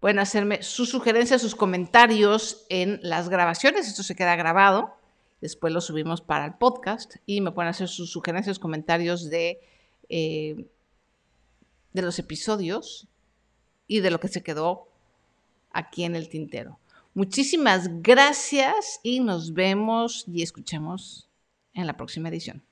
Pueden 0.00 0.18
hacerme 0.18 0.62
sus 0.62 0.90
sugerencias, 0.90 1.42
sus 1.42 1.54
comentarios 1.54 2.66
en 2.68 2.98
las 3.02 3.28
grabaciones. 3.28 3.86
Esto 3.86 4.02
se 4.02 4.16
queda 4.16 4.36
grabado. 4.36 4.94
Después 5.40 5.72
lo 5.72 5.80
subimos 5.80 6.20
para 6.20 6.44
el 6.44 6.54
podcast 6.54 7.16
y 7.24 7.40
me 7.40 7.52
pueden 7.52 7.70
hacer 7.70 7.88
sus 7.88 8.10
sugerencias, 8.10 8.58
comentarios 8.58 9.30
de, 9.30 9.60
eh, 10.08 10.66
de 11.92 12.02
los 12.02 12.18
episodios 12.18 13.06
y 13.86 14.00
de 14.00 14.10
lo 14.10 14.18
que 14.18 14.28
se 14.28 14.42
quedó 14.42 14.88
aquí 15.70 16.04
en 16.04 16.16
el 16.16 16.28
tintero. 16.28 16.78
Muchísimas 17.14 17.88
gracias 18.02 19.00
y 19.02 19.20
nos 19.20 19.52
vemos 19.52 20.24
y 20.28 20.42
escuchemos 20.42 21.28
en 21.72 21.86
la 21.86 21.96
próxima 21.96 22.28
edición. 22.28 22.67